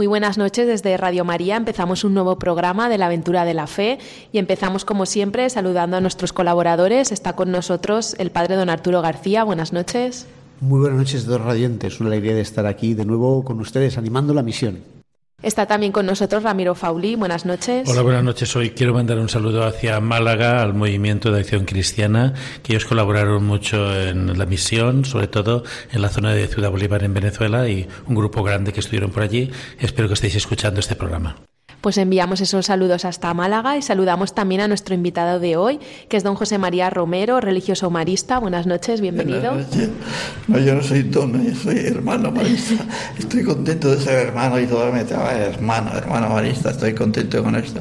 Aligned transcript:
Muy 0.00 0.06
buenas 0.06 0.38
noches 0.38 0.66
desde 0.66 0.96
Radio 0.96 1.26
María. 1.26 1.58
Empezamos 1.58 2.04
un 2.04 2.14
nuevo 2.14 2.38
programa 2.38 2.88
de 2.88 2.96
la 2.96 3.04
aventura 3.04 3.44
de 3.44 3.52
la 3.52 3.66
fe 3.66 3.98
y 4.32 4.38
empezamos 4.38 4.86
como 4.86 5.04
siempre 5.04 5.50
saludando 5.50 5.98
a 5.98 6.00
nuestros 6.00 6.32
colaboradores. 6.32 7.12
Está 7.12 7.34
con 7.34 7.50
nosotros 7.50 8.16
el 8.18 8.30
padre 8.30 8.54
don 8.54 8.70
Arturo 8.70 9.02
García. 9.02 9.44
Buenas 9.44 9.74
noches. 9.74 10.26
Muy 10.62 10.80
buenas 10.80 11.00
noches, 11.00 11.26
dos 11.26 11.42
radiantes. 11.42 12.00
Una 12.00 12.08
alegría 12.08 12.34
de 12.34 12.40
estar 12.40 12.64
aquí 12.64 12.94
de 12.94 13.04
nuevo 13.04 13.44
con 13.44 13.60
ustedes 13.60 13.98
animando 13.98 14.32
la 14.32 14.42
misión. 14.42 14.78
Está 15.42 15.66
también 15.66 15.90
con 15.90 16.04
nosotros 16.04 16.42
Ramiro 16.42 16.74
Fauli. 16.74 17.16
Buenas 17.16 17.46
noches. 17.46 17.88
Hola, 17.88 18.02
buenas 18.02 18.22
noches. 18.22 18.54
Hoy 18.56 18.70
quiero 18.70 18.92
mandar 18.92 19.18
un 19.18 19.28
saludo 19.28 19.64
hacia 19.64 19.98
Málaga, 20.00 20.62
al 20.62 20.74
Movimiento 20.74 21.32
de 21.32 21.40
Acción 21.40 21.64
Cristiana, 21.64 22.34
que 22.62 22.74
ellos 22.74 22.84
colaboraron 22.84 23.44
mucho 23.46 23.98
en 23.98 24.38
la 24.38 24.44
misión, 24.44 25.06
sobre 25.06 25.28
todo 25.28 25.64
en 25.92 26.02
la 26.02 26.10
zona 26.10 26.34
de 26.34 26.46
Ciudad 26.46 26.70
Bolívar 26.70 27.04
en 27.04 27.14
Venezuela, 27.14 27.68
y 27.68 27.88
un 28.06 28.14
grupo 28.14 28.42
grande 28.42 28.72
que 28.72 28.80
estuvieron 28.80 29.10
por 29.10 29.22
allí. 29.22 29.50
Espero 29.78 30.08
que 30.08 30.14
estéis 30.14 30.36
escuchando 30.36 30.80
este 30.80 30.94
programa 30.94 31.36
pues 31.80 31.98
enviamos 31.98 32.40
esos 32.40 32.66
saludos 32.66 33.04
hasta 33.04 33.32
Málaga 33.34 33.76
y 33.76 33.82
saludamos 33.82 34.34
también 34.34 34.60
a 34.60 34.68
nuestro 34.68 34.94
invitado 34.94 35.40
de 35.40 35.56
hoy, 35.56 35.80
que 36.08 36.16
es 36.16 36.22
don 36.22 36.34
José 36.34 36.58
María 36.58 36.90
Romero, 36.90 37.40
religioso 37.40 37.90
marista. 37.90 38.38
Buenas 38.38 38.66
noches, 38.66 39.00
bienvenido. 39.00 39.56
No, 40.48 40.58
yo 40.58 40.74
no 40.74 40.82
soy 40.82 41.04
tono, 41.04 41.42
yo 41.42 41.54
soy 41.54 41.78
hermano 41.78 42.30
marista. 42.30 42.84
Estoy 43.18 43.44
contento 43.44 43.90
de 43.94 44.02
ser 44.02 44.28
hermano 44.28 44.58
y 44.60 44.66
todo 44.66 44.92
me 44.92 45.04
trae 45.04 45.42
hermano, 45.46 45.92
hermano 45.96 46.28
marista. 46.30 46.70
Estoy 46.70 46.94
contento 46.94 47.42
con 47.42 47.54
esto. 47.56 47.80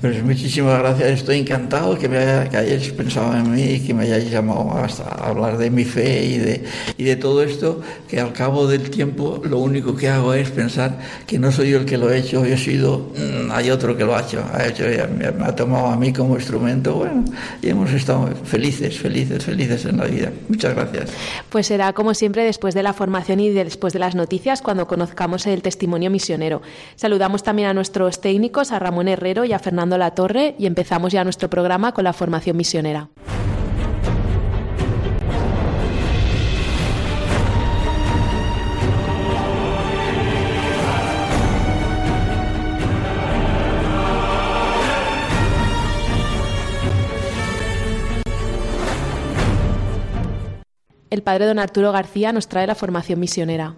Pero 0.00 0.24
muchísimas 0.24 0.78
gracias, 0.78 1.08
estoy 1.10 1.40
encantado 1.40 1.98
que, 1.98 2.08
me 2.08 2.18
hayáis 2.18 2.92
pensado 2.92 3.34
en 3.36 3.52
mí, 3.52 3.80
que 3.80 3.94
me 3.94 4.04
hayáis 4.04 4.30
llamado 4.30 4.70
a 4.72 5.28
hablar 5.28 5.58
de 5.58 5.70
mi 5.70 5.84
fe 5.84 6.24
y 6.24 6.38
de, 6.38 6.64
y 6.96 7.04
de 7.04 7.16
todo 7.16 7.42
esto, 7.42 7.80
que 8.08 8.20
al 8.20 8.32
cabo 8.32 8.66
del 8.66 8.90
tiempo 8.90 9.42
lo 9.44 9.58
único 9.58 9.96
que 9.96 10.08
hago 10.08 10.34
es 10.34 10.50
pensar 10.50 10.98
que 11.26 11.38
no 11.38 11.52
soy 11.52 11.70
yo 11.70 11.78
el 11.78 11.84
que 11.84 11.98
lo 11.98 12.10
he 12.10 12.18
hecho, 12.18 12.44
yo 12.44 12.54
he 12.54 12.58
sido 12.58 13.12
Mm, 13.33 13.33
hay 13.52 13.70
otro 13.70 13.96
que 13.96 14.04
lo 14.04 14.14
ha 14.14 14.22
hecho, 14.22 14.44
ha 14.52 14.66
hecho 14.66 14.84
me 15.16 15.44
ha 15.44 15.54
tomado 15.54 15.86
a 15.86 15.96
mí 15.96 16.12
como 16.12 16.34
instrumento, 16.36 16.94
bueno, 16.94 17.24
y 17.62 17.68
hemos 17.68 17.92
estado 17.92 18.28
felices, 18.44 18.98
felices, 18.98 19.44
felices 19.44 19.84
en 19.84 19.98
la 19.98 20.04
vida. 20.04 20.32
Muchas 20.48 20.74
gracias. 20.74 21.10
Pues 21.50 21.66
será 21.66 21.92
como 21.92 22.14
siempre 22.14 22.44
después 22.44 22.74
de 22.74 22.82
la 22.82 22.92
formación 22.92 23.40
y 23.40 23.50
después 23.50 23.92
de 23.92 23.98
las 23.98 24.14
noticias 24.14 24.62
cuando 24.62 24.86
conozcamos 24.86 25.46
el 25.46 25.62
testimonio 25.62 26.10
misionero. 26.10 26.62
Saludamos 26.96 27.42
también 27.42 27.68
a 27.68 27.74
nuestros 27.74 28.20
técnicos, 28.20 28.72
a 28.72 28.78
Ramón 28.78 29.08
Herrero 29.08 29.44
y 29.44 29.52
a 29.52 29.58
Fernando 29.58 29.98
Latorre 29.98 30.54
y 30.58 30.66
empezamos 30.66 31.12
ya 31.12 31.24
nuestro 31.24 31.48
programa 31.50 31.92
con 31.92 32.04
la 32.04 32.12
formación 32.12 32.56
misionera. 32.56 33.08
El 51.14 51.22
padre 51.22 51.46
don 51.46 51.58
Arturo 51.58 51.92
García 51.92 52.32
nos 52.32 52.48
trae 52.48 52.66
la 52.66 52.74
formación 52.74 53.20
misionera. 53.20 53.74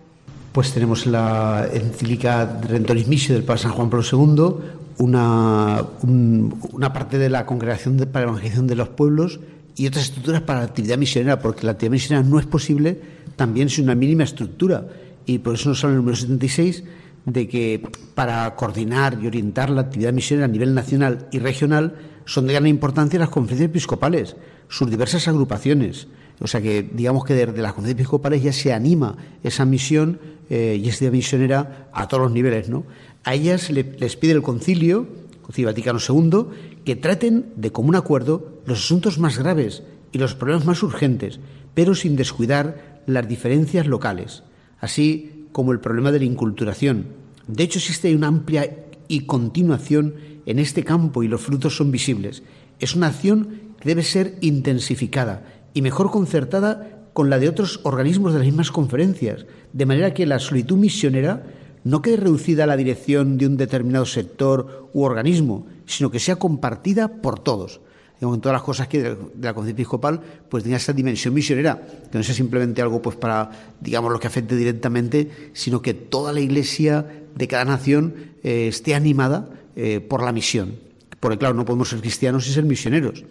Pues 0.52 0.72
tenemos 0.72 1.06
la 1.06 1.68
encíclica 1.72 2.60
Rentoris 2.62 3.06
Missio 3.06 3.34
del 3.34 3.44
Papa 3.44 3.58
San 3.58 3.72
Juan 3.72 3.90
Pablo 3.90 4.06
II, 4.10 4.54
una, 4.98 5.84
una 6.02 6.92
parte 6.94 7.18
de 7.18 7.28
la 7.28 7.44
congregación 7.44 7.98
para 8.10 8.24
la 8.24 8.30
evangelización 8.30 8.66
de 8.66 8.74
los 8.74 8.88
pueblos 8.88 9.40
y 9.76 9.86
otras 9.86 10.06
estructuras 10.06 10.40
para 10.40 10.60
la 10.60 10.64
actividad 10.64 10.96
misionera, 10.96 11.38
porque 11.38 11.66
la 11.66 11.72
actividad 11.72 11.92
misionera 11.92 12.26
no 12.26 12.38
es 12.38 12.46
posible 12.46 12.98
también 13.36 13.68
sin 13.68 13.84
una 13.84 13.94
mínima 13.94 14.24
estructura. 14.24 14.86
Y 15.26 15.38
por 15.38 15.54
eso 15.54 15.68
nos 15.68 15.84
habla 15.84 15.96
el 15.96 15.98
número 15.98 16.16
76 16.16 16.84
de 17.26 17.48
que 17.48 17.86
para 18.14 18.54
coordinar 18.54 19.18
y 19.20 19.26
orientar 19.26 19.68
la 19.68 19.82
actividad 19.82 20.14
misionera 20.14 20.46
a 20.46 20.48
nivel 20.48 20.72
nacional 20.72 21.28
y 21.32 21.38
regional 21.38 21.96
son 22.24 22.46
de 22.46 22.54
gran 22.54 22.66
importancia 22.66 23.18
las 23.18 23.28
conferencias 23.28 23.68
episcopales, 23.68 24.36
sus 24.68 24.88
diversas 24.88 25.28
agrupaciones, 25.28 26.06
o 26.40 26.46
sea 26.46 26.60
que 26.60 26.82
digamos 26.82 27.24
que 27.24 27.34
desde 27.34 27.62
las 27.62 27.72
conferencias 27.72 28.00
episcopales 28.00 28.42
ya 28.42 28.52
se 28.52 28.72
anima 28.72 29.16
esa 29.42 29.64
misión 29.64 30.18
eh, 30.50 30.80
y 30.82 30.88
esta 30.88 31.10
misionera 31.10 31.88
a 31.92 32.06
todos 32.08 32.24
los 32.24 32.32
niveles. 32.32 32.68
¿no? 32.68 32.84
A 33.24 33.34
ellas 33.34 33.70
les 33.70 34.16
pide 34.16 34.32
el 34.32 34.42
concilio, 34.42 35.06
Concilio 35.42 35.68
Vaticano 35.68 35.98
II, 35.98 36.46
que 36.84 36.96
traten 36.96 37.52
de 37.56 37.72
común 37.72 37.96
acuerdo 37.96 38.60
los 38.66 38.80
asuntos 38.80 39.18
más 39.18 39.38
graves 39.38 39.82
y 40.12 40.18
los 40.18 40.34
problemas 40.34 40.66
más 40.66 40.82
urgentes, 40.82 41.40
pero 41.74 41.94
sin 41.94 42.16
descuidar 42.16 43.02
las 43.06 43.28
diferencias 43.28 43.86
locales, 43.86 44.42
así 44.80 45.46
como 45.52 45.72
el 45.72 45.80
problema 45.80 46.12
de 46.12 46.18
la 46.18 46.24
inculturación. 46.24 47.06
De 47.46 47.64
hecho, 47.64 47.78
existe 47.78 48.14
una 48.14 48.26
amplia 48.26 48.86
y 49.08 49.20
continuación 49.20 50.14
en 50.46 50.58
este 50.58 50.84
campo 50.84 51.22
y 51.22 51.28
los 51.28 51.40
frutos 51.40 51.76
son 51.76 51.90
visibles. 51.90 52.42
Es 52.78 52.94
una 52.94 53.08
acción 53.08 53.60
que 53.80 53.88
debe 53.88 54.02
ser 54.02 54.36
intensificada 54.40 55.55
y 55.76 55.82
mejor 55.82 56.10
concertada 56.10 57.04
con 57.12 57.28
la 57.28 57.38
de 57.38 57.50
otros 57.50 57.80
organismos 57.82 58.32
de 58.32 58.38
las 58.38 58.46
mismas 58.46 58.70
conferencias, 58.70 59.44
de 59.74 59.84
manera 59.84 60.14
que 60.14 60.24
la 60.24 60.38
solitud 60.38 60.78
misionera 60.78 61.44
no 61.84 62.00
quede 62.00 62.16
reducida 62.16 62.64
a 62.64 62.66
la 62.66 62.78
dirección 62.78 63.36
de 63.36 63.46
un 63.46 63.58
determinado 63.58 64.06
sector 64.06 64.88
u 64.94 65.02
organismo, 65.02 65.66
sino 65.84 66.10
que 66.10 66.18
sea 66.18 66.36
compartida 66.36 67.20
por 67.20 67.40
todos. 67.40 67.82
en 68.22 68.40
todas 68.40 68.54
las 68.54 68.62
cosas 68.62 68.88
que 68.88 69.02
de 69.02 69.16
la 69.42 69.52
conferencia 69.52 69.82
episcopal 69.82 70.20
pues 70.48 70.64
tenga 70.64 70.78
esa 70.78 70.94
dimensión 70.94 71.34
misionera, 71.34 71.86
que 72.10 72.16
no 72.16 72.24
sea 72.24 72.34
simplemente 72.34 72.80
algo 72.80 73.02
pues 73.02 73.16
para, 73.16 73.50
digamos, 73.78 74.10
lo 74.10 74.18
que 74.18 74.28
afecte 74.28 74.56
directamente, 74.56 75.50
sino 75.52 75.82
que 75.82 75.92
toda 75.92 76.32
la 76.32 76.40
iglesia 76.40 77.04
de 77.34 77.48
cada 77.48 77.66
nación 77.66 78.14
eh, 78.42 78.68
esté 78.68 78.94
animada 78.94 79.50
eh, 79.76 80.00
por 80.00 80.22
la 80.22 80.32
misión. 80.32 80.76
Porque 81.20 81.36
claro, 81.36 81.52
no 81.54 81.66
podemos 81.66 81.90
ser 81.90 82.00
cristianos 82.00 82.48
y 82.48 82.52
ser 82.54 82.64
misioneros. 82.64 83.24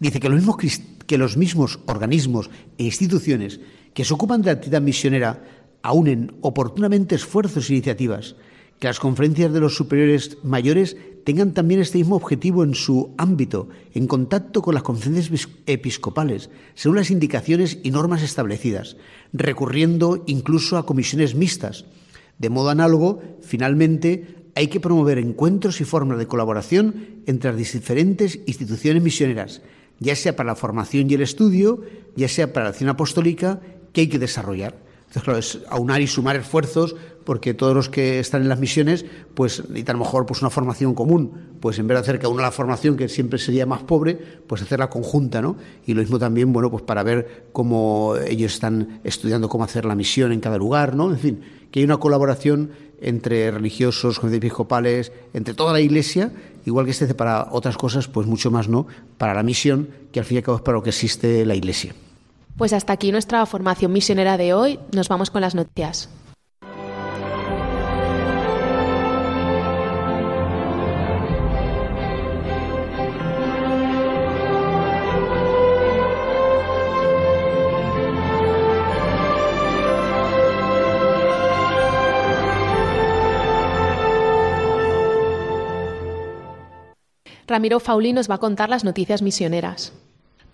Dice 0.00 0.18
que 0.18 1.18
los 1.18 1.36
mismos, 1.36 1.78
organismos 1.86 2.50
e 2.78 2.84
instituciones 2.84 3.60
que 3.92 4.04
se 4.04 4.14
ocupan 4.14 4.40
de 4.40 4.46
la 4.46 4.52
actividad 4.52 4.80
misionera 4.80 5.44
aúnen 5.82 6.32
oportunamente 6.40 7.14
esfuerzos 7.14 7.68
e 7.68 7.74
iniciativas, 7.74 8.34
que 8.80 8.88
las 8.88 8.98
conferencias 8.98 9.52
de 9.52 9.60
los 9.60 9.76
superiores 9.76 10.38
mayores 10.42 10.96
tengan 11.24 11.52
también 11.52 11.80
este 11.80 11.98
mismo 11.98 12.16
objetivo 12.16 12.64
en 12.64 12.74
su 12.74 13.12
ámbito, 13.18 13.68
en 13.92 14.06
contacto 14.06 14.62
con 14.62 14.72
las 14.72 14.82
conferencias 14.82 15.48
episcopales, 15.66 16.48
según 16.74 16.96
las 16.96 17.10
indicaciones 17.10 17.78
y 17.82 17.90
normas 17.90 18.22
establecidas, 18.22 18.96
recurriendo 19.34 20.24
incluso 20.26 20.78
a 20.78 20.86
comisiones 20.86 21.34
mixtas. 21.34 21.84
De 22.38 22.48
modo 22.48 22.70
análogo, 22.70 23.20
finalmente, 23.42 24.48
hay 24.54 24.68
que 24.68 24.80
promover 24.80 25.18
encuentros 25.18 25.82
y 25.82 25.84
formas 25.84 26.16
de 26.18 26.26
colaboración 26.26 27.22
entre 27.26 27.50
las 27.50 27.58
diferentes 27.58 28.40
instituciones 28.46 29.02
misioneras, 29.02 29.60
ya 30.00 30.16
sea 30.16 30.34
para 30.34 30.48
la 30.48 30.56
formación 30.56 31.08
y 31.08 31.14
el 31.14 31.22
estudio, 31.22 31.82
ya 32.16 32.28
sea 32.28 32.52
para 32.52 32.64
la 32.64 32.70
acción 32.70 32.90
apostólica, 32.90 33.60
que 33.92 34.02
hay 34.02 34.08
que 34.08 34.18
desarrollar. 34.18 34.74
Entonces, 35.10 35.22
claro, 35.22 35.38
es 35.38 35.58
aunar 35.68 36.00
y 36.00 36.06
sumar 36.06 36.36
esfuerzos 36.36 36.94
porque 37.24 37.52
todos 37.52 37.74
los 37.74 37.88
que 37.88 38.20
están 38.20 38.42
en 38.42 38.48
las 38.48 38.60
misiones 38.60 39.04
pues 39.34 39.60
necesitan 39.68 39.96
a 39.96 39.98
lo 39.98 40.04
mejor 40.04 40.24
pues 40.24 40.40
una 40.40 40.50
formación 40.50 40.94
común, 40.94 41.56
pues 41.60 41.78
en 41.80 41.88
vez 41.88 41.96
de 41.96 42.00
hacer 42.00 42.18
cada 42.18 42.32
una 42.32 42.42
la 42.42 42.52
formación 42.52 42.96
que 42.96 43.08
siempre 43.08 43.38
sería 43.38 43.66
más 43.66 43.82
pobre, 43.82 44.16
pues 44.46 44.62
hacerla 44.62 44.88
conjunta, 44.88 45.42
¿no? 45.42 45.56
Y 45.84 45.94
lo 45.94 46.00
mismo 46.00 46.18
también, 46.18 46.52
bueno, 46.52 46.70
pues 46.70 46.84
para 46.84 47.02
ver 47.02 47.46
cómo 47.52 48.14
ellos 48.24 48.54
están 48.54 49.00
estudiando 49.02 49.48
cómo 49.48 49.64
hacer 49.64 49.84
la 49.84 49.96
misión 49.96 50.30
en 50.32 50.40
cada 50.40 50.58
lugar, 50.58 50.94
¿no? 50.94 51.10
En 51.10 51.18
fin, 51.18 51.40
que 51.70 51.80
hay 51.80 51.84
una 51.84 51.98
colaboración 51.98 52.70
entre 53.00 53.50
religiosos, 53.50 54.20
episcopales, 54.22 55.10
entre 55.32 55.54
toda 55.54 55.72
la 55.72 55.80
Iglesia, 55.80 56.32
igual 56.66 56.84
que 56.84 56.92
este 56.92 57.14
para 57.14 57.48
otras 57.50 57.76
cosas, 57.76 58.08
pues 58.08 58.26
mucho 58.26 58.50
más 58.50 58.68
no, 58.68 58.86
para 59.18 59.34
la 59.34 59.42
misión, 59.42 59.88
que 60.12 60.20
al 60.20 60.26
fin 60.26 60.36
y 60.36 60.38
al 60.38 60.44
cabo 60.44 60.56
es 60.58 60.62
para 60.62 60.76
lo 60.76 60.82
que 60.82 60.90
existe 60.90 61.44
la 61.44 61.54
Iglesia. 61.54 61.94
Pues 62.56 62.72
hasta 62.72 62.92
aquí 62.92 63.10
nuestra 63.12 63.44
formación 63.46 63.92
misionera 63.92 64.36
de 64.36 64.52
hoy. 64.52 64.78
Nos 64.92 65.08
vamos 65.08 65.30
con 65.30 65.40
las 65.40 65.54
noticias. 65.54 66.10
Ramiro 87.50 87.80
Fauli 87.80 88.12
nos 88.12 88.30
va 88.30 88.36
a 88.36 88.38
contar 88.38 88.70
las 88.70 88.84
noticias 88.84 89.22
misioneras. 89.22 89.92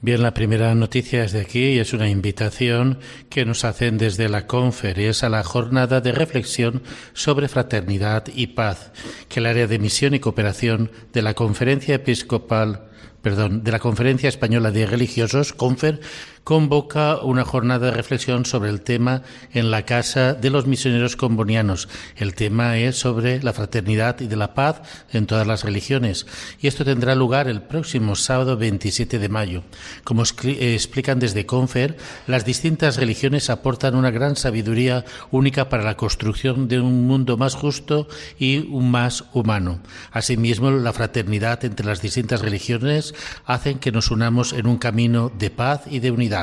Bien, 0.00 0.22
la 0.22 0.32
primera 0.32 0.75
noticia 0.75 1.25
es 1.25 1.32
de 1.32 1.40
aquí 1.40 1.64
y 1.72 1.78
es 1.78 1.93
una 1.93 2.08
invitación 2.08 2.98
que 3.28 3.44
nos 3.44 3.64
hacen 3.64 3.98
desde 3.98 4.31
la 4.31 4.46
conferencia 4.46 5.26
a 5.26 5.31
la 5.31 5.44
jornada 5.44 6.00
de 6.00 6.12
reflexión 6.12 6.82
sobre 7.12 7.48
fraternidad 7.48 8.25
y 8.34 8.48
paz 8.48 8.93
que 9.28 9.40
el 9.40 9.46
área 9.46 9.66
de 9.66 9.78
misión 9.78 10.14
y 10.14 10.20
cooperación 10.20 10.90
de 11.12 11.22
la 11.22 11.34
Conferencia 11.34 11.96
Episcopal 11.96 12.88
perdón, 13.26 13.64
de 13.64 13.72
la 13.72 13.81
Conferencia 13.81 14.28
Española 14.28 14.70
de 14.70 14.87
Religiosos, 14.87 15.52
CONFER, 15.52 16.00
convoca 16.46 17.16
una 17.22 17.44
jornada 17.44 17.87
de 17.87 17.90
reflexión 17.90 18.44
sobre 18.44 18.70
el 18.70 18.81
tema 18.81 19.22
en 19.52 19.72
la 19.72 19.84
Casa 19.84 20.32
de 20.32 20.48
los 20.48 20.69
Misioneros 20.69 21.16
Combonianos. 21.16 21.88
El 22.14 22.37
tema 22.37 22.78
es 22.78 22.96
sobre 23.00 23.43
la 23.43 23.52
fraternidad 23.52 24.20
y 24.20 24.28
de 24.28 24.37
la 24.37 24.54
paz 24.54 24.81
en 25.12 25.26
todas 25.26 25.44
las 25.44 25.64
religiones. 25.64 26.25
Y 26.60 26.69
esto 26.69 26.84
tendrá 26.84 27.16
lugar 27.16 27.48
el 27.48 27.62
próximo 27.62 28.14
sábado 28.14 28.56
27 28.56 29.19
de 29.19 29.28
mayo. 29.28 29.64
Como 30.04 30.22
eh, 30.22 30.75
explican 30.75 31.19
desde 31.19 31.46
Confer, 31.46 31.96
las 32.28 32.44
distintas 32.44 32.96
religiones 32.96 33.50
aportan 33.50 33.96
una 33.96 34.12
gran 34.12 34.37
sabiduría 34.37 35.04
única 35.32 35.69
para 35.69 35.82
la 35.82 35.96
construcción 35.96 36.69
de 36.69 36.78
un 36.78 37.08
mundo 37.08 37.37
más 37.37 37.56
justo 37.56 38.06
y 38.38 38.58
un 38.70 38.93
más 38.93 39.25
humano. 39.32 39.81
Asimismo, 40.12 40.70
la 40.70 40.93
fraternidad 40.93 41.64
entre 41.64 41.87
las 41.87 42.00
distintas 42.00 42.40
religiones 42.40 43.16
hacen 43.46 43.81
que 43.81 43.90
nos 43.90 44.12
unamos 44.12 44.52
en 44.52 44.69
un 44.69 44.78
camino 44.78 45.32
de 45.37 45.50
paz 45.50 45.82
y 45.90 45.98
de 45.98 46.12
unidad. 46.12 46.36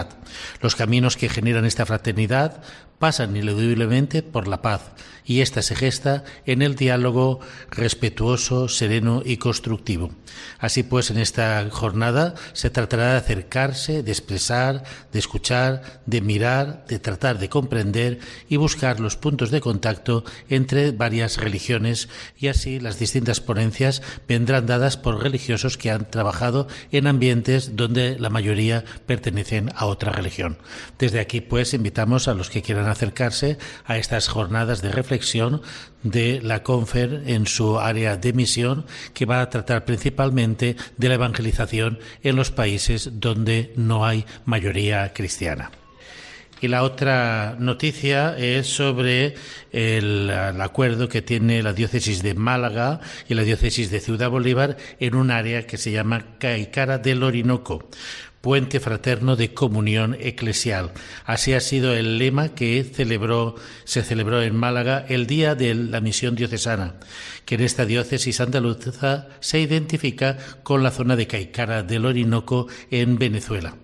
Los 0.61 0.75
caminos 0.75 1.17
que 1.17 1.29
generan 1.29 1.65
esta 1.65 1.85
fraternidad 1.85 2.61
pasan 3.03 3.35
ineludiblemente 3.35 4.23
por 4.23 4.47
la 4.47 4.61
paz 4.61 4.93
y 5.25 5.41
ésta 5.41 5.61
se 5.61 5.75
gesta 5.75 6.23
en 6.45 6.61
el 6.61 6.75
diálogo 6.75 7.41
respetuoso, 7.69 8.67
sereno 8.69 9.21
y 9.25 9.37
constructivo. 9.37 10.11
Así 10.59 10.83
pues, 10.83 11.11
en 11.11 11.17
esta 11.17 11.65
jornada 11.69 12.33
se 12.53 12.69
tratará 12.69 13.11
de 13.11 13.17
acercarse, 13.17 14.03
de 14.03 14.11
expresar, 14.11 14.83
de 15.11 15.19
escuchar, 15.19 16.01
de 16.05 16.21
mirar, 16.21 16.85
de 16.87 16.99
tratar 16.99 17.39
de 17.39 17.49
comprender 17.49 18.19
y 18.49 18.57
buscar 18.57 18.99
los 18.99 19.15
puntos 19.15 19.51
de 19.51 19.61
contacto 19.61 20.23
entre 20.49 20.91
varias 20.91 21.37
religiones 21.37 22.09
y 22.37 22.47
así 22.47 22.79
las 22.79 22.99
distintas 22.99 23.41
ponencias 23.41 24.01
vendrán 24.27 24.65
dadas 24.65 24.97
por 24.97 25.21
religiosos 25.21 25.77
que 25.77 25.91
han 25.91 26.09
trabajado 26.09 26.67
en 26.91 27.07
ambientes 27.07 27.75
donde 27.75 28.17
la 28.17 28.29
mayoría 28.29 28.83
pertenecen 29.05 29.71
a 29.75 29.85
otra 29.85 30.11
religión. 30.11 30.57
Desde 30.97 31.19
aquí, 31.19 31.41
pues, 31.41 31.73
invitamos 31.73 32.27
a 32.27 32.33
los 32.33 32.49
que 32.49 32.61
quieran 32.61 32.87
acercarse 32.93 33.57
a 33.85 33.97
estas 33.97 34.27
jornadas 34.27 34.81
de 34.81 34.91
reflexión 34.91 35.61
de 36.03 36.41
la 36.41 36.63
CONFER 36.63 37.23
en 37.27 37.45
su 37.45 37.79
área 37.79 38.17
de 38.17 38.33
misión, 38.33 38.85
que 39.13 39.25
va 39.25 39.41
a 39.41 39.49
tratar 39.49 39.85
principalmente 39.85 40.75
de 40.97 41.09
la 41.09 41.15
evangelización 41.15 41.99
en 42.23 42.35
los 42.35 42.51
países 42.51 43.09
donde 43.19 43.73
no 43.75 44.05
hay 44.05 44.25
mayoría 44.45 45.13
cristiana. 45.13 45.71
Y 46.61 46.69
la 46.69 46.83
otra 46.83 47.57
noticia 47.59 48.37
es 48.37 48.67
sobre 48.67 49.35
el, 49.73 50.29
el, 50.29 50.61
acuerdo 50.61 51.09
que 51.09 51.21
tiene 51.21 51.61
la 51.61 51.73
diócesis 51.73 52.23
de 52.23 52.35
Málaga 52.35 53.01
y 53.27 53.33
la 53.33 53.43
diócesis 53.43 53.91
de 53.91 53.99
Ciudad 53.99 54.29
Bolívar 54.29 54.77
en 55.01 55.15
un 55.15 55.29
área 55.29 55.67
que 55.67 55.75
se 55.75 55.91
llama 55.91 56.37
Caicara 56.39 56.99
del 56.99 57.23
Orinoco 57.23 57.89
puente 58.43 58.81
fraterno 58.81 59.37
de 59.37 59.53
comunión 59.53 60.17
eclesial. 60.19 60.91
Así 61.23 61.53
ha 61.53 61.61
sido 61.61 61.93
el 61.93 62.17
lema 62.17 62.49
que 62.49 62.83
celebró, 62.83 63.55
se 63.85 64.03
celebró 64.03 64.41
en 64.41 64.53
Málaga 64.53 65.05
el 65.07 65.27
día 65.27 65.55
de 65.55 65.73
la 65.73 66.01
misión 66.01 66.35
diocesana, 66.35 66.95
que 67.45 67.55
en 67.55 67.61
esta 67.61 67.85
diócesis 67.85 68.41
andaluza 68.41 69.29
se 69.39 69.61
identifica 69.61 70.37
con 70.61 70.83
la 70.83 70.91
zona 70.91 71.15
de 71.15 71.25
Caicara 71.25 71.83
del 71.83 72.05
Orinoco 72.05 72.67
en 72.91 73.17
Venezuela. 73.17 73.75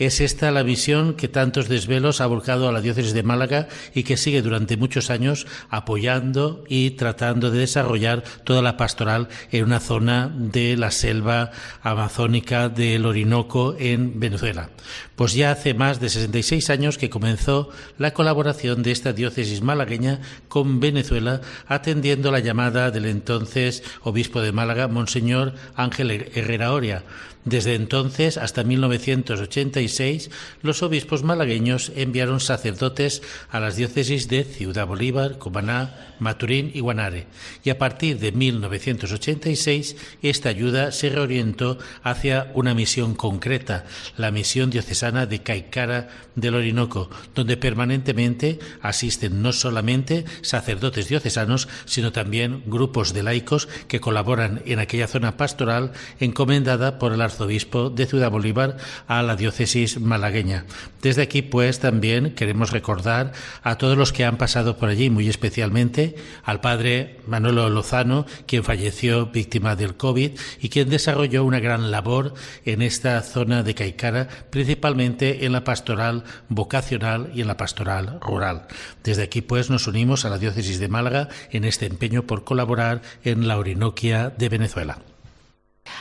Es 0.00 0.22
esta 0.22 0.50
la 0.50 0.62
visión 0.62 1.12
que 1.12 1.28
tantos 1.28 1.68
desvelos 1.68 2.22
ha 2.22 2.26
volcado 2.26 2.66
a 2.66 2.72
la 2.72 2.80
diócesis 2.80 3.12
de 3.12 3.22
Málaga 3.22 3.68
y 3.94 4.02
que 4.04 4.16
sigue 4.16 4.40
durante 4.40 4.78
muchos 4.78 5.10
años 5.10 5.46
apoyando 5.68 6.64
y 6.68 6.92
tratando 6.92 7.50
de 7.50 7.58
desarrollar 7.58 8.24
toda 8.44 8.62
la 8.62 8.78
pastoral 8.78 9.28
en 9.52 9.64
una 9.64 9.78
zona 9.78 10.34
de 10.34 10.78
la 10.78 10.90
selva 10.90 11.50
amazónica 11.82 12.70
del 12.70 13.04
Orinoco 13.04 13.76
en 13.78 14.18
Venezuela. 14.18 14.70
Pues 15.16 15.34
ya 15.34 15.50
hace 15.50 15.74
más 15.74 16.00
de 16.00 16.08
66 16.08 16.70
años 16.70 16.96
que 16.96 17.10
comenzó 17.10 17.68
la 17.98 18.14
colaboración 18.14 18.82
de 18.82 18.92
esta 18.92 19.12
diócesis 19.12 19.60
malagueña 19.60 20.20
con 20.48 20.80
Venezuela, 20.80 21.42
atendiendo 21.66 22.32
la 22.32 22.40
llamada 22.40 22.90
del 22.90 23.04
entonces 23.04 23.82
obispo 24.02 24.40
de 24.40 24.52
Málaga, 24.52 24.88
Monseñor 24.88 25.52
Ángel 25.76 26.10
Herrera 26.34 26.72
Oria 26.72 27.04
desde 27.44 27.74
entonces 27.74 28.36
hasta 28.36 28.64
1986, 28.64 30.30
los 30.62 30.82
obispos 30.82 31.22
malagueños 31.22 31.90
enviaron 31.96 32.38
sacerdotes 32.38 33.22
a 33.50 33.60
las 33.60 33.76
diócesis 33.76 34.28
de 34.28 34.44
Ciudad 34.44 34.86
Bolívar, 34.86 35.38
Cumaná, 35.38 36.14
Maturín 36.18 36.70
y 36.74 36.80
Guanare. 36.80 37.26
Y 37.64 37.70
a 37.70 37.78
partir 37.78 38.18
de 38.18 38.32
1986, 38.32 39.96
esta 40.22 40.50
ayuda 40.50 40.92
se 40.92 41.08
reorientó 41.08 41.78
hacia 42.02 42.52
una 42.54 42.74
misión 42.74 43.14
concreta, 43.14 43.86
la 44.18 44.30
misión 44.30 44.68
diocesana 44.68 45.24
de 45.24 45.42
Caicara 45.42 46.08
del 46.34 46.54
Orinoco, 46.54 47.08
donde 47.34 47.56
permanentemente 47.56 48.58
asisten 48.82 49.40
no 49.40 49.52
solamente 49.52 50.26
sacerdotes 50.42 51.08
diocesanos, 51.08 51.68
sino 51.86 52.12
también 52.12 52.62
grupos 52.66 53.14
de 53.14 53.22
laicos 53.22 53.68
que 53.88 54.00
colaboran 54.00 54.62
en 54.66 54.78
aquella 54.78 55.08
zona 55.08 55.38
pastoral 55.38 55.92
encomendada 56.18 56.98
por 56.98 57.14
el 57.14 57.29
arzobispo 57.30 57.90
de 57.90 58.06
Ciudad 58.06 58.30
Bolívar 58.30 58.76
a 59.06 59.22
la 59.22 59.36
diócesis 59.36 60.00
malagueña. 60.00 60.66
Desde 61.02 61.22
aquí, 61.22 61.42
pues, 61.42 61.78
también 61.80 62.34
queremos 62.34 62.72
recordar 62.72 63.32
a 63.62 63.78
todos 63.78 63.96
los 63.96 64.12
que 64.12 64.24
han 64.24 64.36
pasado 64.36 64.76
por 64.76 64.88
allí, 64.88 65.08
muy 65.08 65.28
especialmente 65.28 66.16
al 66.44 66.60
padre 66.60 67.20
Manolo 67.26 67.70
Lozano, 67.70 68.26
quien 68.46 68.64
falleció 68.64 69.26
víctima 69.26 69.76
del 69.76 69.96
COVID 69.96 70.32
y 70.60 70.68
quien 70.68 70.90
desarrolló 70.90 71.44
una 71.44 71.60
gran 71.60 71.90
labor 71.90 72.34
en 72.64 72.82
esta 72.82 73.20
zona 73.22 73.62
de 73.62 73.74
Caicara, 73.74 74.28
principalmente 74.50 75.46
en 75.46 75.52
la 75.52 75.64
pastoral 75.64 76.24
vocacional 76.48 77.30
y 77.34 77.40
en 77.40 77.46
la 77.46 77.56
pastoral 77.56 78.18
rural. 78.20 78.66
Desde 79.02 79.22
aquí, 79.22 79.40
pues, 79.40 79.70
nos 79.70 79.86
unimos 79.86 80.24
a 80.24 80.30
la 80.30 80.38
diócesis 80.38 80.78
de 80.80 80.88
Málaga 80.88 81.28
en 81.50 81.64
este 81.64 81.86
empeño 81.86 82.24
por 82.26 82.44
colaborar 82.44 83.02
en 83.24 83.48
la 83.48 83.56
Orinoquia 83.58 84.30
de 84.30 84.48
Venezuela. 84.48 84.98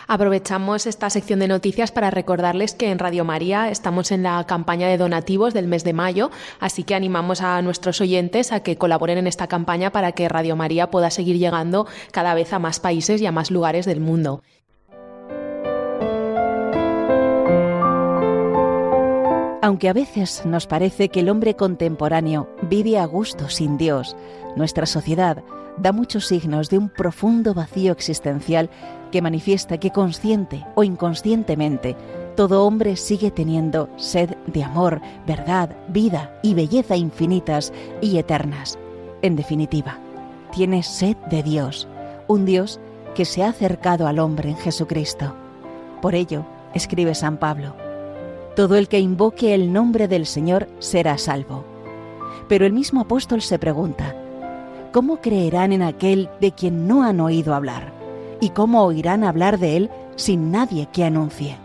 Aprovechamos 0.08 0.86
esta 0.86 1.10
sección 1.10 1.39
de 1.39 1.48
noticias 1.48 1.91
para 1.91 2.12
recordarles 2.12 2.74
que 2.74 2.91
en 2.91 3.00
Radio 3.00 3.25
María 3.25 3.69
estamos 3.69 4.12
en 4.12 4.24
la 4.24 4.43
campaña 4.46 4.88
de 4.88 4.98
donativos 4.98 5.53
del 5.53 5.67
mes 5.67 5.84
de 5.84 5.93
mayo, 5.93 6.31
así 6.60 6.84
que 6.84 6.96
animamos 6.96 7.41
a 7.41 7.62
nuestros 7.62 8.01
oyentes 8.01 8.51
a 8.51 8.62
que 8.62 8.77
colaboren 8.77 9.17
en 9.17 9.27
esta 9.27 9.48
campaña 9.48 9.91
para 9.91 10.12
que 10.12 10.29
Radio 10.29 10.55
María 10.55 10.89
pueda 10.89 11.10
seguir 11.10 11.38
llegando 11.38 11.88
cada 12.12 12.34
vez 12.34 12.53
a 12.53 12.60
más 12.60 12.79
países 12.79 13.22
y 13.22 13.25
a 13.25 13.31
más 13.31 13.51
lugares 13.51 13.86
del 13.86 14.00
mundo. 14.00 14.41
Aunque 19.62 19.89
a 19.89 19.93
veces 19.93 20.46
nos 20.46 20.65
parece 20.65 21.10
que 21.10 21.19
el 21.19 21.29
hombre 21.29 21.55
contemporáneo 21.55 22.50
vive 22.63 22.98
a 22.98 23.05
gusto 23.05 23.50
sin 23.50 23.77
Dios, 23.77 24.15
nuestra 24.55 24.86
sociedad 24.86 25.43
da 25.81 25.91
muchos 25.91 26.27
signos 26.27 26.69
de 26.69 26.77
un 26.77 26.89
profundo 26.89 27.53
vacío 27.53 27.91
existencial 27.91 28.69
que 29.12 29.21
manifiesta 29.21 29.79
que 29.79 29.91
consciente 29.91 30.65
o 30.75 30.83
inconscientemente 30.83 31.95
todo 32.36 32.65
hombre 32.65 32.95
sigue 32.95 33.31
teniendo 33.31 33.89
sed 33.98 34.29
de 34.48 34.63
amor, 34.63 35.01
verdad, 35.27 35.75
vida 35.89 36.39
y 36.41 36.53
belleza 36.53 36.95
infinitas 36.95 37.74
y 38.01 38.17
eternas. 38.17 38.79
En 39.21 39.36
definitiva, 39.36 40.00
tiene 40.53 40.83
sed 40.83 41.17
de 41.29 41.43
Dios, 41.43 41.88
un 42.27 42.45
Dios 42.45 42.79
que 43.13 43.25
se 43.25 43.43
ha 43.43 43.50
acercado 43.50 44.07
al 44.07 44.19
hombre 44.19 44.51
en 44.51 44.55
Jesucristo. 44.55 45.36
Por 46.01 46.15
ello, 46.15 46.45
escribe 46.74 47.13
San 47.13 47.38
Pablo, 47.38 47.75
todo 48.55 48.75
el 48.77 48.88
que 48.88 49.00
invoque 49.00 49.53
el 49.53 49.74
nombre 49.74 50.07
del 50.07 50.25
Señor 50.25 50.69
será 50.79 51.17
salvo. 51.17 51.65
Pero 52.48 52.65
el 52.65 52.71
mismo 52.71 53.01
apóstol 53.01 53.41
se 53.41 53.59
pregunta, 53.59 54.15
¿cómo 54.91 55.22
creerán 55.22 55.74
en 55.74 55.81
aquel 55.81 56.29
de 56.39 56.51
quien 56.51 56.88
no 56.88 57.03
han 57.03 57.19
oído 57.19 57.53
hablar? 57.53 57.91
¿Y 58.41 58.50
cómo 58.50 58.84
oirán 58.84 59.24
hablar 59.24 59.60
de 59.60 59.77
él 59.77 59.89
sin 60.15 60.51
nadie 60.51 60.88
que 60.91 61.03
anuncie? 61.03 61.58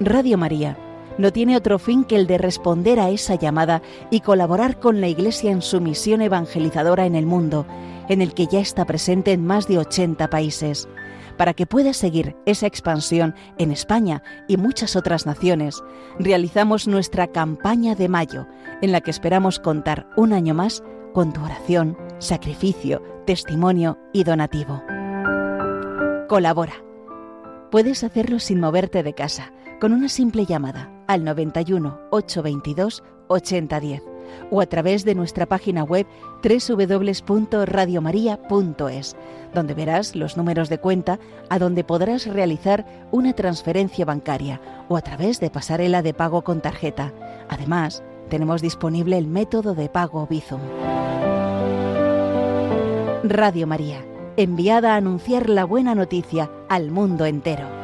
Radio 0.00 0.38
María 0.38 0.76
no 1.18 1.32
tiene 1.32 1.56
otro 1.56 1.80
fin 1.80 2.04
que 2.04 2.14
el 2.14 2.28
de 2.28 2.38
responder 2.38 3.00
a 3.00 3.10
esa 3.10 3.34
llamada 3.34 3.82
y 4.10 4.20
colaborar 4.20 4.78
con 4.78 5.00
la 5.00 5.08
Iglesia 5.08 5.50
en 5.50 5.62
su 5.62 5.80
misión 5.80 6.22
evangelizadora 6.22 7.06
en 7.06 7.16
el 7.16 7.26
mundo, 7.26 7.66
en 8.08 8.22
el 8.22 8.34
que 8.34 8.46
ya 8.46 8.60
está 8.60 8.84
presente 8.84 9.32
en 9.32 9.44
más 9.44 9.66
de 9.66 9.78
80 9.78 10.30
países. 10.30 10.88
Para 11.36 11.54
que 11.54 11.66
pueda 11.66 11.92
seguir 11.92 12.36
esa 12.46 12.66
expansión 12.66 13.34
en 13.58 13.72
España 13.72 14.22
y 14.46 14.56
muchas 14.56 14.94
otras 14.94 15.26
naciones, 15.26 15.82
realizamos 16.20 16.86
nuestra 16.86 17.26
campaña 17.26 17.96
de 17.96 18.08
mayo, 18.08 18.46
en 18.80 18.92
la 18.92 19.00
que 19.00 19.10
esperamos 19.10 19.58
contar 19.58 20.08
un 20.16 20.32
año 20.32 20.54
más 20.54 20.84
con 21.12 21.32
tu 21.32 21.42
oración, 21.42 21.96
sacrificio, 22.18 23.02
testimonio 23.26 23.98
y 24.12 24.24
donativo. 24.24 24.82
Colabora. 26.28 26.74
Puedes 27.70 28.04
hacerlo 28.04 28.38
sin 28.38 28.60
moverte 28.60 29.02
de 29.02 29.14
casa 29.14 29.52
con 29.80 29.92
una 29.92 30.08
simple 30.08 30.46
llamada 30.46 30.90
al 31.06 31.24
91 31.24 31.98
822 32.10 33.02
8010 33.28 34.02
o 34.50 34.60
a 34.60 34.66
través 34.66 35.04
de 35.04 35.14
nuestra 35.14 35.46
página 35.46 35.84
web 35.84 36.06
www.radiomaria.es, 36.42 39.16
donde 39.54 39.74
verás 39.74 40.14
los 40.14 40.36
números 40.36 40.68
de 40.68 40.78
cuenta 40.78 41.18
a 41.48 41.58
donde 41.58 41.82
podrás 41.84 42.26
realizar 42.26 43.08
una 43.10 43.32
transferencia 43.32 44.04
bancaria 44.04 44.60
o 44.88 44.96
a 44.96 45.02
través 45.02 45.40
de 45.40 45.50
pasarela 45.50 46.02
de 46.02 46.14
pago 46.14 46.42
con 46.42 46.60
tarjeta. 46.60 47.12
Además, 47.48 48.04
tenemos 48.28 48.62
disponible 48.62 49.18
el 49.18 49.26
método 49.26 49.74
de 49.74 49.88
pago 49.88 50.26
Bizum. 50.26 50.60
Radio 53.24 53.66
María, 53.66 54.04
enviada 54.36 54.94
a 54.94 54.96
anunciar 54.96 55.48
la 55.48 55.64
buena 55.64 55.94
noticia 55.94 56.50
al 56.68 56.90
mundo 56.90 57.26
entero. 57.26 57.77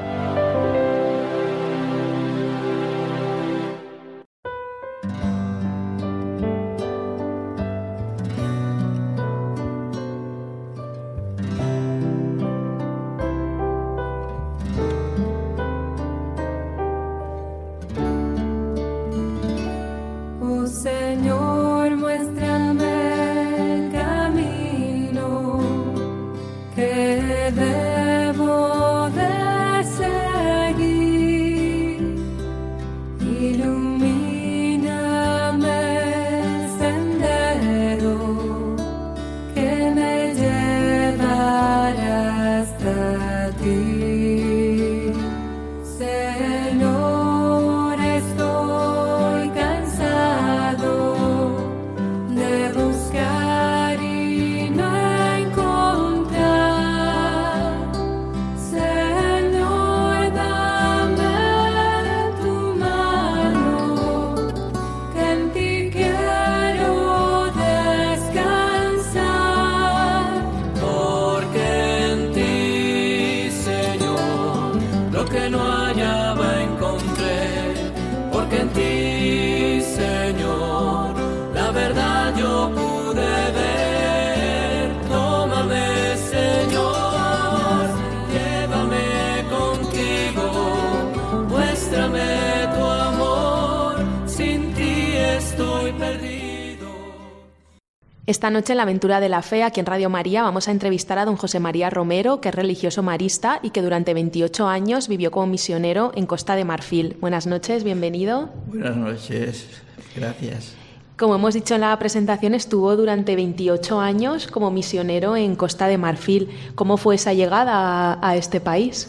Esta 98.44 98.52
noche 98.52 98.74
en 98.74 98.76
la 98.76 98.82
Aventura 98.82 99.20
de 99.20 99.30
la 99.30 99.40
Fe, 99.40 99.62
aquí 99.62 99.80
en 99.80 99.86
Radio 99.86 100.10
María, 100.10 100.42
vamos 100.42 100.68
a 100.68 100.70
entrevistar 100.70 101.18
a 101.18 101.24
don 101.24 101.36
José 101.36 101.60
María 101.60 101.88
Romero, 101.88 102.42
que 102.42 102.50
es 102.50 102.54
religioso 102.54 103.02
marista 103.02 103.58
y 103.62 103.70
que 103.70 103.80
durante 103.80 104.12
28 104.12 104.68
años 104.68 105.08
vivió 105.08 105.30
como 105.30 105.46
misionero 105.46 106.12
en 106.14 106.26
Costa 106.26 106.54
de 106.54 106.66
Marfil. 106.66 107.16
Buenas 107.22 107.46
noches, 107.46 107.84
bienvenido. 107.84 108.50
Buenas 108.66 108.98
noches, 108.98 109.66
gracias. 110.14 110.74
Como 111.16 111.36
hemos 111.36 111.54
dicho 111.54 111.74
en 111.74 111.80
la 111.80 111.98
presentación, 111.98 112.52
estuvo 112.52 112.94
durante 112.96 113.34
28 113.34 113.98
años 113.98 114.46
como 114.46 114.70
misionero 114.70 115.38
en 115.38 115.56
Costa 115.56 115.88
de 115.88 115.96
Marfil. 115.96 116.50
¿Cómo 116.74 116.98
fue 116.98 117.14
esa 117.14 117.32
llegada 117.32 118.18
a, 118.20 118.36
este 118.36 118.60
país? 118.60 119.08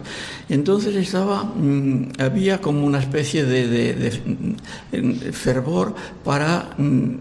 Entonces 0.47 0.95
estaba, 0.95 1.43
mm, 1.43 2.13
había 2.17 2.61
como 2.61 2.85
una 2.85 2.99
especie 2.99 3.43
de, 3.43 4.21
fervor 5.33 5.93
para 6.23 6.69
mm, 6.77 7.15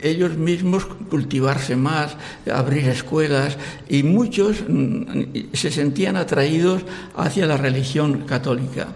ellos 0.00 0.36
mismos 0.36 0.86
cultivarse 0.86 1.76
más, 1.76 2.16
abrir 2.52 2.88
escuelas, 2.88 3.56
y 3.88 4.02
muchos 4.02 4.64
mm, 4.68 5.52
se 5.52 5.70
sentían 5.70 6.16
atraídos 6.16 6.82
hacia 7.16 7.46
la 7.46 7.56
religión 7.56 8.24
católica. 8.26 8.88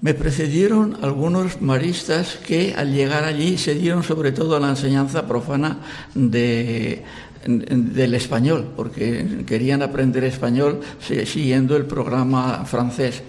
Me 0.00 0.14
precedieron 0.14 0.98
algunos 1.02 1.60
maristas 1.62 2.36
que 2.46 2.74
al 2.76 2.92
llegar 2.92 3.24
allí 3.24 3.56
se 3.56 3.74
dieron 3.74 4.02
sobre 4.02 4.32
todo 4.32 4.56
a 4.56 4.60
la 4.60 4.68
enseñanza 4.68 5.26
profana 5.26 5.78
de, 6.14 7.02
del 7.46 8.14
español, 8.14 8.72
porque 8.76 9.44
querían 9.46 9.82
aprender 9.82 10.24
español 10.24 10.80
siguiendo 11.00 11.76
el 11.76 11.86
programa 11.86 12.64
francés. 12.66 13.22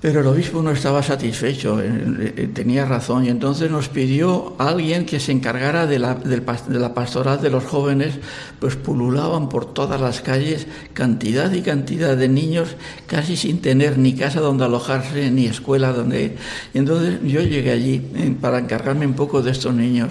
Pero 0.00 0.20
el 0.20 0.26
obispo 0.28 0.62
no 0.62 0.70
estaba 0.70 1.02
satisfecho, 1.02 1.80
eh, 1.80 2.34
eh, 2.36 2.48
tenía 2.54 2.84
razón, 2.84 3.24
y 3.24 3.30
entonces 3.30 3.68
nos 3.68 3.88
pidió 3.88 4.54
a 4.56 4.68
alguien 4.68 5.04
que 5.04 5.18
se 5.18 5.32
encargara 5.32 5.88
de 5.88 5.98
la, 5.98 6.14
de 6.14 6.78
la, 6.78 6.94
pastoral 6.94 7.40
de 7.40 7.50
los 7.50 7.64
jóvenes, 7.64 8.14
pues 8.60 8.76
pululaban 8.76 9.48
por 9.48 9.72
todas 9.74 10.00
las 10.00 10.20
calles 10.20 10.68
cantidad 10.92 11.50
y 11.50 11.62
cantidad 11.62 12.16
de 12.16 12.28
niños, 12.28 12.76
casi 13.08 13.36
sin 13.36 13.60
tener 13.60 13.98
ni 13.98 14.14
casa 14.14 14.38
donde 14.38 14.66
alojarse, 14.66 15.32
ni 15.32 15.46
escuela 15.46 15.92
donde 15.92 16.22
ir. 16.22 16.36
Y 16.74 16.78
entonces 16.78 17.18
yo 17.24 17.40
llegué 17.40 17.72
allí 17.72 18.06
eh, 18.14 18.36
para 18.40 18.60
encargarme 18.60 19.04
un 19.04 19.14
poco 19.14 19.42
de 19.42 19.50
estos 19.50 19.74
niños. 19.74 20.10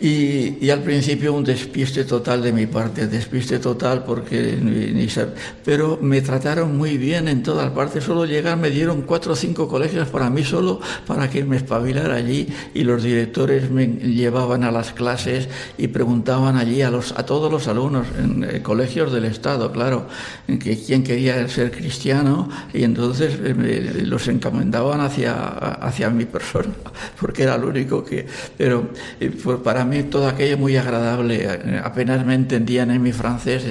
Y, 0.00 0.70
al 0.70 0.82
principio 0.82 1.32
un 1.32 1.44
despiste 1.44 2.04
total 2.04 2.42
de 2.42 2.52
mi 2.52 2.66
parte, 2.66 3.06
despiste 3.06 3.60
total 3.60 4.02
porque 4.02 4.58
ni, 4.60 5.06
pero 5.64 5.98
me 6.02 6.20
trataron 6.20 6.76
muy 6.76 6.98
bien 6.98 7.28
en 7.28 7.44
todas 7.44 7.70
partes. 7.70 8.02
Solo 8.02 8.24
llegar 8.24 8.58
me 8.58 8.70
dieron 8.70 9.02
cuatro 9.02 9.34
o 9.34 9.36
cinco 9.36 9.68
colegios 9.68 10.08
para 10.08 10.30
mí 10.30 10.42
solo 10.42 10.80
para 11.06 11.30
que 11.30 11.44
me 11.44 11.56
espabilara 11.56 12.16
allí 12.16 12.48
y 12.74 12.82
los 12.82 13.04
directores 13.04 13.70
me 13.70 13.86
llevaban 13.86 14.64
a 14.64 14.72
las 14.72 14.92
clases 14.92 15.48
y 15.78 15.86
preguntaban 15.88 16.56
allí 16.56 16.82
a 16.82 16.90
los 16.90 17.12
a 17.12 17.24
todos 17.24 17.50
los 17.50 17.68
alumnos 17.68 18.06
en 18.18 18.44
eh, 18.44 18.62
colegios 18.62 19.12
del 19.12 19.26
estado, 19.26 19.70
claro, 19.70 20.08
en 20.48 20.58
que 20.58 20.76
quién 20.76 21.04
quería 21.04 21.46
ser 21.48 21.70
cristiano 21.70 22.48
y 22.72 22.82
entonces 22.82 23.38
eh, 23.42 24.02
los 24.04 24.26
encomendaban 24.26 25.00
hacia 25.00 25.34
hacia 25.34 26.10
mi 26.10 26.24
persona 26.24 26.74
porque 27.20 27.44
era 27.44 27.54
el 27.54 27.64
único 27.64 28.04
que, 28.04 28.26
pero 28.56 28.88
eh, 29.20 29.30
para 29.62 29.83
mí 29.84 30.04
todo 30.04 30.28
aquello 30.28 30.58
muy 30.58 30.76
agradable. 30.76 31.48
Apenas 31.82 32.24
me 32.24 32.34
entendían 32.34 32.90
en 32.90 33.02
mi 33.02 33.12
francés, 33.12 33.64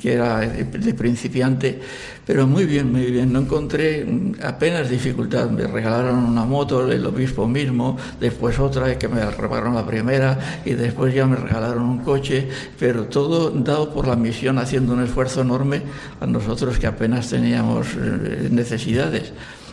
que 0.00 0.12
era 0.12 0.40
de, 0.40 0.94
principiante, 0.94 1.80
pero 2.26 2.46
muy 2.46 2.64
bien, 2.64 2.92
muy 2.92 3.10
bien. 3.10 3.32
No 3.32 3.40
encontré 3.40 4.06
apenas 4.42 4.88
dificultad. 4.88 5.50
Me 5.50 5.66
regalaron 5.66 6.18
una 6.24 6.44
moto, 6.44 6.90
el 6.90 7.04
obispo 7.06 7.46
mismo, 7.46 7.96
después 8.20 8.58
otra 8.58 8.98
que 8.98 9.08
me 9.08 9.24
regalaron 9.30 9.74
la 9.74 9.86
primera 9.86 10.60
y 10.64 10.72
después 10.72 11.14
ya 11.14 11.26
me 11.26 11.36
regalaron 11.36 11.82
un 11.82 11.98
coche, 11.98 12.48
pero 12.78 13.04
todo 13.04 13.50
dado 13.50 13.92
por 13.92 14.06
la 14.06 14.16
misión, 14.16 14.58
haciendo 14.58 14.94
un 14.94 15.02
esfuerzo 15.02 15.42
enorme 15.42 15.82
a 16.20 16.26
nosotros 16.26 16.78
que 16.78 16.86
apenas 16.86 17.28
teníamos 17.30 17.88
eh, 17.96 18.48
necesidades 18.50 19.32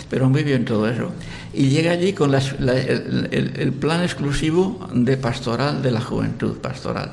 pero 0.10 0.30
muy 0.30 0.44
bien 0.44 0.66
todo 0.66 0.88
eso. 0.88 1.12
Y 1.54 1.70
llega 1.70 1.92
allí 1.92 2.14
con 2.14 2.34
el, 2.34 3.74
plan 3.80 4.02
exclusivo 4.04 4.88
de 4.94 5.18
pastoral 5.18 5.82
de 5.82 5.92
la 5.92 6.02
juventud, 6.02 6.58
pastoral. 6.58 7.12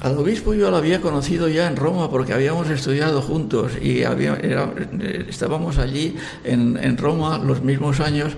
Al 0.00 0.18
obispo 0.18 0.52
yo 0.52 0.70
lo 0.70 0.76
había 0.76 1.00
conocido 1.00 1.48
ya 1.48 1.68
en 1.68 1.76
Roma 1.76 2.10
porque 2.10 2.32
habíamos 2.32 2.68
estudiado 2.70 3.22
juntos 3.22 3.72
y 3.80 4.02
estábamos 5.28 5.78
allí 5.78 6.16
en 6.44 6.98
Roma 6.98 7.38
los 7.38 7.62
mismos 7.62 8.00
años 8.00 8.36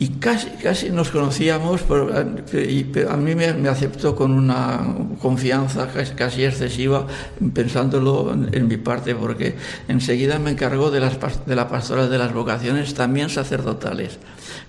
y 0.00 0.08
casi, 0.20 0.48
casi 0.62 0.90
nos 0.90 1.10
conocíamos, 1.10 1.82
pero, 1.82 2.10
a 2.16 3.16
mí 3.16 3.34
me, 3.34 3.68
aceptó 3.68 4.14
con 4.14 4.30
una 4.30 4.80
confianza 5.20 5.88
casi, 6.14 6.44
excesiva, 6.44 7.06
pensándolo 7.52 8.32
en, 8.32 8.68
mi 8.68 8.76
parte, 8.76 9.16
porque 9.16 9.56
enseguida 9.88 10.38
me 10.38 10.52
encargó 10.52 10.92
de, 10.92 11.00
las, 11.00 11.18
de 11.46 11.56
la 11.56 11.68
pastoral 11.68 12.08
de 12.10 12.18
las 12.18 12.32
vocaciones, 12.32 12.94
también 12.94 13.28
sacerdotales. 13.28 14.18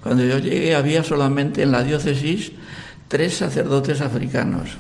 Cuando 0.02 0.26
yo 0.26 0.40
llegué 0.40 0.74
había 0.74 1.04
solamente 1.04 1.62
en 1.62 1.72
la 1.72 1.84
diócesis 1.84 2.52
tres 3.08 3.38
sacerdotes 3.38 4.02
africanos, 4.02 4.78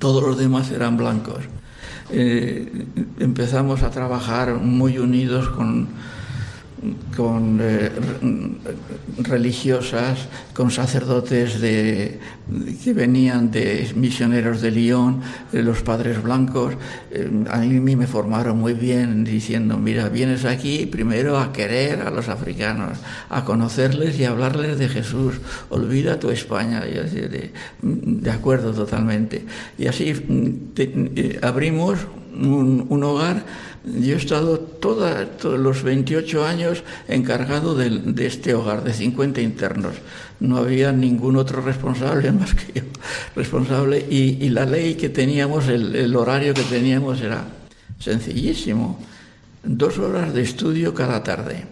todos 0.00 0.24
los 0.24 0.36
demás 0.36 0.72
eran 0.72 0.96
blancos. 0.96 1.44
Eh, 2.10 2.86
empezamos 3.20 3.84
a 3.84 3.90
trabajar 3.90 4.54
muy 4.54 4.98
unidos 4.98 5.48
con 5.50 5.88
con 7.16 7.58
eh, 7.62 7.90
religiosas, 9.18 10.28
con 10.52 10.70
sacerdotes 10.70 11.60
de, 11.60 12.18
que 12.82 12.92
venían 12.92 13.50
de 13.50 13.90
misioneros 13.94 14.60
de 14.60 14.70
Lyon, 14.70 15.22
los 15.52 15.82
padres 15.82 16.22
blancos. 16.22 16.74
Eh, 17.10 17.30
a 17.50 17.58
mí 17.58 17.96
me 17.96 18.06
formaron 18.06 18.58
muy 18.58 18.74
bien 18.74 19.24
diciendo, 19.24 19.78
mira, 19.78 20.08
vienes 20.08 20.44
aquí 20.44 20.86
primero 20.86 21.38
a 21.38 21.52
querer 21.52 22.02
a 22.02 22.10
los 22.10 22.28
africanos, 22.28 22.98
a 23.30 23.44
conocerles 23.44 24.18
y 24.18 24.24
a 24.24 24.30
hablarles 24.30 24.78
de 24.78 24.88
Jesús. 24.88 25.36
Olvida 25.70 26.18
tu 26.18 26.30
España. 26.30 26.80
de, 26.80 27.52
de 27.82 28.30
acuerdo 28.30 28.72
totalmente. 28.72 29.44
Y 29.78 29.86
así 29.86 30.12
mm, 30.12 30.48
eh, 30.76 31.38
abrimos 31.42 31.98
un 32.36 33.04
hogar 33.04 33.44
yo 33.84 34.14
he 34.14 34.18
estado 34.18 34.58
todos 34.58 35.58
los 35.58 35.82
28 35.82 36.46
años 36.46 36.82
encargado 37.06 37.74
de, 37.74 38.26
este 38.26 38.54
hogar, 38.54 38.82
de 38.82 38.94
50 38.94 39.42
internos. 39.42 39.96
No 40.40 40.56
había 40.56 40.90
ningún 40.92 41.36
otro 41.36 41.60
responsable 41.60 42.32
más 42.32 42.54
que 42.54 42.80
yo 42.80 42.86
responsable 43.36 43.98
y, 44.08 44.48
la 44.48 44.64
ley 44.64 44.94
que 44.94 45.08
teníamos, 45.10 45.68
el, 45.68 46.16
horario 46.16 46.54
que 46.54 46.62
teníamos 46.62 47.20
era 47.20 47.44
sencillísimo. 47.98 48.98
Dos 49.62 49.98
horas 49.98 50.32
de 50.32 50.42
estudio 50.42 50.94
cada 50.94 51.22
tarde. 51.22 51.66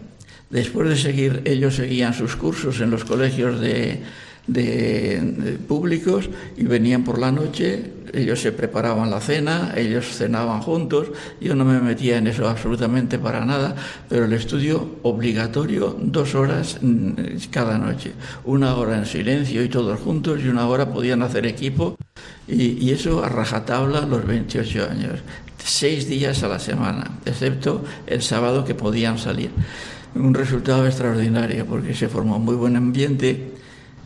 Después 0.50 0.88
de 0.88 0.96
seguir, 0.96 1.42
ellos 1.46 1.76
seguían 1.76 2.12
sus 2.12 2.36
cursos 2.36 2.80
en 2.80 2.90
los 2.90 3.04
colegios 3.04 3.58
de, 3.58 4.02
de, 4.46 5.58
públicos 5.68 6.28
y 6.56 6.64
venían 6.64 7.04
por 7.04 7.18
la 7.18 7.30
noche, 7.30 7.92
ellos 8.12 8.40
se 8.40 8.52
preparaban 8.52 9.10
la 9.10 9.20
cena, 9.20 9.72
ellos 9.76 10.06
cenaban 10.16 10.60
juntos, 10.60 11.08
yo 11.40 11.54
no 11.54 11.64
me 11.64 11.80
metía 11.80 12.18
en 12.18 12.26
eso 12.26 12.48
absolutamente 12.48 13.18
para 13.18 13.44
nada, 13.44 13.74
pero 14.08 14.24
el 14.24 14.32
estudio 14.32 14.96
obligatorio 15.02 15.96
dos 16.00 16.34
horas 16.34 16.78
mm, 16.80 17.12
cada 17.50 17.78
noche, 17.78 18.12
una 18.44 18.74
hora 18.76 18.98
en 18.98 19.06
silencio 19.06 19.62
y 19.62 19.68
todos 19.68 20.00
juntos 20.00 20.40
y 20.42 20.48
una 20.48 20.66
hora 20.66 20.92
podían 20.92 21.22
hacer 21.22 21.46
equipo 21.46 21.96
y, 22.48 22.84
y 22.84 22.90
eso 22.90 23.24
a 23.24 23.28
rajatabla 23.28 24.02
los 24.02 24.26
28 24.26 24.88
años, 24.90 25.20
seis 25.64 26.08
días 26.08 26.42
a 26.42 26.48
la 26.48 26.58
semana, 26.58 27.18
excepto 27.24 27.84
el 28.06 28.22
sábado 28.22 28.64
que 28.64 28.74
podían 28.74 29.18
salir. 29.18 29.50
Un 30.14 30.34
resultado 30.34 30.86
extraordinario 30.86 31.64
porque 31.64 31.94
se 31.94 32.08
formó 32.08 32.36
un 32.36 32.44
muy 32.44 32.56
buen 32.56 32.76
ambiente 32.76 33.52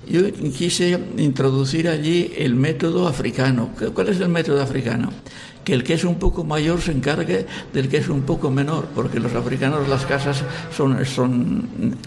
yo 0.09 0.33
quise 0.57 0.99
introducir 1.19 1.89
allí 1.89 2.33
el 2.37 2.55
método 2.55 3.09
africano. 3.09 3.71
¿Cuál 3.95 4.09
es 4.09 4.21
el 4.21 4.29
método 4.29 4.63
africano? 4.63 5.13
Que 5.65 5.75
el 5.75 5.83
que 5.83 5.95
es 5.95 6.05
un 6.05 6.15
poco 6.17 6.45
mayor 6.45 6.81
se 6.81 6.93
encargue 6.93 7.45
del 7.73 7.89
que 7.89 7.97
es 7.97 8.09
un 8.09 8.23
poco 8.23 8.51
menor, 8.53 8.87
porque 8.95 9.19
los 9.19 9.35
africanos 9.35 9.89
las 9.89 10.07
casas 10.07 10.45
son, 10.75 11.05
son 11.05 11.99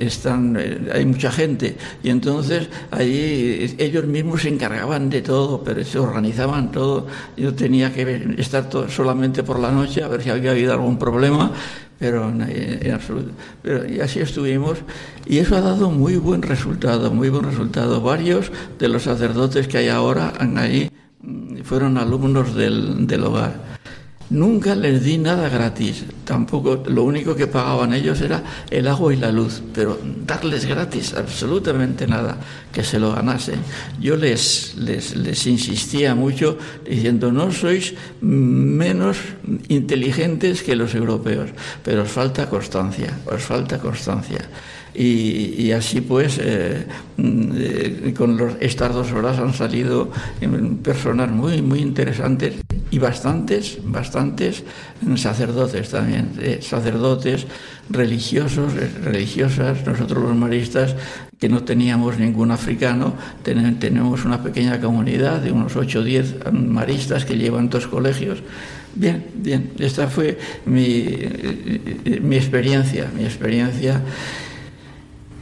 están, 0.00 0.56
eh, 0.58 0.90
hay 0.92 1.06
mucha 1.06 1.30
gente 1.30 1.76
y 2.02 2.10
entonces 2.10 2.68
allí 2.90 3.76
ellos 3.78 4.06
mismos 4.06 4.42
se 4.42 4.48
encargaban 4.48 5.08
de 5.08 5.22
todo, 5.22 5.62
pero 5.62 5.84
se 5.84 6.00
organizaban 6.00 6.72
todo. 6.72 7.06
Yo 7.36 7.54
tenía 7.54 7.92
que 7.92 8.34
estar 8.38 8.68
solamente 8.88 9.44
por 9.44 9.60
la 9.60 9.70
noche 9.70 10.02
a 10.02 10.08
ver 10.08 10.22
si 10.22 10.30
había 10.30 10.50
habido 10.50 10.72
algún 10.72 10.98
problema 10.98 11.52
pero 12.04 12.28
en, 12.28 12.92
absoluto. 12.92 13.30
Pero, 13.62 13.90
y 13.90 13.98
así 14.00 14.20
estuvimos, 14.20 14.76
y 15.24 15.38
eso 15.38 15.56
ha 15.56 15.62
dado 15.62 15.90
muy 15.90 16.16
buen 16.16 16.42
resultado, 16.42 17.10
muy 17.10 17.30
buen 17.30 17.44
resultado. 17.44 18.02
Varios 18.02 18.52
de 18.78 18.88
los 18.88 19.04
sacerdotes 19.04 19.68
que 19.68 19.78
hay 19.78 19.88
ahora 19.88 20.34
allí 20.58 20.90
mm, 21.22 21.62
fueron 21.62 21.96
alumnos 21.96 22.54
del, 22.54 23.06
del 23.06 23.24
hogar. 23.24 23.73
Nunca 24.30 24.74
les 24.74 25.04
di 25.04 25.18
nada 25.18 25.50
gratis, 25.50 26.04
tampoco, 26.24 26.82
lo 26.86 27.04
único 27.04 27.36
que 27.36 27.46
pagaban 27.46 27.92
ellos 27.92 28.22
era 28.22 28.42
el 28.70 28.88
agua 28.88 29.12
y 29.12 29.16
la 29.16 29.30
luz, 29.30 29.62
pero 29.74 29.98
darles 30.26 30.64
gratis 30.64 31.12
absolutamente 31.12 32.06
nada, 32.06 32.38
que 32.72 32.82
se 32.82 32.98
lo 32.98 33.12
ganasen. 33.12 33.60
Yo 34.00 34.16
les, 34.16 34.76
les, 34.76 35.14
les 35.14 35.46
insistía 35.46 36.14
mucho 36.14 36.56
diciendo, 36.88 37.32
no 37.32 37.52
sois 37.52 37.94
menos 38.22 39.18
inteligentes 39.68 40.62
que 40.62 40.74
los 40.74 40.94
europeos, 40.94 41.50
pero 41.84 42.02
os 42.02 42.10
falta 42.10 42.48
constancia, 42.48 43.12
os 43.26 43.42
falta 43.42 43.78
constancia. 43.78 44.40
Y, 44.96 45.72
así 45.72 46.00
pues, 46.00 46.38
eh, 46.40 46.86
mm, 47.16 48.12
con 48.12 48.56
estas 48.60 48.94
dos 48.94 49.10
horas 49.10 49.38
han 49.38 49.52
salido 49.52 50.10
personas 50.84 51.30
muy, 51.30 51.62
muy 51.62 51.80
interesantes 51.80 52.54
y 52.92 52.98
bastantes, 53.00 53.78
bastantes 53.82 54.62
sacerdotes 55.16 55.90
también, 55.90 56.30
eh, 56.40 56.60
sacerdotes 56.62 57.46
religiosos, 57.90 58.72
eh, 58.74 58.88
religiosas, 59.02 59.84
nosotros 59.84 60.22
los 60.22 60.36
maristas 60.36 60.94
que 61.40 61.48
no 61.48 61.64
teníamos 61.64 62.18
ningún 62.18 62.52
africano, 62.52 63.14
tenemos 63.42 64.24
una 64.24 64.44
pequeña 64.44 64.80
comunidad 64.80 65.40
de 65.40 65.50
unos 65.50 65.74
8 65.74 65.98
o 65.98 66.04
10 66.04 66.52
maristas 66.52 67.24
que 67.24 67.36
llevan 67.36 67.68
dos 67.68 67.88
colegios. 67.88 68.38
Bien, 68.94 69.26
bien, 69.34 69.72
esta 69.80 70.06
fue 70.06 70.38
mi, 70.66 71.04
mi 72.22 72.36
experiencia, 72.36 73.10
mi 73.12 73.24
experiencia 73.24 74.00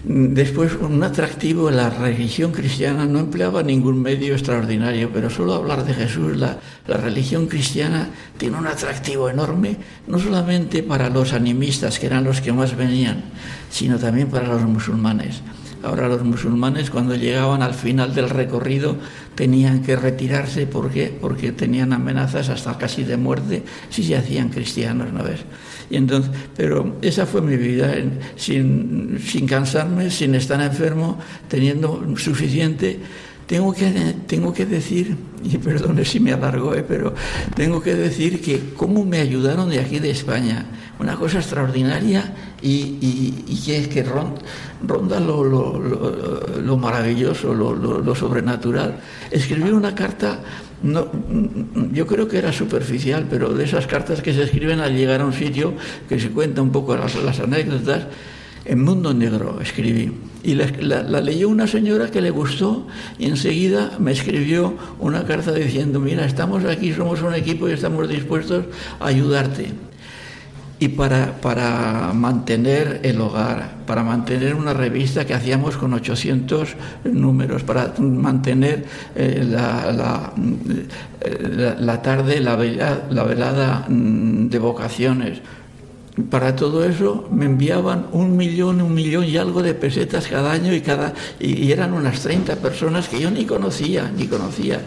Después, 0.05 0.73
un 0.81 1.01
atractivo, 1.05 1.71
la 1.71 1.89
religión 1.89 2.51
cristiana 2.51 3.07
no 3.07 3.21
empleaba 3.21 3.63
ningún 3.63 4.03
medio 4.03 4.33
extraordinario, 4.33 5.11
pero 5.13 5.31
solo 5.31 5.55
hablar 5.55 5.85
de 5.85 5.95
Jesús, 5.95 6.37
la, 6.37 6.59
la, 6.89 6.97
religión 6.97 7.47
cristiana 7.47 8.09
tiene 8.37 8.59
un 8.59 8.67
atractivo 8.67 9.31
enorme, 9.31 9.77
no 10.09 10.19
solamente 10.19 10.83
para 10.83 11.09
los 11.09 11.33
animistas, 11.33 12.01
que 12.01 12.07
eran 12.07 12.25
los 12.25 12.41
que 12.41 12.53
más 12.53 12.77
venían, 12.77 13.23
sino 13.71 13.97
también 13.97 14.29
para 14.29 14.49
los 14.49 14.63
musulmanes. 14.63 15.41
Ahora 15.83 16.09
los 16.09 16.23
musulmanes 16.23 16.91
cuando 16.91 17.15
llegaban 17.17 17.63
al 17.63 17.75
final 17.75 18.15
del 18.15 18.31
recorrido 18.31 18.97
tenían 19.35 19.83
que 19.83 19.97
retirarse 19.97 20.67
porque 20.67 21.13
porque 21.21 21.53
tenían 21.53 21.93
amenazas 21.93 22.49
hasta 22.49 22.79
casi 22.79 23.05
de 23.05 23.17
muerte 23.17 23.63
si 23.91 24.03
se 24.05 24.17
hacían 24.17 24.51
cristianos, 24.51 25.13
¿no 25.13 25.25
ves? 25.25 25.41
Y 25.91 25.97
entonces, 25.97 26.31
pero 26.57 26.97
esa 27.03 27.27
fue 27.27 27.43
mi 27.43 27.57
vida, 27.57 27.95
sin, 28.37 29.19
sin 29.23 29.47
cansarme, 29.47 30.11
sin 30.11 30.35
estar 30.35 30.61
enfermo, 30.61 31.19
teniendo 31.49 32.03
suficiente. 32.17 32.99
Tengo 33.47 33.73
que, 33.73 33.91
tengo 34.27 34.53
que 34.53 34.67
decir, 34.67 35.17
y 35.45 35.59
perdone 35.59 36.05
si 36.05 36.21
me 36.21 36.33
alargo, 36.33 36.75
eh, 36.75 36.85
pero 36.87 37.15
tengo 37.55 37.83
que 37.83 37.95
decir 37.95 38.41
que 38.41 38.75
cómo 38.77 39.05
me 39.05 39.19
ayudaron 39.19 39.71
de 39.71 39.81
aquí 39.81 39.99
de 39.99 40.11
España. 40.11 40.67
Una 40.99 41.17
cosa 41.17 41.39
extraordinaria 41.39 42.33
y, 42.63 42.99
y, 43.49 43.63
que 43.65 43.77
es 43.77 43.89
que 43.89 44.05
ronda, 44.05 45.19
lo, 45.19 45.43
lo, 45.43 45.81
lo, 46.61 46.77
maravilloso, 46.77 47.53
lo, 47.53 48.15
sobrenatural. 48.15 49.01
Escribí 49.31 49.71
una 49.71 49.97
carta 49.97 50.39
no, 50.83 51.09
yo 51.93 52.07
creo 52.07 52.29
que 52.29 52.39
era 52.39 52.53
superficial, 52.53 53.27
pero 53.29 53.53
de 53.53 53.65
esas 53.65 53.87
cartas 53.87 54.21
que 54.21 54.33
se 54.33 54.43
escriben 54.43 54.81
al 54.81 54.97
llegar 54.97 55.21
a 55.21 55.25
un 55.25 55.33
sitio, 55.33 55.75
que 56.09 56.19
se 56.19 56.31
cuenta 56.31 56.61
un 56.61 56.71
poco 56.71 56.97
las, 56.97 57.41
anécdotas, 57.41 58.07
en 58.65 58.83
Mundo 58.83 59.13
Negro 59.13 59.61
escribí. 59.61 60.13
Y 60.45 60.55
la, 60.55 60.67
la, 60.81 61.21
leyó 61.21 61.49
una 61.49 61.67
señora 61.67 62.11
que 62.11 62.21
le 62.21 62.31
gustó 62.31 62.87
y 63.19 63.27
enseguida 63.27 63.93
me 63.99 64.13
escribió 64.13 64.75
una 64.99 65.25
carta 65.25 65.53
diciendo, 65.53 66.01
mira, 66.01 66.25
estamos 66.25 66.65
aquí, 66.65 66.93
somos 66.93 67.23
un 67.23 67.35
equipo 67.35 67.69
y 67.69 67.73
estamos 67.73 68.09
dispuestos 68.09 68.65
a 68.99 69.07
ayudarte 69.07 69.69
y 70.83 70.89
para, 70.89 71.41
para, 71.41 72.13
mantener 72.13 73.03
el 73.05 73.21
hogar, 73.21 73.77
para 73.87 74.03
mantener 74.03 74.57
una 74.57 74.75
revista 74.75 75.25
que 75.25 75.33
hacíamos 75.33 75.77
con 75.77 75.93
800 75.93 76.75
números, 77.05 77.63
para 77.63 77.95
mantener 78.01 78.85
eh, 79.15 79.47
la, 79.49 80.33
eh, 81.21 81.77
la, 81.79 82.03
tarde, 82.03 82.41
la, 82.41 82.57
la 82.57 83.23
velada 83.23 83.87
mm, 83.89 84.49
de 84.49 84.59
vocaciones. 84.59 85.41
Para 86.31 86.55
todo 86.57 86.85
eso 86.85 87.27
me 87.31 87.47
enviaban 87.47 88.07
un 88.13 88.37
millón, 88.37 88.83
un 88.83 88.93
millón 88.93 89.25
y 89.25 89.39
algo 89.39 89.63
de 89.63 89.73
pesetas 89.73 90.27
cada 90.27 90.53
año 90.53 90.75
y, 90.75 90.83
cada, 90.83 91.15
y 91.41 91.73
eran 91.73 91.95
unas 91.95 92.21
30 92.21 92.57
personas 92.57 93.09
que 93.09 93.19
yo 93.19 93.31
ni 93.31 93.47
conocía, 93.47 94.13
ni 94.15 94.27
conocía. 94.27 94.83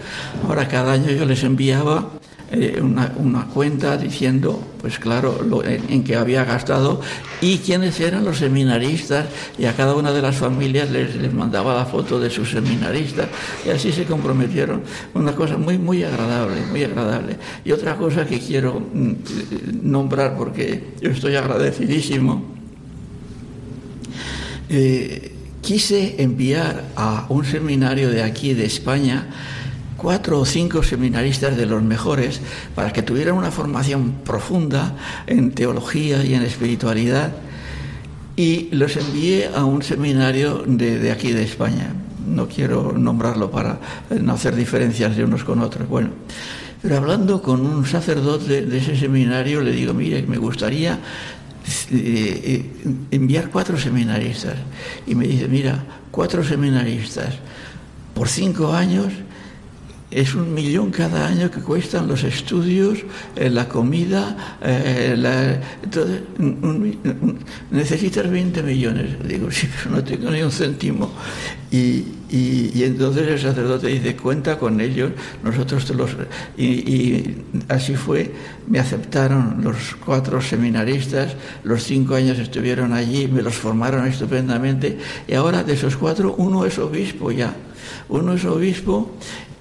Ahora 0.48 0.68
cada 0.68 0.94
año 0.94 1.10
yo 1.10 1.26
les 1.26 1.44
enviaba 1.44 2.10
eh, 2.58 2.82
una, 2.82 3.48
cuenta 3.48 3.98
diciendo, 3.98 4.64
pues 4.80 4.98
claro, 4.98 5.62
en, 5.66 6.06
qué 6.06 6.16
había 6.16 6.46
gastado 6.46 7.02
y 7.42 7.58
quiénes 7.58 8.00
eran 8.00 8.24
los 8.24 8.38
seminaristas 8.38 9.26
y 9.58 9.66
a 9.66 9.76
cada 9.76 9.94
una 9.94 10.14
de 10.14 10.22
las 10.22 10.38
familias 10.38 10.90
les, 10.90 11.18
les, 11.18 11.34
mandaba 11.34 11.76
la 11.76 11.86
foto 11.86 12.18
de 12.18 12.30
sus 12.30 12.52
seminaristas 12.52 13.28
y 13.66 13.72
así 13.72 13.92
se 13.92 14.06
comprometieron. 14.06 14.84
Una 15.14 15.36
cosa 15.36 15.58
muy, 15.58 15.78
muy 15.78 16.04
agradable, 16.04 16.62
muy 16.72 16.84
agradable. 16.86 17.36
Y 17.66 17.74
otra 17.74 17.98
cosa 17.98 18.26
que 18.26 18.40
quiero 18.40 18.80
mm, 18.80 19.14
nombrar 19.84 20.38
porque 20.38 20.94
yo 21.02 21.10
estoy 21.10 21.36
agradecidísimo. 21.36 22.56
Eh, 24.70 25.34
quise 25.62 26.24
enviar 26.24 26.86
a 26.96 27.26
un 27.28 27.44
seminario 27.44 28.10
de 28.10 28.24
aquí, 28.24 28.54
de 28.54 28.66
España, 28.66 29.28
cuatro 29.98 30.40
o 30.40 30.46
cinco 30.46 30.84
seminaristas 30.84 31.56
de 31.58 31.66
los 31.66 31.82
mejores 31.82 32.42
para 32.76 32.92
que 32.92 33.02
tuvieran 33.02 33.36
una 33.36 33.52
formación 33.52 34.14
profunda 34.24 34.96
en 35.28 35.52
teología 35.52 36.24
y 36.24 36.34
en 36.34 36.44
espiritualidad 36.44 37.32
y 38.36 38.70
los 38.76 38.98
envié 38.98 39.50
a 39.54 39.64
un 39.64 39.82
seminario 39.82 40.64
de, 40.68 41.12
aquí 41.12 41.32
de 41.32 41.44
España. 41.44 41.94
No 42.28 42.48
quiero 42.48 42.92
nombrarlo 42.92 43.50
para 43.52 43.80
no 44.10 44.34
hacer 44.34 44.56
diferencias 44.56 45.16
de 45.16 45.24
unos 45.24 45.44
con 45.44 45.62
otros. 45.62 45.88
Bueno, 45.88 46.10
pero 46.82 46.98
hablando 46.98 47.42
con 47.42 47.66
un 47.66 47.86
sacerdote 47.86 48.66
de 48.66 48.78
ese 48.78 48.98
seminario 48.98 49.62
le 49.62 49.72
digo, 49.72 49.94
mire, 49.94 50.24
me 50.24 50.38
gustaría 50.38 51.00
eh, 51.92 52.42
eh, 52.44 52.66
enviar 53.12 53.50
cuatro 53.50 53.78
seminaristas. 53.78 54.56
Y 55.08 55.16
me 55.16 55.28
dice, 55.28 55.48
mira, 55.48 55.84
cuatro 56.12 56.44
seminaristas 56.44 57.36
por 58.14 58.28
cinco 58.28 58.74
años 58.74 59.08
es 60.16 60.34
un 60.34 60.54
millón 60.54 60.92
cada 60.92 61.28
año 61.28 61.52
que 61.52 61.60
cuestan 61.60 62.08
los 62.08 62.24
estudios, 62.24 63.00
eh, 63.36 63.50
la 63.50 63.68
comida, 63.68 64.58
necesitas 67.70 68.30
20 68.32 68.64
millones. 68.64 69.28
Digo, 69.28 69.52
sí, 69.52 69.68
pero 69.76 69.98
no 69.98 70.04
tengo 70.06 70.32
ni 70.32 70.42
un 70.42 70.52
céntimo. 70.52 71.12
Y, 71.70 72.06
y, 72.30 72.84
entonces 72.84 73.28
el 73.28 73.40
sacerdote 73.40 73.88
dice, 73.88 74.16
cuenta 74.16 74.58
con 74.58 74.80
ellos, 74.80 75.12
nosotros 75.44 75.86
te 75.86 75.94
los... 75.94 76.12
Y, 76.58 77.36
así 77.68 77.98
fue, 77.98 78.32
me 78.68 78.80
aceptaron 78.80 79.62
los 79.62 79.98
cuatro 80.06 80.42
seminaristas, 80.42 81.36
los 81.66 81.84
cinco 81.84 82.16
años 82.16 82.40
estuvieron 82.40 82.94
allí, 82.94 83.28
me 83.28 83.42
los 83.42 83.56
formaron 83.56 84.08
estupendamente, 84.08 84.98
y 85.28 85.34
ahora 85.34 85.64
de 85.64 85.74
esos 85.74 85.98
cuatro, 85.98 86.36
uno 86.38 86.66
es 86.66 86.80
obispo 86.80 87.32
ya. 87.32 87.54
Uno 88.08 88.34
es 88.34 88.46
obispo 88.46 89.12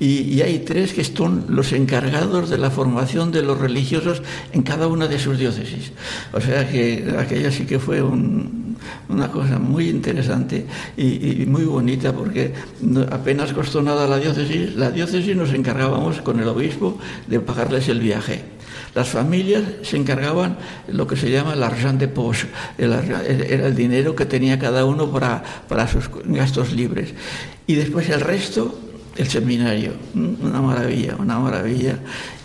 y, 0.05 0.43
hay 0.43 0.59
tres 0.59 0.93
que 0.93 1.03
son 1.03 1.47
los 1.49 1.73
encargados 1.73 2.51
de 2.51 2.59
la 2.59 2.71
formación 2.71 3.33
de 3.33 3.41
los 3.41 3.59
religiosos 3.59 4.23
en 4.53 4.63
cada 4.63 4.87
una 4.87 5.07
de 5.07 5.19
sus 5.19 5.39
diócesis. 5.39 5.93
O 6.33 6.41
sea 6.41 6.69
que 6.69 7.15
aquella 7.19 7.51
sí 7.51 7.65
que 7.65 7.79
fue 7.79 8.03
una 8.03 9.31
cosa 9.31 9.59
muy 9.59 9.89
interesante 9.89 10.67
y, 10.97 11.47
muy 11.47 11.65
bonita 11.65 12.13
porque 12.13 12.53
apenas 13.11 13.55
costó 13.55 13.81
nada 13.81 14.07
la 14.07 14.19
diócesis. 14.19 14.77
La 14.77 14.91
diócesis 14.91 15.35
nos 15.35 15.55
encargábamos 15.55 16.21
con 16.21 16.39
el 16.39 16.49
obispo 16.49 16.99
de 17.27 17.41
pagarles 17.41 17.89
el 17.89 18.01
viaje. 18.01 18.43
Las 18.95 19.09
familias 19.09 19.63
se 19.83 19.97
encargaban 19.97 20.59
lo 20.89 21.07
que 21.07 21.17
se 21.17 21.31
llama 21.31 21.57
l'argent 21.57 21.99
de 21.99 22.09
poche, 22.09 22.47
era 22.79 23.67
el 23.67 23.75
dinero 23.75 24.15
que 24.15 24.25
tenía 24.25 24.59
cada 24.59 24.85
uno 24.85 25.11
para, 25.11 25.43
para 25.67 25.89
sus 25.89 26.11
gastos 26.27 26.73
libres. 26.73 27.15
Y 27.67 27.75
después 27.75 28.09
el 28.11 28.21
resto 28.21 28.79
el 29.17 29.29
seminario, 29.29 29.93
una 30.15 30.61
maravilla, 30.61 31.17
una 31.19 31.39
maravilla. 31.39 31.99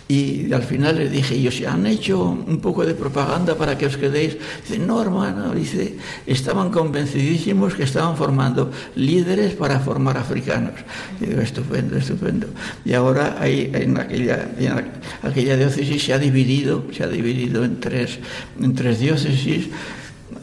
Y 0.07 0.51
al 0.53 0.63
final 0.63 0.97
les 0.97 1.11
dije, 1.11 1.35
ellos 1.35 1.55
si 1.55 1.65
han 1.65 1.85
hecho 1.85 2.23
un 2.23 2.57
poco 2.61 2.83
de 2.83 2.95
propaganda 2.95 3.53
para 3.53 3.77
que 3.77 3.85
os 3.85 3.95
quedéis. 3.95 4.37
Dice, 4.67 4.79
no, 4.79 4.99
hermano, 4.99 5.53
dice, 5.53 5.97
estaban 6.25 6.71
convencidísimos 6.71 7.75
que 7.75 7.83
estaban 7.83 8.17
formando 8.17 8.71
líderes 8.95 9.53
para 9.53 9.79
formar 9.79 10.17
africanos. 10.17 10.73
Y 11.21 11.27
digo, 11.27 11.41
estupendo, 11.41 11.95
estupendo. 11.95 12.47
Y 12.85 12.93
ahora 12.93 13.37
hay, 13.39 13.69
en, 13.71 13.99
aquella, 13.99 14.49
aquella 15.21 15.55
diócesis 15.55 16.03
se 16.03 16.13
ha 16.13 16.17
dividido, 16.17 16.85
se 16.91 17.03
ha 17.03 17.07
dividido 17.07 17.63
en 17.63 17.79
tres, 17.79 18.17
en 18.59 18.73
tres 18.73 18.99
diócesis. 18.99 19.67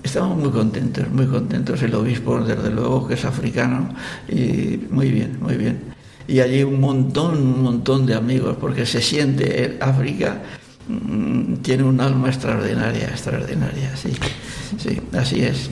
Estamos 0.05 0.39
muy 0.39 0.53
contentos, 0.53 1.11
muy 1.11 1.27
contentos. 1.27 1.83
El 1.83 1.93
obispo, 1.97 2.39
desde 2.39 2.71
luego, 2.71 3.09
que 3.09 3.15
es 3.15 3.25
africano, 3.25 3.89
y 4.29 4.79
muy 4.91 5.11
bien, 5.11 5.39
muy 5.41 5.57
bien 5.57 5.96
y 6.29 6.41
allí 6.41 6.63
un 6.63 6.81
montón, 6.81 7.39
un 7.39 7.63
montón 7.63 8.07
de 8.07 8.15
amigos, 8.15 8.57
porque 8.61 8.87
se 8.87 9.01
siente 9.01 9.79
África 9.81 10.43
mm, 10.89 11.57
tiene 11.57 11.85
un 11.85 12.01
alma 12.01 12.29
extraordinaria, 12.29 13.09
extraordinaria, 13.09 13.97
sí, 13.97 14.13
sí, 14.79 15.01
así 15.13 15.43
es. 15.43 15.71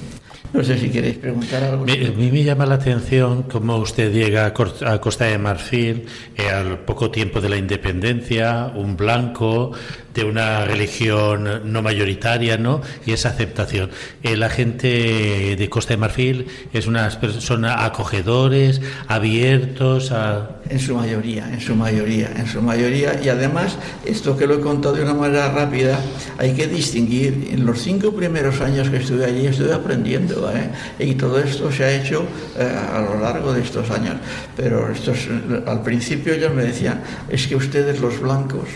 No 0.55 0.62
sé 0.62 0.79
si 0.79 0.88
queréis 0.88 1.17
preguntar 1.17 1.64
algo. 1.64 1.83
A 1.83 1.87
mí 1.87 2.31
me 2.31 2.45
llama 2.45 2.64
la 2.64 2.77
atención 2.77 3.43
cómo 3.43 3.77
usted 3.79 4.12
llega 4.12 4.47
a 4.47 5.01
Costa 5.01 5.25
de 5.25 5.37
Marfil 5.37 6.07
eh, 6.37 6.49
al 6.49 6.79
poco 6.79 7.11
tiempo 7.11 7.40
de 7.40 7.49
la 7.49 7.57
independencia, 7.57 8.71
un 8.77 8.97
blanco, 8.97 9.73
de 10.14 10.25
una 10.25 10.64
religión 10.64 11.62
no 11.64 11.83
mayoritaria, 11.83 12.57
¿no? 12.57 12.81
Y 13.05 13.12
esa 13.12 13.31
aceptación. 13.31 13.90
Eh, 14.23 14.37
la 14.37 14.49
gente 14.49 15.57
de 15.57 15.69
Costa 15.69 15.95
de 15.95 15.99
Marfil 15.99 16.47
es 16.73 16.87
unas 16.87 17.17
personas 17.17 17.83
acogedores, 17.83 18.81
abiertos 19.09 20.12
a... 20.12 20.61
En 20.71 20.79
su 20.79 20.95
mayoría, 20.95 21.53
en 21.53 21.61
su 21.61 21.75
mayoría, 21.75 22.31
en 22.37 22.47
su 22.47 22.62
mayoría. 22.62 23.21
Y 23.23 23.29
además, 23.29 23.77
esto 24.05 24.37
que 24.37 24.47
lo 24.47 24.55
he 24.55 24.61
contado 24.61 24.95
de 24.95 25.03
una 25.03 25.14
manera 25.14 25.51
rápida, 25.51 25.99
hay 26.38 26.55
que 26.55 26.69
distinguir. 26.69 27.49
En 27.51 27.67
los 27.67 27.83
cinco 27.83 28.12
primeros 28.14 28.61
años 28.61 28.88
que 28.88 28.99
estuve 28.99 29.25
allí, 29.25 29.47
estuve 29.47 29.73
aprendiendo, 29.73 30.44
¿eh? 30.51 30.71
Y 30.99 31.15
todo 31.15 31.39
esto 31.39 31.71
se 31.71 31.85
ha 31.85 31.93
hecho 31.93 32.27
eh, 32.59 32.77
a 32.93 33.01
lo 33.01 33.21
largo 33.21 33.53
de 33.53 33.63
estos 33.63 33.91
años. 33.91 34.17
Pero 34.57 34.91
estos, 34.91 35.29
al 35.67 35.83
principio 35.83 36.35
ellos 36.35 36.53
me 36.55 36.65
decían, 36.65 37.03
es 37.29 37.47
que 37.47 37.57
ustedes 37.57 38.01
los 38.01 38.21
blancos, 38.21 38.69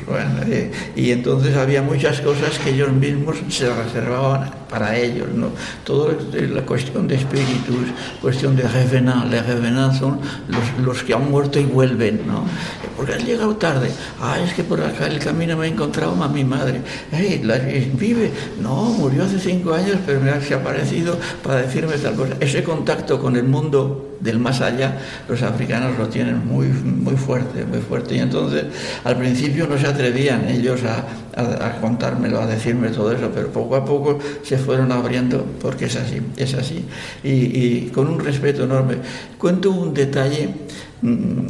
eh, 0.46 0.70
y 0.96 1.10
entonces 1.10 1.56
había 1.56 1.82
muchas 1.82 2.20
cosas 2.20 2.58
que 2.58 2.70
ellos 2.70 2.92
mismos 2.92 3.36
se 3.48 3.72
reservaban 3.72 4.50
para 4.68 4.96
ellos, 4.96 5.28
¿no? 5.34 5.50
Todo 5.84 6.16
la 6.32 6.62
cuestión 6.62 7.08
de 7.08 7.16
espíritus, 7.16 7.88
cuestión 8.20 8.54
de 8.54 8.62
revenant, 8.62 9.30
les 9.30 9.44
revenants 9.44 9.98
son 9.98 10.20
los, 10.78 11.02
que 11.02 11.14
han 11.14 11.30
muerto 11.30 11.58
y 11.58 11.64
vuelven, 11.64 12.22
¿no? 12.26 12.44
Porque 12.96 13.14
has 13.14 13.24
llegado 13.24 13.56
tarde, 13.56 13.90
ah, 14.20 14.38
es 14.40 14.52
que 14.52 14.64
por 14.64 14.80
acá 14.82 15.06
el 15.06 15.18
camino 15.18 15.56
me 15.56 15.66
he 15.66 15.70
encontrado 15.70 16.22
a 16.22 16.28
mi 16.28 16.44
madre, 16.44 16.82
hey, 17.12 17.42
vive, 17.94 18.30
no, 18.60 18.84
murió 18.84 19.24
hace 19.24 19.38
cinco 19.38 19.72
años, 19.72 19.96
pero 20.04 20.20
me 20.20 20.30
ha 20.30 20.36
aparecido 20.36 21.18
para 21.42 21.57
decirme 21.58 21.96
tal 21.98 22.14
cosa. 22.14 22.34
Ese 22.40 22.62
contacto 22.62 23.20
con 23.20 23.36
el 23.36 23.44
mundo 23.44 24.16
del 24.20 24.38
más 24.38 24.60
allá, 24.60 24.98
los 25.28 25.42
africanos 25.42 25.98
lo 25.98 26.08
tienen 26.08 26.46
muy, 26.46 26.66
muy 26.66 27.16
fuerte, 27.16 27.64
muy 27.64 27.80
fuerte. 27.80 28.16
Y 28.16 28.18
entonces, 28.18 28.64
al 29.04 29.16
principio 29.16 29.66
no 29.66 29.78
se 29.78 29.86
atrevían 29.86 30.48
ellos 30.48 30.80
a, 30.84 31.04
contármelo, 31.80 32.40
a 32.40 32.46
decirme 32.46 32.88
todo 32.88 33.12
eso, 33.12 33.30
pero 33.32 33.48
poco 33.48 33.76
a 33.76 33.84
poco 33.84 34.18
se 34.42 34.58
fueron 34.58 34.90
abriendo 34.90 35.46
porque 35.60 35.84
es 35.84 35.96
así, 35.96 36.20
es 36.36 36.54
así. 36.54 36.84
Y, 37.22 37.88
con 37.90 38.08
un 38.08 38.18
respeto 38.18 38.64
enorme. 38.64 38.96
Cuento 39.38 39.70
un 39.70 39.94
detalle, 39.94 40.48
mm, 41.02 41.46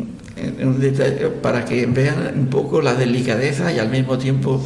un 0.62 0.80
detalle 0.80 1.28
para 1.42 1.64
que 1.64 1.86
vean 1.86 2.34
un 2.36 2.46
poco 2.48 2.82
la 2.82 2.94
delicadeza 2.94 3.72
y 3.72 3.78
al 3.78 3.88
mismo 3.88 4.18
tiempo 4.18 4.62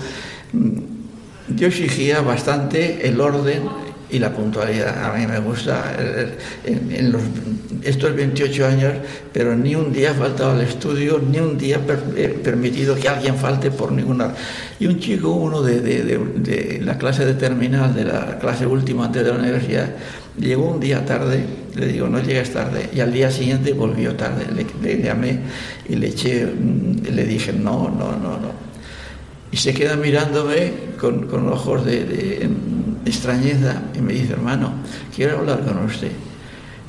mm, 0.52 1.56
yo 1.56 1.66
exigía 1.68 2.20
bastante 2.20 3.06
el 3.08 3.20
orden 3.20 3.62
y 4.12 4.18
la 4.18 4.30
puntualidad. 4.30 5.04
A 5.04 5.16
mí 5.16 5.26
me 5.26 5.40
gusta 5.40 5.96
en, 6.64 7.16
estos 7.82 8.14
28 8.14 8.66
años, 8.66 8.92
pero 9.32 9.56
ni 9.56 9.74
un 9.74 9.92
día 9.92 10.10
ha 10.10 10.14
faltado 10.14 10.52
al 10.52 10.60
estudio, 10.60 11.18
ni 11.18 11.38
un 11.38 11.58
día 11.58 11.80
he 12.16 12.28
permitido 12.28 12.94
que 12.94 13.08
alguien 13.08 13.36
falte 13.36 13.70
por 13.70 13.90
ninguna. 13.90 14.34
Y 14.78 14.86
un 14.86 15.00
chico, 15.00 15.30
uno 15.30 15.62
de, 15.62 15.80
de, 15.80 16.80
la 16.82 16.98
clase 16.98 17.24
de 17.24 17.34
terminal, 17.34 17.94
de 17.94 18.04
la 18.04 18.38
clase 18.38 18.66
última 18.66 19.06
antes 19.06 19.24
de 19.24 19.32
la 19.32 19.38
universidad, 19.38 19.88
llegó 20.38 20.70
un 20.70 20.78
día 20.78 21.04
tarde, 21.04 21.44
le 21.74 21.86
digo, 21.86 22.06
no 22.08 22.20
llegues 22.20 22.52
tarde, 22.52 22.90
y 22.94 23.00
al 23.00 23.12
día 23.12 23.30
siguiente 23.30 23.72
volvió 23.72 24.14
tarde. 24.14 24.44
Le, 24.54 24.66
le 24.82 25.02
llamé 25.02 25.40
y 25.88 25.96
le 25.96 26.08
eché, 26.08 26.46
le 26.46 27.24
dije, 27.24 27.52
no, 27.52 27.88
no, 27.88 28.12
no, 28.12 28.38
no. 28.38 28.71
Y 29.52 29.58
se 29.58 29.74
queda 29.74 29.96
mirándome 29.96 30.72
con, 30.98 31.28
con 31.28 31.48
ojos 31.48 31.84
de 31.84 32.50
extrañeza 33.04 33.82
y 33.94 34.00
me 34.00 34.14
dice, 34.14 34.32
hermano, 34.32 34.72
quiero 35.14 35.38
hablar 35.38 35.60
con 35.64 35.84
usted. 35.84 36.10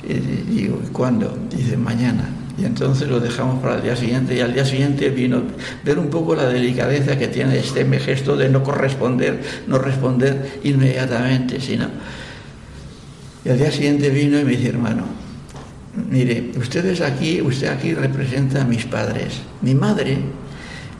Y 0.06 0.14
digo, 0.14 0.80
¿cuándo? 0.92 1.36
Dice, 1.50 1.76
mañana. 1.76 2.28
Y 2.56 2.64
entonces 2.64 3.08
lo 3.08 3.18
dejamos 3.18 3.60
para 3.60 3.76
el 3.76 3.82
día 3.82 3.96
siguiente 3.96 4.36
y 4.36 4.40
al 4.40 4.54
día 4.54 4.64
siguiente 4.64 5.10
vino 5.10 5.42
ver 5.84 5.98
un 5.98 6.08
poco 6.08 6.36
la 6.36 6.46
delicadeza 6.46 7.18
que 7.18 7.26
tiene 7.28 7.58
este 7.58 7.84
gesto 7.98 8.36
de 8.36 8.48
no 8.48 8.62
corresponder, 8.62 9.42
no 9.66 9.78
responder 9.78 10.60
inmediatamente, 10.62 11.60
sino... 11.60 11.88
Y 13.44 13.50
al 13.50 13.58
día 13.58 13.70
siguiente 13.70 14.08
vino 14.08 14.38
y 14.38 14.44
me 14.44 14.52
dice, 14.52 14.68
hermano, 14.68 15.04
mire, 16.10 16.52
ustedes 16.56 17.00
aquí, 17.00 17.42
usted 17.42 17.68
aquí 17.68 17.92
representa 17.92 18.62
a 18.62 18.64
mis 18.64 18.86
padres. 18.86 19.40
Mi 19.60 19.74
madre 19.74 20.16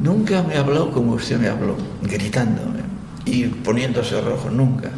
Nunca 0.00 0.42
me 0.42 0.56
habló 0.56 0.90
como 0.90 1.12
usted 1.12 1.38
me 1.38 1.48
habló, 1.48 1.76
gritándome 2.02 2.80
y 3.24 3.44
poniéndose 3.44 4.20
rojo, 4.20 4.50
nunca. 4.50 4.90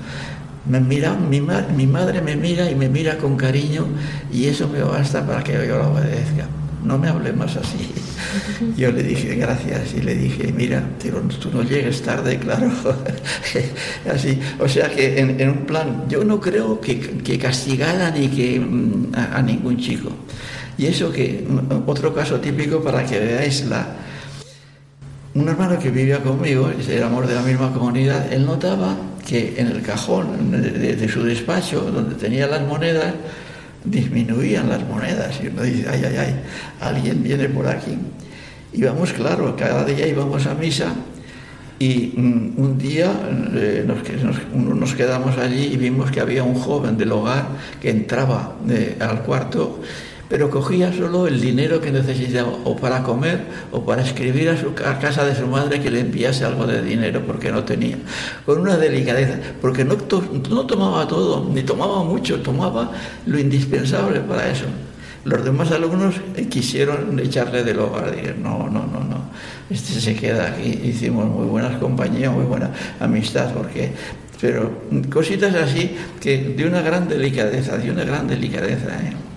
Me 0.69 0.81
mira, 0.81 1.15
mi, 1.15 1.41
mi 1.41 1.87
madre 1.87 2.21
me 2.21 2.35
mira 2.35 2.71
y 2.71 2.75
me 2.75 2.89
mira 2.89 3.19
con 3.19 3.37
cariño 3.37 3.87
y 4.33 4.47
eso 4.47 4.69
me 4.69 4.83
basta 4.83 5.25
para 5.25 5.45
que 5.45 5.53
yo 5.53 5.79
la 5.79 5.89
obedezca. 5.89 6.47
No 6.83 6.99
me 6.99 7.09
hable 7.09 7.33
más 7.33 7.57
así. 7.57 7.93
Yo 8.77 8.93
le 8.93 9.03
dije 9.03 9.35
gracias 9.35 9.95
y 9.95 10.03
le 10.03 10.15
dije, 10.15 10.53
mira, 10.53 10.85
tú 11.41 11.51
no 11.53 11.63
llegues 11.63 12.03
tarde, 12.03 12.39
claro. 12.39 12.71
así, 14.13 14.39
o 14.61 14.69
sea 14.69 14.89
que 14.89 15.19
en, 15.19 15.49
un 15.49 15.67
plan, 15.67 16.05
yo 16.09 16.23
no 16.25 16.41
creo 16.41 16.81
que, 16.81 17.01
que 17.01 17.39
castigara 17.39 18.11
ni 18.11 18.29
que 18.29 18.61
mm, 18.61 19.15
a, 19.15 19.39
a 19.39 19.43
ningún 19.43 19.79
chico. 19.79 20.11
Y 20.79 20.87
eso 20.87 21.11
que, 21.11 21.45
mm, 21.49 21.89
otro 21.89 22.15
caso 22.15 22.39
típico 22.39 22.81
para 22.83 23.05
que 23.05 23.19
veáis 23.19 23.67
la, 23.67 24.06
un 25.37 25.49
hermano 25.49 25.79
que 25.79 25.91
vivía 25.91 26.23
conmigo, 26.23 26.71
éramos 26.89 27.29
de 27.29 27.35
la 27.35 27.43
misma 27.43 27.71
comunidad, 27.73 28.33
él 28.33 28.47
notaba 28.47 28.97
que 29.27 29.55
en 29.59 29.67
el 29.67 29.83
cajón 29.83 30.51
de, 30.51 31.09
su 31.09 31.23
despacho, 31.23 31.83
donde 31.83 32.15
tenía 32.15 32.47
las 32.47 32.63
monedas, 32.63 33.15
disminuían 33.85 34.69
las 34.69 34.83
monedas. 34.89 35.39
Y 35.43 35.49
uno 35.49 35.63
dice, 35.63 35.87
ay, 35.91 36.03
ay, 36.07 36.17
ay, 36.17 36.41
alguien 36.81 37.23
viene 37.23 37.49
por 37.51 37.67
aquí. 37.69 37.99
Íbamos, 38.73 39.13
claro, 39.13 39.55
cada 39.57 39.85
día 39.85 40.07
íbamos 40.07 40.47
a 40.47 40.55
misa 40.55 40.95
y 41.79 42.15
mm, 42.17 42.53
un 42.57 42.79
día 42.79 43.13
eh, 43.55 43.87
nos, 43.87 44.95
quedamos 44.95 45.37
allí 45.37 45.67
y 45.67 45.77
vimos 45.77 46.11
que 46.11 46.21
había 46.21 46.45
un 46.45 46.55
joven 46.55 46.97
del 46.97 47.13
hogar 47.13 47.49
que 47.83 47.91
entraba 47.91 48.57
eh, 48.71 48.97
al 48.99 49.23
cuarto 49.23 49.83
pero 50.29 50.51
cogía 50.51 50.93
solo 50.93 51.27
el 51.27 51.41
dinero 51.41 51.81
que 51.81 51.93
necesitaba 51.93 52.51
o 52.65 52.77
para 52.77 53.03
comer 53.03 53.41
o 53.71 53.85
para 53.85 54.03
escribir 54.03 54.51
a, 54.51 54.99
casa 54.99 55.25
de 55.25 55.35
su 55.35 55.47
madre 55.47 55.81
que 55.81 55.91
le 55.91 56.01
enviase 56.01 56.45
algo 56.45 56.67
de 56.67 56.83
dinero 56.83 57.23
porque 57.27 57.53
no 57.53 57.65
tenía. 57.65 57.97
Con 58.45 58.61
una 58.61 58.77
delicadeza, 58.77 59.39
porque 59.61 59.85
no, 59.85 59.97
no 60.51 60.67
tomaba 60.67 61.07
todo, 61.07 61.49
ni 61.53 61.63
tomaba 61.63 62.03
mucho, 62.03 62.41
tomaba 62.41 62.93
lo 63.27 63.39
indispensable 63.39 64.21
para 64.21 64.51
eso. 64.51 64.67
Los 65.25 65.45
demás 65.45 65.73
alumnos 65.73 66.15
quisieron 66.49 67.19
echarle 67.19 67.65
del 67.65 67.81
hogar, 67.81 68.15
dijeron, 68.15 68.45
no, 68.45 68.59
no, 68.69 68.87
no, 68.87 69.01
no, 69.01 69.31
este 69.69 70.01
se 70.01 70.15
queda 70.15 70.49
aquí. 70.49 70.81
Hicimos 70.85 71.27
muy 71.27 71.47
buenas 71.47 71.79
compañías, 71.79 72.33
muy 72.33 72.45
buena 72.45 72.71
amistad, 73.01 73.53
porque 73.53 73.91
pero 74.41 74.83
cositas 75.11 75.55
así 75.55 75.97
que 76.21 76.39
de 76.57 76.67
una 76.67 76.83
gran 76.83 77.09
delicadeza, 77.09 77.77
de 77.79 77.91
una 77.91 78.05
gran 78.05 78.29
delicadeza. 78.29 78.89
¿eh? 79.03 79.36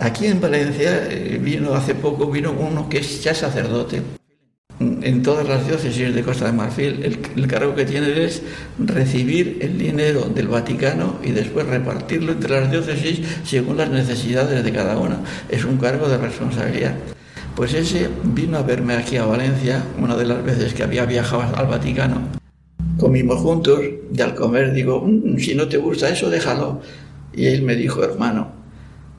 Aquí 0.00 0.24
en 0.26 0.40
Valencia 0.40 1.06
eh, 1.10 1.38
vino 1.42 1.74
hace 1.74 1.94
poco 1.94 2.30
vino 2.30 2.52
uno 2.58 2.88
que 2.88 2.98
es 2.98 3.22
ya 3.22 3.34
sacerdote. 3.34 4.00
En 4.80 5.22
todas 5.22 5.46
las 5.46 5.66
diócesis 5.66 6.14
de 6.14 6.22
Costa 6.22 6.46
de 6.46 6.52
Marfil, 6.52 7.04
el, 7.04 7.46
cargo 7.46 7.74
que 7.74 7.84
tiene 7.84 8.24
es 8.24 8.40
recibir 8.78 9.58
el 9.60 9.76
dinero 9.76 10.22
del 10.22 10.48
Vaticano 10.48 11.18
y 11.22 11.32
después 11.32 11.66
repartirlo 11.66 12.32
entre 12.32 12.58
las 12.58 12.70
diócesis 12.70 13.20
según 13.44 13.76
las 13.76 13.90
necesidades 13.90 14.64
de 14.64 14.72
cada 14.72 14.96
una. 14.96 15.20
Es 15.50 15.66
un 15.66 15.76
cargo 15.76 16.08
de 16.08 16.16
responsabilidad. 16.16 16.94
Pues 17.54 17.74
ese 17.74 18.08
vino 18.24 18.56
a 18.56 18.62
verme 18.62 18.94
aquí 18.94 19.18
a 19.18 19.26
Valencia 19.26 19.84
una 19.98 20.16
de 20.16 20.24
las 20.24 20.42
veces 20.42 20.72
que 20.72 20.82
había 20.82 21.04
viajado 21.04 21.42
al 21.54 21.66
Vaticano. 21.66 22.22
Comimos 22.98 23.38
juntos 23.40 23.80
y 24.14 24.20
al 24.22 24.34
comer 24.34 24.72
digo, 24.72 25.04
mm, 25.06 25.36
si 25.36 25.54
no 25.54 25.68
te 25.68 25.76
gusta 25.76 26.08
eso, 26.08 26.30
déjalo. 26.30 26.80
Y 27.34 27.48
él 27.48 27.60
me 27.62 27.76
dijo, 27.76 28.02
hermano, 28.02 28.59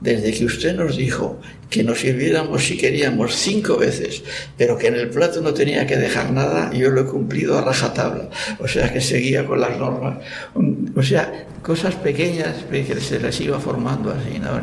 desde 0.02 0.32
que 0.32 0.44
usted 0.44 0.74
nos 0.74 0.96
dijo 0.96 1.40
que 1.70 1.82
nos 1.84 2.00
sirviéramos 2.00 2.66
si 2.66 2.76
queríamos 2.76 3.34
cinco 3.36 3.78
veces, 3.78 4.22
pero 4.58 4.76
que 4.76 4.88
en 4.88 4.94
el 4.96 5.08
plato 5.08 5.40
no 5.40 5.54
tenía 5.54 5.86
que 5.86 5.96
dejar 5.96 6.32
nada, 6.32 6.72
yo 6.72 6.90
lo 6.90 7.02
he 7.02 7.06
cumplido 7.06 7.56
a 7.58 7.62
rajatabla. 7.62 8.28
O 8.58 8.68
sea 8.68 8.92
que 8.92 9.00
seguía 9.00 9.46
con 9.46 9.60
las 9.60 9.78
normas. 9.78 10.18
O 10.94 11.02
sea, 11.02 11.46
cosas 11.62 11.94
pequeñas 11.94 12.64
que 12.70 13.00
se 13.00 13.20
les 13.20 13.40
iba 13.40 13.58
formando 13.58 14.10
así, 14.10 14.38
¿no? 14.38 14.60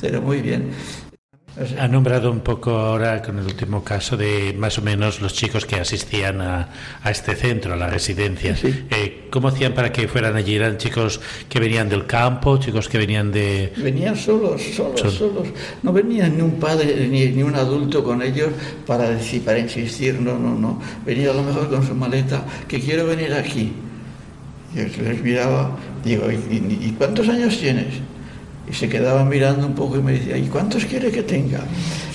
Pero 0.00 0.22
muy 0.22 0.40
bien. 0.40 0.70
Ha 1.78 1.88
nombrado 1.88 2.30
un 2.30 2.40
poco 2.40 2.70
ahora 2.70 3.20
con 3.20 3.38
el 3.38 3.44
último 3.44 3.84
caso 3.84 4.16
de 4.16 4.54
más 4.56 4.78
o 4.78 4.82
menos 4.82 5.20
los 5.20 5.34
chicos 5.34 5.66
que 5.66 5.76
asistían 5.76 6.40
a, 6.40 6.68
este 7.04 7.36
centro, 7.36 7.74
a 7.74 7.76
la 7.76 7.86
residencia. 7.86 8.56
Eh, 8.62 9.28
¿Cómo 9.30 9.48
hacían 9.48 9.74
para 9.74 9.92
que 9.92 10.08
fueran 10.08 10.36
allí? 10.36 10.56
¿Eran 10.56 10.78
chicos 10.78 11.20
que 11.50 11.60
venían 11.60 11.90
del 11.90 12.06
campo, 12.06 12.56
chicos 12.56 12.88
que 12.88 12.96
venían 12.96 13.30
de...? 13.30 13.74
Venían 13.76 14.16
solos, 14.16 14.62
solos, 14.74 15.12
solos. 15.12 15.48
No 15.82 15.92
venía 15.92 16.28
ni 16.28 16.40
un 16.40 16.58
padre 16.58 17.06
ni, 17.08 17.26
ni, 17.26 17.42
un 17.42 17.54
adulto 17.54 18.02
con 18.02 18.22
ellos 18.22 18.48
para 18.86 19.10
decir, 19.10 19.44
para 19.44 19.58
insistir, 19.58 20.18
no, 20.18 20.38
no, 20.38 20.54
no. 20.54 20.80
Venía 21.04 21.30
a 21.30 21.34
lo 21.34 21.42
mejor 21.42 21.68
con 21.68 21.86
su 21.86 21.94
maleta, 21.94 22.42
que 22.66 22.80
quiero 22.80 23.06
venir 23.06 23.34
aquí. 23.34 23.70
Y 24.74 24.78
les 24.78 25.22
miraba, 25.22 25.76
digo, 26.02 26.24
y 26.30 26.94
cuántos 26.96 27.28
años 27.28 27.58
tienes? 27.58 28.00
Y 28.70 28.74
se 28.74 28.88
quedaba 28.88 29.24
mirando 29.24 29.66
un 29.66 29.74
poco 29.74 29.96
y 29.96 30.02
me 30.02 30.12
decía, 30.12 30.36
¿y 30.36 30.46
cuántos 30.46 30.84
quiere 30.84 31.10
que 31.10 31.22
tenga? 31.22 31.60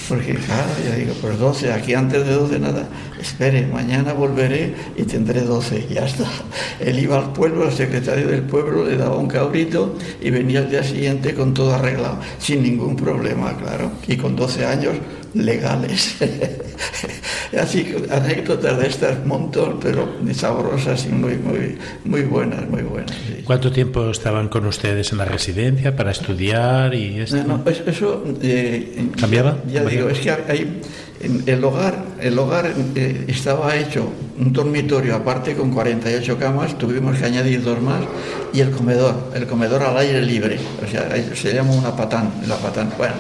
Porque 0.08 0.36
claro, 0.36 0.70
ya 0.88 0.96
digo, 0.96 1.14
pues 1.20 1.38
12, 1.38 1.74
aquí 1.74 1.94
antes 1.94 2.26
de 2.26 2.34
12 2.34 2.60
nada, 2.60 2.88
espere, 3.20 3.66
mañana 3.66 4.14
volveré 4.14 4.74
y 4.96 5.04
tendré 5.04 5.42
12, 5.42 5.88
ya 5.90 6.06
está. 6.06 6.30
Él 6.80 7.00
iba 7.00 7.18
al 7.18 7.34
pueblo, 7.34 7.68
el 7.68 7.74
secretario 7.74 8.28
del 8.28 8.44
pueblo 8.44 8.86
le 8.86 8.96
daba 8.98 9.18
un 9.18 9.28
cabrito 9.28 9.96
y 10.22 10.30
venía 10.30 10.60
al 10.60 10.70
día 10.70 10.84
siguiente 10.84 11.34
con 11.34 11.54
todo 11.54 11.74
arreglado, 11.74 12.20
sin 12.38 12.64
ningún 12.64 12.96
problema, 12.96 13.58
claro. 13.58 13.92
Y 14.08 14.16
con 14.16 14.36
12 14.36 14.66
años 14.66 14.94
legales. 15.36 16.16
Así 17.60 17.96
anécdotas 18.10 18.78
de 18.80 18.88
estas 18.88 19.26
montón, 19.26 19.80
pero 19.80 20.10
sabrosas 20.34 21.06
y 21.06 21.10
muy, 21.10 21.38
muy, 21.38 21.78
muy 22.04 22.22
buenas, 22.24 22.68
muy 22.70 22.82
buenas. 22.82 23.16
¿Cuánto 23.44 23.72
tiempo 23.72 24.10
estaban 24.10 24.50
con 24.50 24.66
ustedes 24.66 25.12
en 25.12 25.20
la 25.20 25.26
residencia 25.26 25.96
para 25.96 26.12
estudiar 26.12 26.94
y 26.96 27.20
esto? 27.22 27.44
No, 27.44 27.64
eso 27.66 28.24
eh, 28.42 29.10
cambiaba. 29.20 29.58
Ya, 29.72 29.84
digo, 29.84 30.10
es 30.10 30.20
que 30.20 30.32
hay, 30.32 30.82
el 31.46 31.64
hogar, 31.64 32.04
el 32.20 32.38
hogar 32.38 32.74
eh, 32.96 33.26
estaba 33.28 33.76
hecho 33.76 34.10
un 34.38 34.52
dormitorio 34.52 35.16
aparte 35.16 35.56
con 35.56 35.72
48 35.72 36.38
camas, 36.38 36.78
tuvimos 36.78 37.18
que 37.18 37.26
añadir 37.26 37.64
dos 37.64 37.82
más 37.82 38.02
y 38.54 38.60
el 38.60 38.72
comedor, 38.72 39.32
el 39.34 39.48
comedor 39.48 39.84
al 39.84 39.98
aire 39.98 40.22
libre, 40.22 40.60
o 40.84 40.88
sea, 40.90 41.10
se 41.36 41.54
llama 41.54 41.74
una 41.74 41.96
patán, 41.96 42.32
la 42.48 42.58
patán, 42.58 42.92
bueno. 42.98 43.14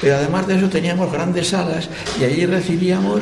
Pero 0.00 0.16
además 0.16 0.46
de 0.46 0.56
eso 0.56 0.68
teníamos 0.68 1.12
grandes 1.12 1.48
salas 1.48 1.88
y 2.20 2.24
allí 2.24 2.46
recibíamos 2.46 3.20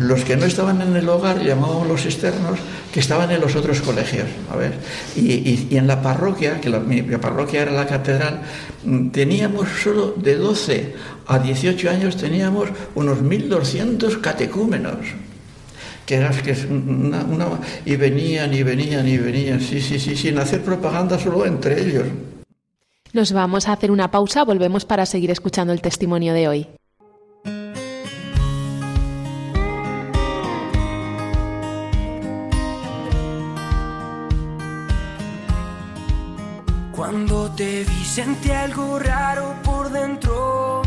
los 0.00 0.24
que 0.24 0.36
no 0.36 0.44
estaban 0.44 0.80
en 0.82 0.94
el 0.96 1.08
hogar, 1.08 1.42
llamábamos 1.42 1.86
los 1.88 2.04
externos, 2.04 2.58
que 2.92 3.00
estaban 3.00 3.30
en 3.30 3.40
los 3.40 3.56
otros 3.56 3.80
colegios. 3.80 4.26
A 4.50 4.56
ver. 4.56 4.74
Y, 5.16 5.74
en 5.76 5.86
la 5.86 6.02
parroquia, 6.02 6.60
que 6.60 6.68
la, 6.68 6.80
mi, 6.80 7.02
parroquia 7.02 7.62
era 7.62 7.72
la 7.72 7.86
catedral, 7.86 8.42
mm, 8.84 9.08
teníamos 9.08 9.68
solo 9.82 10.14
de 10.16 10.36
12 10.36 10.94
a 11.26 11.38
18 11.38 11.90
años, 11.90 12.16
teníamos 12.16 12.68
unos 12.94 13.18
1.200 13.18 14.20
catecúmenos. 14.20 14.98
Que 16.06 16.16
eras 16.16 16.42
que 16.42 16.52
una, 16.68 17.24
y 17.86 17.96
venían 17.96 18.52
y 18.52 18.62
venían 18.62 19.08
y 19.08 19.16
venían, 19.16 19.58
sí, 19.60 19.80
sí, 19.80 19.98
sí, 19.98 20.14
sin 20.14 20.38
hacer 20.38 20.60
propaganda 20.60 21.18
solo 21.18 21.46
entre 21.46 21.80
ellos. 21.80 22.04
Nos 23.14 23.32
vamos 23.32 23.68
a 23.68 23.72
hacer 23.74 23.92
una 23.92 24.10
pausa, 24.10 24.42
volvemos 24.42 24.84
para 24.84 25.06
seguir 25.06 25.30
escuchando 25.30 25.72
el 25.72 25.80
testimonio 25.80 26.34
de 26.34 26.48
hoy. 26.48 26.66
Cuando 36.90 37.52
te 37.52 37.84
vi 37.84 38.04
sentí 38.04 38.50
algo 38.50 38.98
raro 38.98 39.54
por 39.62 39.90
dentro, 39.90 40.82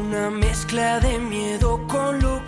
una 0.00 0.30
mezcla 0.30 1.00
de 1.00 1.18
miedo 1.18 1.84
con 1.88 2.22
locura. 2.22 2.43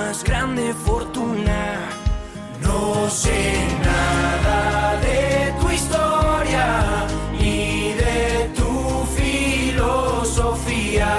Más 0.00 0.24
grande 0.24 0.72
fortuna. 0.86 1.60
No 2.62 3.08
sé 3.10 3.40
nada 3.90 4.96
de 5.06 5.52
tu 5.60 5.66
historia 5.78 6.66
ni 7.38 7.92
de 8.04 8.50
tu 8.58 8.72
filosofía. 9.18 11.12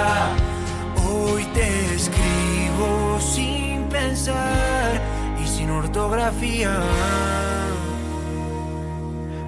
Hoy 1.06 1.42
te 1.56 1.68
escribo 1.94 2.90
sin 3.20 3.84
pensar 3.98 4.90
y 5.42 5.44
sin 5.46 5.68
ortografía. 5.70 6.72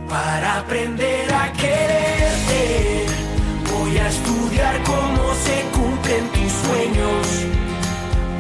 Para 0.09 0.49
aprender 0.61 1.27
a 1.43 1.45
quererte, 1.53 3.07
voy 3.73 3.93
a 3.99 4.07
estudiar 4.09 4.75
cómo 4.93 5.23
se 5.47 5.57
cumplen 5.77 6.25
tus 6.35 6.53
sueños 6.63 7.54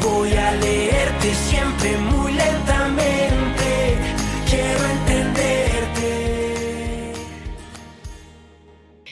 Voy 0.04 0.32
a 0.34 0.52
leerte 0.52 1.32
siempre 1.32 1.96
muy 1.96 2.34
lentamente. 2.34 3.96
Quiero 4.46 4.84
entenderte. 4.84 7.12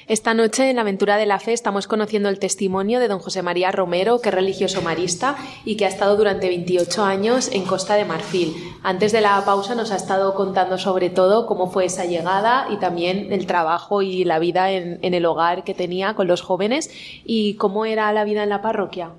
Esta 0.07 0.35
noche 0.35 0.69
en 0.69 0.77
la 0.77 0.83
Aventura 0.83 1.17
de 1.17 1.25
la 1.25 1.39
Fe 1.39 1.55
estamos 1.55 1.87
conociendo 1.87 2.29
el 2.29 2.39
testimonio 2.39 3.01
de 3.01 3.09
don 3.09 3.21
José 3.21 3.41
María 3.41 3.73
Romero, 3.73 4.21
que 4.21 4.29
es 4.29 4.35
religioso 4.35 4.83
marista 4.83 5.37
y 5.65 5.79
que 5.79 5.87
ha 5.87 5.89
estado 5.89 6.15
durante 6.19 6.49
28 6.49 7.03
años 7.03 7.49
en 7.51 7.65
Costa 7.65 7.95
de 7.95 8.05
Marfil. 8.05 8.55
Antes 8.83 9.13
de 9.13 9.23
la 9.23 9.43
pausa 9.47 9.75
nos 9.75 9.93
ha 9.93 9.97
estado 9.97 10.35
contando 10.35 10.77
sobre 10.77 11.09
todo 11.09 11.47
cómo 11.47 11.71
fue 11.71 11.87
esa 11.87 12.05
llegada 12.05 12.67
y 12.71 12.77
también 12.77 13.33
el 13.33 13.47
trabajo 13.47 14.03
y 14.03 14.25
la 14.25 14.39
vida 14.39 14.71
en, 14.71 14.99
en 15.01 15.15
el 15.15 15.25
hogar 15.25 15.65
que 15.65 15.73
tenía 15.73 16.13
con 16.13 16.27
los 16.27 16.43
jóvenes 16.43 16.91
y 17.25 17.55
cómo 17.55 17.87
era 17.87 18.13
la 18.13 18.25
vida 18.25 18.43
en 18.43 18.51
la 18.51 18.61
parroquia. 18.61 19.13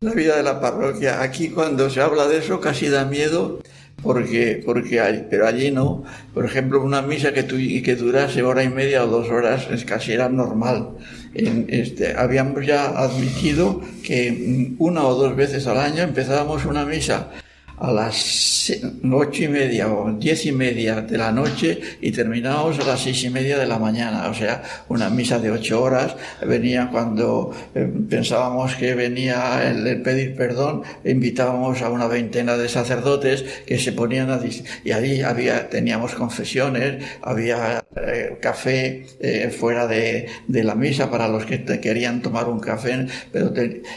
La 0.00 0.12
vida 0.12 0.36
de 0.36 0.42
la 0.42 0.60
parroquia. 0.60 1.22
Aquí 1.22 1.48
cuando 1.48 1.88
se 1.88 2.00
habla 2.00 2.28
de 2.28 2.38
eso 2.38 2.60
casi 2.60 2.88
da 2.88 3.06
miedo 3.06 3.60
porque, 4.02 4.62
porque 4.64 5.00
hay, 5.00 5.26
pero 5.30 5.46
allí 5.46 5.70
no. 5.70 6.04
Por 6.34 6.44
ejemplo, 6.44 6.82
una 6.82 7.00
misa 7.00 7.32
que, 7.32 7.46
que 7.46 7.96
durase 7.96 8.42
hora 8.42 8.62
y 8.62 8.68
media 8.68 9.04
o 9.04 9.06
dos 9.06 9.30
horas 9.30 9.66
es 9.70 9.84
casi 9.84 10.12
era 10.12 10.28
normal. 10.28 10.90
En 11.32 11.66
este, 11.70 12.14
habíamos 12.16 12.66
ya 12.66 12.90
admitido 12.98 13.80
que 14.04 14.30
mm, 14.30 14.82
una 14.82 15.06
o 15.06 15.14
dos 15.14 15.34
veces 15.34 15.66
al 15.66 15.78
año 15.78 16.02
empezábamos 16.02 16.66
una 16.66 16.84
misa 16.84 17.30
a 17.78 17.92
las 17.92 18.72
ocho 19.12 19.44
y 19.44 19.48
media 19.48 19.92
o 19.92 20.12
diez 20.12 20.46
y 20.46 20.52
media 20.52 21.00
de 21.00 21.18
la 21.18 21.32
noche 21.32 21.80
y 22.00 22.12
terminábamos 22.12 22.78
a 22.78 22.86
las 22.86 23.00
seis 23.00 23.22
y 23.24 23.30
media 23.30 23.58
de 23.58 23.66
la 23.66 23.78
mañana. 23.78 24.28
O 24.28 24.34
sea, 24.34 24.62
una 24.88 25.10
misa 25.10 25.38
de 25.38 25.50
ocho 25.50 25.82
horas. 25.82 26.16
Venía 26.46 26.88
cuando 26.90 27.54
eh, 27.74 27.90
pensábamos 28.08 28.74
que 28.76 28.94
venía 28.94 29.68
el, 29.70 30.02
pedir 30.02 30.34
perdón, 30.36 30.82
invitábamos 31.04 31.82
a 31.82 31.90
una 31.90 32.06
veintena 32.06 32.56
de 32.56 32.68
sacerdotes 32.68 33.44
que 33.66 33.78
se 33.78 33.92
ponían 33.92 34.30
a... 34.30 34.40
Y 34.84 34.92
ahí 34.92 35.22
había, 35.22 35.68
teníamos 35.70 36.14
confesiones, 36.14 37.02
había 37.22 37.84
eh, 37.96 38.38
café 38.40 39.06
eh, 39.20 39.50
fuera 39.50 39.86
de, 39.86 40.26
de, 40.48 40.64
la 40.64 40.74
misa 40.74 41.10
para 41.10 41.28
los 41.28 41.46
que 41.46 41.64
querían 41.80 42.20
tomar 42.22 42.48
un 42.48 42.60
café, 42.60 43.06
pero 43.32 43.52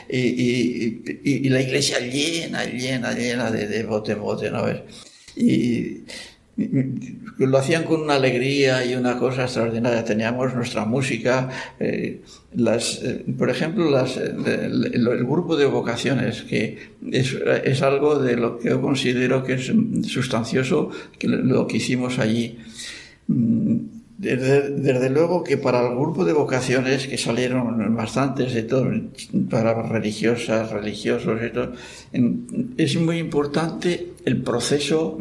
y, 0.10 0.18
y, 0.18 1.22
y, 1.24 1.50
la 1.50 1.62
iglesia 1.62 2.00
llena, 2.00 2.64
llena, 2.66 3.12
llena 3.14 3.52
de, 3.52 3.67
de 3.68 3.84
bote 3.84 4.16
bote, 4.16 4.52
¿no 4.52 4.64
ves? 4.64 4.82
Y, 5.36 6.04
lo 7.38 7.56
hacían 7.60 7.84
con 7.84 8.02
una 8.02 8.16
alegría 8.16 8.84
y 8.84 8.96
una 8.96 9.20
cosa 9.20 9.44
extraordinaria. 9.44 10.04
Teníamos 10.04 10.56
nuestra 10.56 10.86
música, 10.86 11.50
eh, 11.80 12.22
las, 12.56 13.00
por 13.38 13.52
ejemplo, 13.52 13.92
las, 13.92 14.18
el, 14.18 14.90
el, 14.92 15.24
grupo 15.24 15.56
de 15.56 15.66
vocaciones, 15.66 16.42
que 16.42 16.80
es, 17.12 17.38
es, 17.64 17.82
algo 17.84 18.18
de 18.18 18.38
lo 18.38 18.58
que 18.58 18.70
yo 18.70 18.82
considero 18.82 19.44
que 19.44 19.54
es 19.54 19.72
sustancioso, 20.08 20.90
que 21.20 21.28
lo 21.28 21.68
que 21.68 21.78
hicimos 21.78 22.18
allí. 22.18 22.58
Desde, 24.18 24.72
desde, 24.72 25.10
luego 25.12 25.44
que 25.44 25.58
para 25.58 25.88
el 25.88 25.96
grupo 25.96 26.26
de 26.26 26.34
vocaciones, 26.34 27.06
que 27.06 27.20
salieron 27.20 27.96
bastantes 27.96 28.54
de 28.54 28.64
todo, 28.64 28.90
para 29.50 29.84
religiosas, 29.84 30.72
religiosos 30.72 31.40
y 31.46 31.54
todo, 31.54 31.74
es 32.78 32.96
muy 33.00 33.20
importante 33.20 34.17
el 34.28 34.42
proceso 34.42 35.18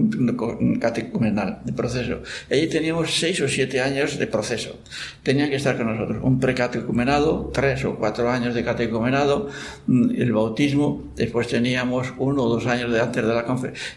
catecumenal, 0.80 1.60
el 1.64 1.74
proceso. 1.74 2.22
Allí 2.50 2.66
teníamos 2.66 3.14
seis 3.14 3.40
o 3.40 3.46
siete 3.46 3.80
años 3.80 4.18
de 4.18 4.26
proceso. 4.26 4.80
Tenían 5.22 5.48
que 5.48 5.56
estar 5.56 5.76
con 5.76 5.86
nosotros. 5.86 6.18
Un 6.24 6.40
precatecumenado, 6.40 7.52
tres 7.54 7.84
o 7.84 7.94
cuatro 7.94 8.28
años 8.28 8.52
de 8.52 8.64
catecumenado, 8.64 9.48
mm, 9.86 10.10
el 10.20 10.32
bautismo, 10.32 11.04
después 11.14 11.46
teníamos 11.46 12.14
uno 12.18 12.42
o 12.42 12.48
dos 12.48 12.66
años 12.66 12.92
de 12.92 13.00
antes 13.00 13.22
de 13.24 13.32
la, 13.32 13.44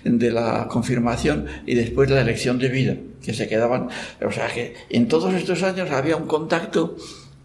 de 0.04 0.32
la 0.32 0.68
confirmación 0.68 1.48
y 1.66 1.74
después 1.74 2.08
la 2.12 2.22
elección 2.22 2.60
de 2.60 2.70
vida, 2.70 2.96
que 3.26 3.34
se 3.34 3.48
quedaban. 3.48 3.90
O 4.24 4.32
sea 4.32 4.48
que 4.54 4.76
en 4.92 5.08
todos 5.08 5.34
estos 5.34 5.64
años 5.64 5.90
había 5.90 6.18
un 6.18 6.28
contacto 6.28 6.98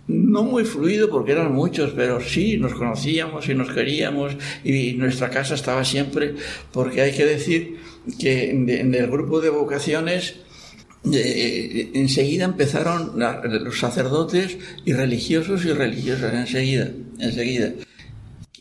no 0.06 0.42
muy 0.42 0.64
fluido 0.64 1.08
porque 1.08 1.32
eran 1.32 1.52
muchos, 1.52 1.92
pero 1.96 2.20
sí 2.20 2.58
nos 2.58 2.74
conocíamos 2.74 3.48
y 3.48 3.54
nos 3.54 3.70
queríamos 3.70 4.36
y 4.62 4.92
nuestra 4.94 5.30
casa 5.30 5.54
estaba 5.54 5.84
siempre, 5.84 6.34
porque 6.72 7.00
hay 7.00 7.12
que 7.12 7.24
decir 7.24 7.78
que 8.18 8.50
en 8.50 8.94
el 8.94 9.06
grupo 9.06 9.40
de 9.40 9.50
vocaciones 9.50 10.34
eh, 11.12 11.90
enseguida 11.94 12.46
empezaron 12.46 13.12
los 13.18 13.78
sacerdotes 13.78 14.56
y 14.86 14.94
religiosos 14.94 15.64
y 15.66 15.72
religiosas, 15.72 16.32
enseguida, 16.32 16.90
enseguida. 17.18 17.72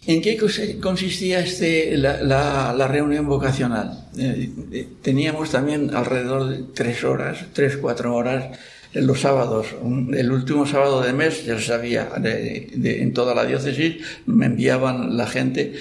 ¿En 0.06 0.22
qué 0.22 0.38
consistía 0.82 1.40
este, 1.40 1.96
la, 1.98 2.88
reunión 2.90 3.26
vocacional? 3.28 4.10
Eh, 4.18 4.52
eh, 4.74 4.88
teníamos 5.02 5.52
también 5.52 5.96
alrededor 5.96 6.50
de 6.50 6.64
tres 6.74 7.06
horas, 7.06 7.46
tres, 7.54 7.78
cuatro 7.78 8.14
horas 8.14 8.60
los 8.94 9.22
sábados, 9.22 9.68
el 10.14 10.32
último 10.32 10.66
sábado 10.66 11.02
de 11.02 11.14
mes, 11.14 11.46
ya 11.46 11.60
sabía, 11.60 12.10
en 12.24 13.14
toda 13.14 13.34
la 13.34 13.46
diócesis, 13.46 13.98
me 14.26 14.46
enviaban 14.46 15.18
la 15.18 15.28
gente, 15.28 15.74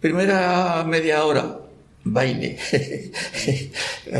primera 0.00 0.84
media 0.84 1.24
hora, 1.24 1.58
baile. 2.04 2.56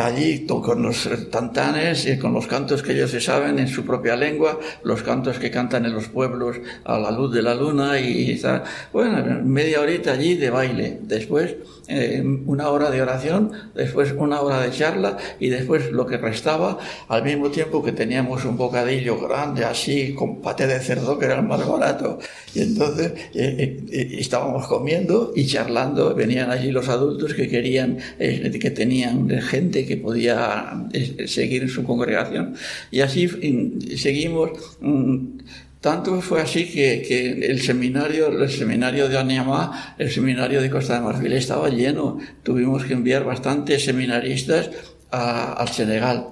Allí 0.01 0.47
con 0.47 0.83
los 0.83 1.09
tantanes 1.31 2.07
y 2.07 2.19
con 2.19 2.33
los 2.33 2.47
cantos 2.47 2.83
que 2.83 2.93
ellos 2.93 3.11
se 3.11 3.21
saben 3.21 3.59
en 3.59 3.69
su 3.69 3.85
propia 3.85 4.16
lengua, 4.16 4.59
los 4.85 5.03
cantos 5.03 5.38
que 5.38 5.51
cantan 5.51 5.87
en 5.87 5.95
los 5.95 6.09
pueblos 6.09 6.57
a 6.85 6.99
la 6.99 7.11
luz 7.11 7.33
de 7.33 7.43
la 7.43 7.55
luna 7.55 7.99
y 7.99 8.33
está, 8.33 8.64
bueno, 8.93 9.40
media 9.45 9.81
horita 9.81 10.12
allí 10.12 10.35
de 10.35 10.51
baile. 10.51 10.99
Después 11.03 11.57
eh, 11.93 12.23
una 12.47 12.69
hora 12.69 12.88
de 12.88 13.03
oración, 13.03 13.51
después 13.75 14.14
una 14.16 14.40
hora 14.43 14.61
de 14.61 14.71
charla 14.71 15.16
y 15.40 15.49
después 15.49 15.90
lo 15.90 16.07
que 16.07 16.19
restaba, 16.19 16.79
al 17.09 17.25
mismo 17.25 17.51
tiempo 17.51 17.83
que 17.83 17.90
teníamos 17.90 18.45
un 18.45 18.57
bocadillo 18.57 19.19
grande 19.19 19.64
así, 19.64 20.14
con 20.14 20.40
pate 20.40 20.69
de 20.69 20.79
cerdo, 20.79 21.19
que 21.19 21.25
era 21.25 21.37
el 21.37 21.43
más 21.43 21.66
barato. 21.66 22.21
Y 22.55 22.61
entonces 22.62 23.12
eh, 23.35 23.85
eh, 23.90 24.16
estábamos 24.21 24.69
comiendo 24.69 25.33
y 25.35 25.47
charlando, 25.47 26.14
venían 26.14 26.51
allí 26.51 26.71
los 26.71 26.88
adultos 26.88 27.35
que 27.35 27.49
querían, 27.49 27.69
que 27.74 28.70
tenían 28.70 29.28
gente 29.40 29.87
que 29.87 29.96
podía 29.96 30.87
seguir 31.26 31.62
en 31.62 31.68
su 31.68 31.85
congregación. 31.85 32.54
Y 32.90 33.00
así 33.00 33.26
mm, 33.26 33.96
seguimos. 33.96 34.50
Mm, 34.80 35.38
tanto 35.80 36.20
fue 36.20 36.42
así 36.42 36.66
que, 36.66 37.02
que, 37.06 37.46
el 37.46 37.62
seminario, 37.62 38.28
el 38.28 38.50
seminario 38.50 39.09
de 39.09 39.16
Aniamá, 39.16 39.94
el 39.98 40.11
seminario 40.11 40.61
de 40.61 40.68
Costa 40.68 40.94
de 40.94 41.00
Marfil 41.00 41.33
estaba 41.33 41.70
lleno. 41.70 42.18
Tuvimos 42.42 42.85
que 42.85 42.92
enviar 42.92 43.24
bastantes 43.24 43.85
seminaristas 43.85 44.70
a, 45.11 45.54
al 45.54 45.68
Senegal. 45.68 46.26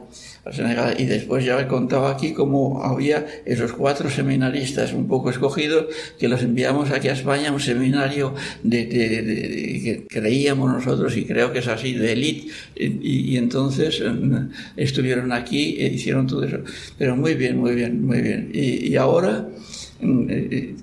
Y 0.99 1.05
después 1.05 1.45
ya 1.45 1.61
he 1.61 1.67
contado 1.67 2.07
aquí 2.07 2.33
cómo 2.33 2.83
había 2.83 3.27
esos 3.45 3.73
cuatro 3.73 4.11
seminaristas 4.11 4.93
un 4.93 5.07
poco 5.07 5.31
escogidos 5.31 5.87
que 6.19 6.29
los 6.29 6.43
enviamos 6.43 6.91
aquí 6.91 7.09
a 7.09 7.13
España 7.13 7.51
a 7.51 7.53
un 7.53 7.61
seminario 7.61 8.35
de, 8.63 8.89
que 8.89 10.07
creíamos 10.09 10.73
nosotros 10.73 11.17
y 11.17 11.25
creo 11.25 11.53
que 11.53 11.59
es 11.59 11.69
así, 11.69 11.95
de 11.95 12.13
élite. 12.13 12.53
Y, 12.77 13.37
entonces 13.37 14.03
mm, 14.03 14.51
estuvieron 14.77 15.33
aquí 15.33 15.77
e 15.79 15.89
hicieron 15.89 16.27
todo 16.27 16.45
eso. 16.45 16.59
Pero 16.97 17.17
muy 17.17 17.35
bien, 17.35 17.59
muy 17.59 17.75
bien, 17.75 18.05
muy 18.05 18.21
bien. 18.21 18.51
y 18.53 18.97
ahora 18.97 19.49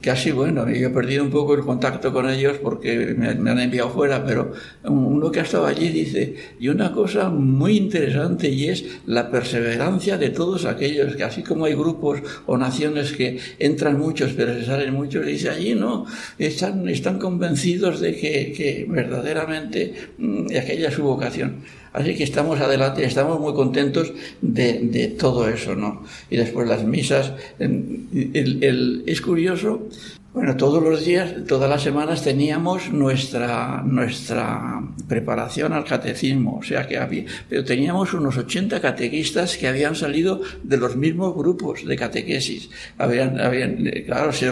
casi 0.01 0.31
bueno, 0.31 0.69
yo 0.69 0.87
he 0.87 0.89
perdido 0.89 1.23
un 1.23 1.29
poco 1.29 1.53
el 1.53 1.61
contacto 1.61 2.11
con 2.11 2.29
ellos 2.29 2.57
porque 2.61 3.15
me, 3.17 3.29
han 3.29 3.59
enviado 3.59 3.89
fuera, 3.89 4.25
pero 4.25 4.51
uno 4.83 5.31
que 5.31 5.39
ha 5.39 5.43
estado 5.43 5.65
allí 5.65 5.89
dice, 5.89 6.35
y 6.59 6.67
una 6.67 6.91
cosa 6.91 7.29
muy 7.29 7.77
interesante 7.77 8.49
y 8.49 8.67
es 8.67 8.85
la 9.05 9.31
perseverancia 9.31 10.17
de 10.17 10.29
todos 10.31 10.65
aquellos, 10.65 11.15
que 11.15 11.23
así 11.23 11.43
como 11.43 11.65
hay 11.65 11.75
grupos 11.75 12.19
o 12.45 12.57
naciones 12.57 13.13
que 13.13 13.39
entran 13.57 13.97
muchos 13.97 14.33
pero 14.33 14.53
se 14.53 14.65
salen 14.65 14.93
muchos, 14.93 15.25
dice, 15.25 15.49
allí 15.49 15.75
no, 15.75 16.05
están, 16.37 16.89
están 16.89 17.17
convencidos 17.17 18.01
de 18.01 18.15
que, 18.17 18.51
que 18.51 18.85
verdaderamente 18.89 19.93
mm, 20.17 20.47
aquella 20.57 20.89
es 20.89 20.93
su 20.93 21.03
vocación. 21.03 21.63
Así 21.95 22.13
que 22.13 22.25
estamos 22.25 22.59
adelante, 22.59 23.05
estamos 23.05 23.39
muy 23.39 23.53
contentos 23.53 24.11
de, 24.41 25.15
todo 25.17 25.47
eso, 25.47 25.75
¿no? 25.75 26.03
Y 26.29 26.35
después 26.35 26.67
las 26.67 26.83
misas, 26.83 27.31
es 27.57 29.21
curioso 29.21 29.87
bueno, 30.35 30.57
todos 30.57 30.83
los 30.83 31.05
días, 31.05 31.33
todas 31.47 31.69
las 31.69 31.81
semanas 31.81 32.21
teníamos 32.21 32.91
nuestra, 32.91 33.81
nuestra 33.85 34.81
preparación 35.07 35.71
al 35.71 35.85
catecismo, 35.85 36.57
o 36.57 36.63
sea 36.63 36.85
que 36.85 36.97
había, 36.97 37.23
pero 37.47 37.63
teníamos 37.63 38.13
unos 38.13 38.37
80 38.37 38.81
catequistas 38.81 39.55
que 39.55 39.69
habían 39.69 39.95
salido 39.95 40.41
de 40.61 40.75
los 40.75 40.97
mismos 40.97 41.33
grupos 41.33 41.85
de 41.85 41.95
catequesis. 41.95 42.69
Habían, 42.97 43.39
habían, 43.39 43.77
claro, 44.05 44.33
se 44.33 44.51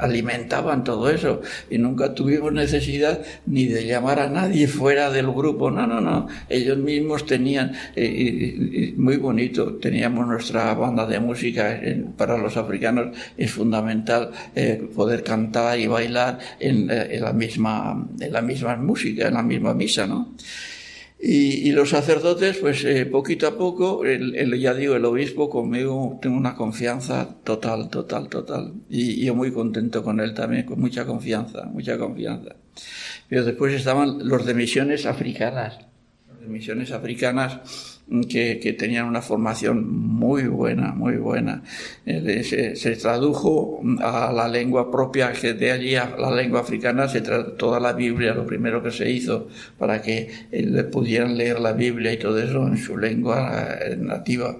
alimentaban 0.00 0.82
todo 0.82 1.08
eso 1.10 1.42
y 1.70 1.78
nunca 1.78 2.12
tuvimos 2.12 2.52
necesidad 2.52 3.22
ni 3.46 3.66
de 3.66 3.86
llamar 3.86 4.18
a 4.18 4.28
nadie 4.28 4.66
fuera 4.66 5.12
del 5.12 5.30
grupo. 5.30 5.70
No, 5.70 5.86
no, 5.86 6.00
no. 6.00 6.26
Ellos 6.48 6.76
mismos 6.76 7.24
tenían, 7.24 7.72
eh, 7.94 8.94
muy 8.96 9.16
bonito, 9.16 9.74
teníamos 9.74 10.26
nuestra 10.26 10.74
banda 10.74 11.06
de 11.06 11.20
música 11.20 11.80
para 12.16 12.36
los 12.36 12.56
africanos, 12.56 13.16
es 13.36 13.52
fundamental. 13.52 14.32
Eh, 14.56 14.87
poder 14.94 15.22
cantar 15.22 15.78
y 15.78 15.86
bailar 15.86 16.38
en, 16.60 16.90
eh, 16.90 17.16
en, 17.16 17.22
la 17.22 17.32
misma, 17.32 18.08
en 18.20 18.32
la 18.32 18.42
misma 18.42 18.76
música, 18.76 19.28
en 19.28 19.34
la 19.34 19.42
misma 19.42 19.74
misa, 19.74 20.06
¿no? 20.06 20.34
Y, 21.20 21.72
los 21.72 21.90
sacerdotes, 21.90 22.58
pues 22.58 22.84
eh, 22.84 23.04
poquito 23.04 23.48
a 23.48 23.58
poco, 23.58 24.04
el, 24.04 24.56
ya 24.60 24.72
digo, 24.72 24.94
el 24.94 25.04
obispo 25.04 25.50
conmigo 25.50 26.16
tengo 26.22 26.36
una 26.36 26.54
confianza 26.54 27.36
total, 27.42 27.90
total, 27.90 28.28
total. 28.28 28.74
Y, 28.88 29.24
yo 29.24 29.34
muy 29.34 29.50
contento 29.50 30.04
con 30.04 30.20
él 30.20 30.32
también, 30.32 30.64
con 30.64 30.78
mucha 30.78 31.04
confianza, 31.04 31.64
mucha 31.64 31.98
confianza. 31.98 32.54
Pero 33.28 33.44
después 33.44 33.74
estaban 33.74 34.28
los 34.28 34.46
de 34.46 34.54
misiones 34.54 35.06
africanas. 35.06 35.80
Los 36.28 36.40
de 36.40 36.46
misiones 36.46 36.92
africanas 36.92 37.97
que, 38.28 38.74
tenían 38.78 39.06
una 39.06 39.22
formación 39.22 39.86
muy 39.88 40.44
buena, 40.44 40.92
muy 40.92 41.16
buena. 41.16 41.62
Eh, 42.06 42.74
se, 42.74 42.96
tradujo 42.96 43.80
a 44.00 44.32
la 44.32 44.48
lengua 44.48 44.90
propia, 44.90 45.32
que 45.32 45.54
de 45.54 45.72
allí 45.72 45.94
a 45.94 46.16
la 46.18 46.30
lengua 46.30 46.60
africana 46.60 47.08
se 47.08 47.20
tradujo 47.20 47.52
toda 47.52 47.80
la 47.80 47.92
Biblia, 47.92 48.34
lo 48.34 48.46
primero 48.46 48.82
que 48.82 48.90
se 48.90 49.10
hizo 49.10 49.48
para 49.78 50.00
que 50.00 50.30
eh, 50.50 50.82
pudieran 50.84 51.36
leer 51.36 51.60
la 51.60 51.72
Biblia 51.72 52.12
y 52.12 52.18
todo 52.18 52.38
eso 52.38 52.66
en 52.66 52.78
su 52.78 52.96
lengua 52.96 53.76
eh, 53.80 53.96
nativa. 53.96 54.56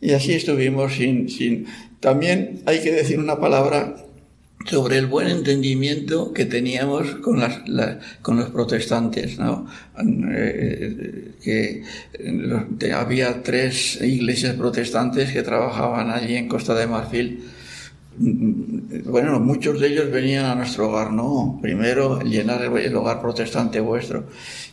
Y 0.00 0.12
así 0.12 0.34
estuvimos 0.34 0.94
sin, 0.94 1.28
sin... 1.30 1.66
También 2.00 2.60
hay 2.66 2.80
que 2.80 2.92
decir 2.92 3.18
una 3.18 3.40
palabra 3.40 4.03
sobre 4.64 4.98
el 4.98 5.06
buen 5.06 5.28
entendimiento 5.28 6.32
que 6.32 6.46
teníamos 6.46 7.16
con, 7.16 7.40
las, 7.40 7.60
con 8.22 8.36
los 8.36 8.50
protestantes, 8.50 9.38
¿no? 9.38 9.66
Eh, 10.32 11.32
que 11.44 12.92
había 12.92 13.42
tres 13.42 14.00
iglesias 14.00 14.54
protestantes 14.54 15.32
que 15.32 15.42
trabajaban 15.42 16.10
allí 16.10 16.36
en 16.36 16.48
Costa 16.48 16.74
de 16.74 16.86
Marfil. 16.86 17.44
Bueno, 18.16 19.40
muchos 19.40 19.80
de 19.80 19.88
ellos 19.88 20.10
venían 20.10 20.44
a 20.44 20.54
nuestro 20.54 20.88
hogar, 20.88 21.12
¿no? 21.12 21.58
Primero 21.60 22.20
llenar 22.20 22.62
el, 22.62 22.96
hogar 22.96 23.20
protestante 23.20 23.80
vuestro. 23.80 24.24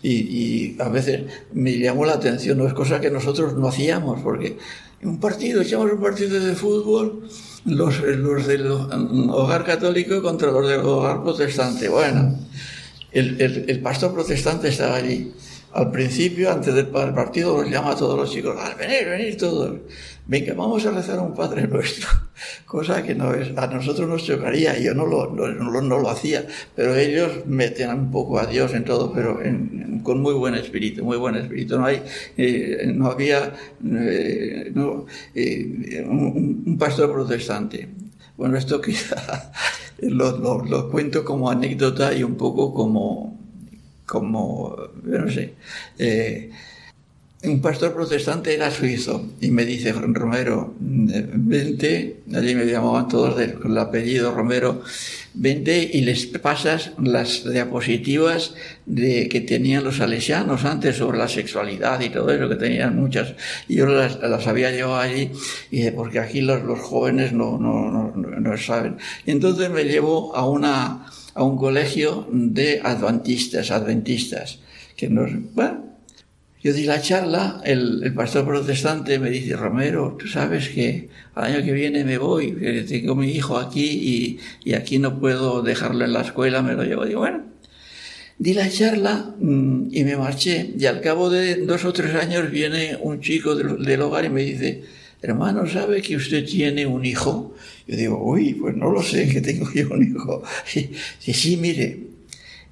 Y, 0.03 0.79
a 0.79 0.89
veces 0.89 1.23
me 1.53 1.77
llamó 1.77 2.05
la 2.05 2.13
atención, 2.13 2.57
no 2.57 2.67
es 2.67 2.73
cosa 2.73 3.01
que 3.01 3.09
nosotros 3.09 3.55
no 3.55 3.67
hacíamos, 3.67 4.21
porque 4.21 4.57
un 5.03 5.19
partido, 5.19 5.61
echamos 5.61 5.91
un 5.91 6.01
partido 6.01 6.39
de 6.39 6.53
fútbol, 6.53 7.27
los, 7.65 8.01
del 8.47 8.67
hogar 8.67 9.65
católico 9.65 10.21
contra 10.21 10.51
los 10.51 10.67
del 10.67 10.81
hogar 10.81 11.23
protestante. 11.23 11.89
Bueno, 11.89 12.37
el, 13.11 13.79
pastor 13.81 14.13
protestante 14.13 14.67
estaba 14.67 14.97
allí. 14.97 15.31
Al 15.73 15.89
principio, 15.89 16.51
antes 16.51 16.75
del 16.75 16.87
partido, 16.87 17.61
los 17.61 17.71
llama 17.71 17.91
a 17.91 17.95
todos 17.95 18.19
los 18.19 18.29
chicos, 18.31 18.55
venir, 18.77 19.07
venir 19.07 19.37
todos 19.37 19.79
venga, 20.27 20.53
vamos 20.53 20.85
a 20.85 20.91
rezar 20.91 21.19
a 21.19 21.21
un 21.21 21.33
Padre 21.33 21.67
Nuestro, 21.67 22.07
cosa 22.65 23.03
que 23.03 23.15
no 23.15 23.33
es, 23.33 23.57
a 23.57 23.67
nosotros 23.67 24.07
nos 24.07 24.23
chocaría, 24.23 24.77
yo 24.79 24.93
no 24.93 25.05
lo, 25.05 25.29
no, 25.31 25.81
no 25.81 25.99
lo 25.99 26.09
hacía, 26.09 26.45
pero 26.75 26.95
ellos 26.95 27.45
meten 27.45 27.89
un 27.89 28.11
poco 28.11 28.39
a 28.39 28.45
Dios 28.45 28.73
en 28.73 28.85
todo, 28.85 29.11
pero 29.13 29.39
con 30.03 30.21
muy 30.21 30.33
buen 30.33 30.55
espíritu, 30.55 31.03
muy 31.03 31.17
buen 31.17 31.35
espíritu. 31.35 31.77
No, 31.77 31.85
hay, 31.85 32.01
eh, 32.37 32.91
no 32.93 33.07
había 33.07 33.53
eh, 33.83 34.71
eh, 35.35 36.05
un, 36.07 36.77
pastor 36.79 37.11
protestante. 37.11 37.89
Bueno, 38.37 38.57
esto 38.57 38.81
quizá 38.81 39.51
lo, 39.99 40.37
lo, 40.37 40.65
lo, 40.65 40.89
cuento 40.89 41.23
como 41.23 41.49
anécdota 41.49 42.13
y 42.13 42.23
un 42.23 42.35
poco 42.35 42.73
como, 42.73 43.39
como 44.05 44.75
no 45.03 45.29
sé 45.29 45.55
un 47.43 47.59
pastor 47.59 47.93
protestante 47.93 48.53
era 48.53 48.69
suizo 48.69 49.25
y 49.41 49.49
me 49.49 49.65
dice, 49.65 49.93
Romero, 49.93 50.75
vente, 50.79 52.21
allí 52.35 52.53
me 52.53 52.65
llamaban 52.65 53.07
todos 53.07 53.33
con 53.53 53.71
el 53.71 53.77
apellido 53.79 54.31
Romero, 54.31 54.83
vente 55.33 55.89
y 55.91 56.01
les 56.01 56.27
pasas 56.27 56.91
las 57.01 57.49
diapositivas 57.51 58.53
de, 58.85 59.27
que 59.27 59.41
tenían 59.41 59.83
los 59.83 59.97
salesianos 59.97 60.65
antes 60.65 60.97
sobre 60.97 61.17
la 61.17 61.27
sexualidad 61.27 61.99
y 62.01 62.09
todo 62.09 62.29
eso, 62.29 62.47
que 62.47 62.55
tenían 62.55 62.95
muchas, 62.95 63.33
y 63.67 63.77
yo 63.77 63.87
las, 63.87 64.19
las 64.19 64.45
había 64.45 64.69
llevado 64.69 64.97
allí, 64.97 65.31
y 65.71 65.89
porque 65.91 66.19
aquí 66.19 66.41
los, 66.41 66.61
los 66.63 66.79
jóvenes 66.79 67.33
no, 67.33 67.57
no, 67.57 67.89
no, 67.89 68.13
no, 68.15 68.57
saben. 68.57 68.97
Y 69.25 69.31
entonces 69.31 69.71
me 69.71 69.85
llevó 69.85 70.35
a 70.35 70.47
una, 70.47 71.07
a 71.33 71.43
un 71.43 71.57
colegio 71.57 72.27
de 72.31 72.81
adventistas, 72.83 73.71
adventistas, 73.71 74.59
que 74.95 75.09
nos, 75.09 75.31
bueno, 75.55 75.90
yo 76.63 76.73
di 76.73 76.83
la 76.83 77.01
charla, 77.01 77.59
el, 77.65 78.13
pastor 78.13 78.45
protestante 78.45 79.17
me 79.17 79.31
dice, 79.31 79.55
Romero, 79.55 80.15
tú 80.19 80.27
sabes 80.27 80.69
que 80.69 81.09
al 81.33 81.45
año 81.45 81.65
que 81.65 81.71
viene 81.71 82.03
me 82.03 82.19
voy, 82.19 82.51
tengo 82.87 83.15
mi 83.15 83.31
hijo 83.31 83.57
aquí 83.57 84.39
y, 84.63 84.73
aquí 84.73 84.99
no 84.99 85.19
puedo 85.19 85.63
dejarlo 85.63 86.05
en 86.05 86.13
la 86.13 86.21
escuela, 86.21 86.61
me 86.61 86.73
lo 86.73 86.83
llevo. 86.83 87.05
Digo, 87.05 87.21
bueno, 87.21 87.45
di 88.37 88.53
la 88.53 88.69
charla 88.69 89.33
mm, 89.39 89.87
y 89.91 90.03
me 90.03 90.15
marché. 90.17 90.71
Y 90.77 90.85
al 90.85 91.01
cabo 91.01 91.31
de 91.31 91.55
dos 91.65 91.83
o 91.83 91.93
tres 91.93 92.13
años 92.13 92.51
viene 92.51 92.95
un 93.01 93.21
chico 93.21 93.55
del, 93.55 94.01
hogar 94.01 94.25
y 94.25 94.29
me 94.29 94.43
dice, 94.43 94.83
hermano, 95.23 95.67
¿sabe 95.67 96.03
que 96.03 96.15
usted 96.15 96.45
tiene 96.45 96.85
un 96.85 97.05
hijo? 97.05 97.55
Yo 97.87 97.95
digo, 97.95 98.23
uy, 98.23 98.53
pues 98.53 98.75
no 98.75 98.91
lo 98.91 99.01
sé, 99.01 99.27
que 99.27 99.41
tengo 99.41 99.67
yo 99.73 99.89
un 99.89 100.03
hijo. 100.03 100.43
Sí, 100.65 100.91
sí, 101.33 101.57
mire, 101.57 102.01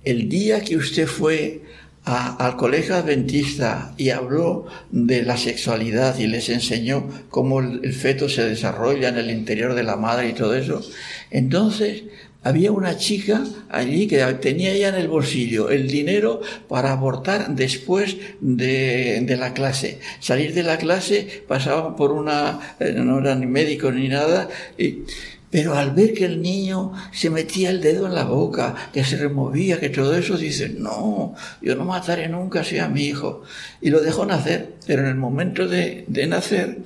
el 0.03 0.29
día 0.29 0.61
que 0.61 0.77
usted 0.77 1.07
fue 1.07 1.61
al 2.09 2.55
colegio 2.55 2.95
adventista 2.95 3.93
y 3.97 4.09
habló 4.09 4.65
de 4.91 5.23
la 5.23 5.37
sexualidad 5.37 6.17
y 6.17 6.27
les 6.27 6.49
enseñó 6.49 7.07
cómo 7.29 7.59
el 7.59 7.93
feto 7.93 8.27
se 8.29 8.43
desarrolla 8.43 9.09
en 9.09 9.17
el 9.17 9.29
interior 9.29 9.75
de 9.75 9.83
la 9.83 9.95
madre 9.95 10.29
y 10.29 10.33
todo 10.33 10.55
eso, 10.55 10.81
entonces 11.31 12.03
había 12.41 12.71
una 12.71 12.95
chica 12.95 13.43
allí 13.69 14.07
que 14.07 14.23
tenía 14.41 14.75
ya 14.75 14.89
en 14.89 14.95
el 14.95 15.09
bolsillo 15.09 15.69
el 15.69 15.89
dinero 15.89 16.39
para 16.69 16.93
abortar 16.93 17.53
después 17.53 18.15
de, 18.39 19.35
la 19.37 19.53
clase. 19.53 19.99
Salir 20.21 20.53
de 20.53 20.63
la 20.63 20.77
clase, 20.77 21.43
pasaba 21.47 21.97
por 21.97 22.13
una, 22.13 22.75
eh, 22.79 22.93
no 22.95 23.19
era 23.19 23.35
ni 23.35 23.45
médico 23.45 23.91
ni 23.91 24.07
nada, 24.07 24.47
pero 25.51 25.73
al 25.73 25.91
ver 25.91 26.13
que 26.13 26.25
el 26.25 26.41
niño 26.41 26.93
se 27.11 27.29
metía 27.29 27.71
el 27.71 27.81
dedo 27.81 28.05
en 28.05 28.15
la 28.15 28.25
boca, 28.25 28.75
que 28.93 29.03
se 29.03 29.17
removía, 29.17 29.79
que 29.79 29.89
todo 29.89 30.15
eso, 30.15 30.37
dice, 30.37 30.69
no, 30.69 31.33
yo 31.61 31.75
no 31.75 31.85
mataré 31.85 32.27
nunca 32.27 32.61
así 32.61 32.77
a 32.77 32.87
mi 32.87 33.05
hijo. 33.05 33.41
Y 33.81 33.89
lo 33.89 34.01
dejó 34.01 34.25
nacer, 34.25 34.75
pero 34.85 35.01
en 35.01 35.07
el 35.07 35.15
momento 35.15 35.67
de, 35.67 36.05
de 36.07 36.27
nacer, 36.27 36.79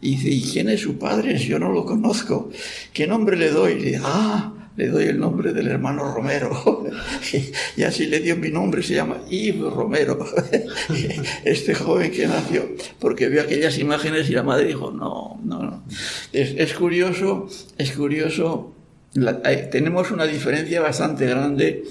dice, 0.00 0.28
¿y 0.28 0.42
quién 0.42 0.68
es 0.68 0.80
su 0.82 0.98
padre? 0.98 1.38
Yo 1.38 1.58
no 1.58 1.72
lo 1.72 1.84
conozco. 1.84 2.50
¿Qué 2.92 3.06
nombre 3.06 3.36
le 3.36 3.50
doy? 3.50 3.74
dice, 3.74 4.00
ah, 4.04 4.63
le 4.76 4.88
doy 4.88 5.04
el 5.04 5.18
nombre 5.18 5.52
del 5.52 5.68
hermano 5.68 6.12
Romero. 6.12 6.84
y 7.76 7.82
así 7.82 8.06
le 8.06 8.20
dio 8.20 8.36
mi 8.36 8.50
nombre, 8.50 8.82
se 8.82 8.94
llama 8.94 9.18
Yves 9.28 9.72
Romero. 9.72 10.18
este 11.44 11.74
joven 11.74 12.10
que 12.10 12.26
nació, 12.26 12.68
porque 12.98 13.28
vio 13.28 13.42
aquellas 13.42 13.78
imágenes 13.78 14.28
y 14.28 14.32
la 14.32 14.42
madre 14.42 14.66
dijo, 14.66 14.90
no, 14.90 15.40
no, 15.44 15.62
no. 15.62 15.84
Es, 16.32 16.74
curioso, 16.74 17.48
es 17.78 17.92
curioso, 17.92 18.74
tenemos 19.70 20.10
una 20.10 20.26
diferencia 20.26 20.80
bastante 20.80 21.26
grande. 21.26 21.84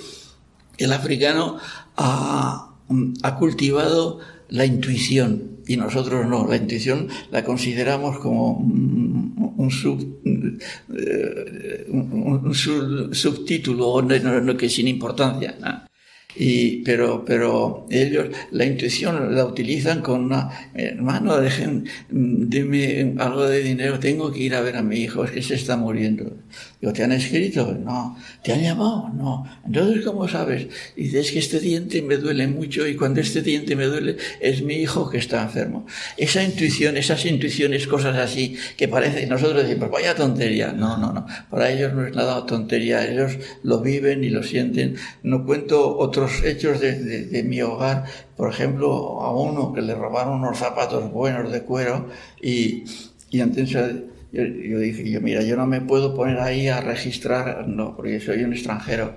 El 0.77 0.91
africano 0.91 1.57
ha, 1.95 2.73
ha 3.23 3.35
cultivado 3.37 4.19
la 4.49 4.65
intuición 4.65 5.52
y 5.67 5.77
nosotros 5.77 6.27
no. 6.27 6.47
La 6.47 6.57
intuición 6.57 7.07
la 7.31 7.43
consideramos 7.43 8.19
como 8.19 8.57
un, 8.57 9.71
sub, 9.71 10.21
eh, 10.25 11.85
un, 11.89 12.53
subtítulo 13.13 14.01
no, 14.01 14.57
que 14.57 14.69
sin 14.69 14.87
importancia. 14.87 15.55
Y, 16.35 16.81
pero, 16.83 17.23
pero 17.23 17.85
ellos 17.91 18.27
la 18.51 18.65
intuición 18.65 19.35
la 19.35 19.45
utilizan 19.45 20.01
con 20.01 20.25
una, 20.25 20.49
hermano, 20.73 21.37
dejen, 21.39 21.85
dime 22.09 23.13
algo 23.19 23.45
de 23.45 23.61
dinero, 23.61 23.99
tengo 23.99 24.31
que 24.31 24.39
ir 24.39 24.55
a 24.55 24.61
ver 24.61 24.77
a 24.77 24.81
mi 24.81 24.97
hijo, 24.97 25.25
es 25.25 25.31
que 25.31 25.43
se 25.43 25.53
está 25.53 25.77
muriendo. 25.77 26.37
Digo, 26.83 26.91
¿te 26.91 27.01
han 27.01 27.13
escrito? 27.13 27.73
No. 27.79 28.17
¿Te 28.43 28.51
han 28.51 28.61
llamado? 28.61 29.09
No. 29.15 29.45
Entonces, 29.65 30.03
¿cómo 30.03 30.27
sabes? 30.27 30.67
Dice, 30.97 31.21
es 31.21 31.31
que 31.31 31.39
este 31.39 31.61
diente 31.61 32.01
me 32.01 32.17
duele 32.17 32.45
mucho 32.47 32.85
y 32.85 32.97
cuando 32.97 33.21
este 33.21 33.41
diente 33.41 33.77
me 33.77 33.85
duele 33.85 34.17
es 34.41 34.63
mi 34.63 34.73
hijo 34.73 35.09
que 35.09 35.17
está 35.17 35.41
enfermo. 35.43 35.85
Esa 36.17 36.43
intuición, 36.43 36.97
esas 36.97 37.25
intuiciones, 37.25 37.87
cosas 37.87 38.17
así, 38.17 38.57
que 38.75 38.89
parece, 38.89 39.25
nosotros 39.27 39.65
decimos, 39.65 39.91
vaya 39.91 40.13
tontería. 40.13 40.73
No, 40.73 40.97
no, 40.97 41.13
no. 41.13 41.25
Para 41.49 41.71
ellos 41.71 41.93
no 41.93 42.05
es 42.05 42.13
nada 42.13 42.45
tontería. 42.45 43.09
Ellos 43.09 43.37
lo 43.63 43.79
viven 43.79 44.25
y 44.25 44.29
lo 44.29 44.43
sienten. 44.43 44.97
No 45.23 45.45
cuento 45.45 45.97
otros 45.97 46.43
hechos 46.43 46.81
de, 46.81 46.99
de 46.99 47.43
mi 47.43 47.61
hogar. 47.61 48.03
Por 48.35 48.49
ejemplo, 48.49 49.21
a 49.21 49.33
uno 49.33 49.71
que 49.71 49.81
le 49.81 49.95
robaron 49.95 50.41
unos 50.41 50.57
zapatos 50.57 51.09
buenos 51.13 51.49
de 51.49 51.61
cuero 51.61 52.09
y, 52.41 52.83
y 53.29 53.39
entonces 53.39 54.03
yo, 54.33 54.79
dije, 54.79 55.07
yo, 55.11 55.21
mira, 55.21 55.43
yo 55.43 55.55
no 55.55 55.67
me 55.67 55.79
puedo 55.79 56.15
poner 56.15 56.39
ahí 56.39 56.67
a 56.67 56.81
registrar, 56.81 57.67
no, 57.67 57.95
porque 57.95 58.19
soy 58.19 58.43
un 58.43 58.53
extranjero. 58.53 59.13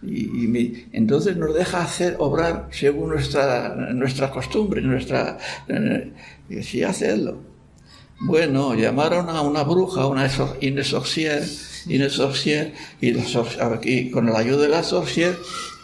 Y, 0.00 0.86
entonces 0.92 1.36
nos 1.36 1.54
deja 1.54 1.82
hacer, 1.82 2.14
obrar 2.20 2.68
según 2.70 3.10
nuestra, 3.10 3.74
nuestra 3.92 4.30
costumbre, 4.30 4.80
nuestra... 4.80 5.38
Y 6.48 6.62
sí, 6.62 6.84
hacerlo. 6.84 7.38
Bueno, 8.20 8.74
llamaron 8.74 9.28
a 9.28 9.40
una 9.40 9.64
bruja, 9.64 10.06
una 10.06 10.30
Inés 10.60 10.86
Sorcier, 12.12 12.72
y, 13.00 14.10
con 14.10 14.26
la 14.26 14.38
ayuda 14.38 14.62
de 14.62 14.68
la 14.68 14.82
Sorcier 14.84 15.36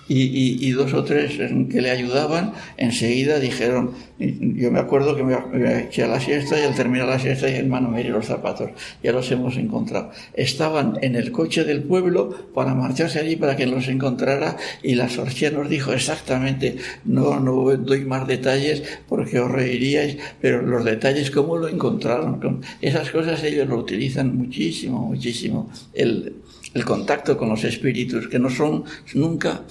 y, 0.09 0.71
dos 0.73 0.95
o 0.95 1.05
tres 1.05 1.39
que 1.71 1.81
le 1.81 1.91
ayudaban, 1.91 2.53
enseguida 2.77 3.39
dijeron, 3.39 3.93
yo 4.19 4.71
me 4.71 4.79
acuerdo 4.79 5.17
que 5.17 5.25
me, 5.25 5.81
eché 5.81 6.05
a 6.05 6.09
la 6.09 6.21
siesta 6.21 6.59
y 6.59 6.65
al 6.65 6.75
terminar 6.75 7.09
la 7.09 7.19
siesta 7.19 7.47
dije, 7.47 7.59
hermano, 7.59 7.89
mire 7.89 8.11
los 8.11 8.27
zapatos, 8.27 8.71
ya 9.03 9.13
los 9.13 9.31
hemos 9.31 9.57
encontrado. 9.57 10.11
Estaban 10.35 10.99
en 11.03 11.17
el 11.17 11.33
coche 11.33 11.65
del 11.65 11.83
pueblo 11.83 12.31
para 12.55 12.75
marcharse 12.75 13.19
allí 13.19 13.37
para 13.37 13.57
que 13.57 13.67
los 13.67 13.89
encontrara 13.89 14.57
y 14.83 14.95
la 14.95 15.09
sorcia 15.09 15.51
nos 15.51 15.69
dijo 15.69 15.93
exactamente, 15.93 16.77
no, 17.05 17.41
no 17.41 17.77
doy 17.77 18.05
más 18.05 18.27
detalles 18.27 18.83
porque 19.09 19.41
os 19.41 19.51
reiríais, 19.51 20.19
pero 20.41 20.63
los 20.63 20.85
detalles, 20.85 21.31
cómo 21.31 21.57
lo 21.57 21.69
encontraron, 21.69 22.61
esas 22.81 23.11
cosas 23.11 23.43
ellos 23.43 23.69
lo 23.69 23.77
utilizan 23.77 24.37
muchísimo, 24.37 25.01
muchísimo. 25.01 25.71
El, 25.93 26.37
contacto 26.85 27.39
con 27.39 27.49
los 27.49 27.65
espíritus, 27.65 28.29
que 28.29 28.39
no 28.39 28.51
son 28.51 28.85
nunca, 29.15 29.63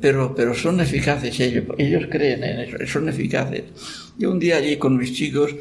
pero, 0.00 0.34
pero 0.34 0.54
son 0.54 0.80
eficaces 0.80 1.40
ellos, 1.40 1.64
ellos 1.78 2.06
creen 2.10 2.44
en 2.44 2.60
eso, 2.60 2.76
son 2.86 3.08
eficaces. 3.08 3.64
Yo 4.18 4.30
un 4.30 4.38
día 4.38 4.56
allí 4.56 4.76
con 4.76 4.96
mis 4.96 5.12
chicos, 5.14 5.54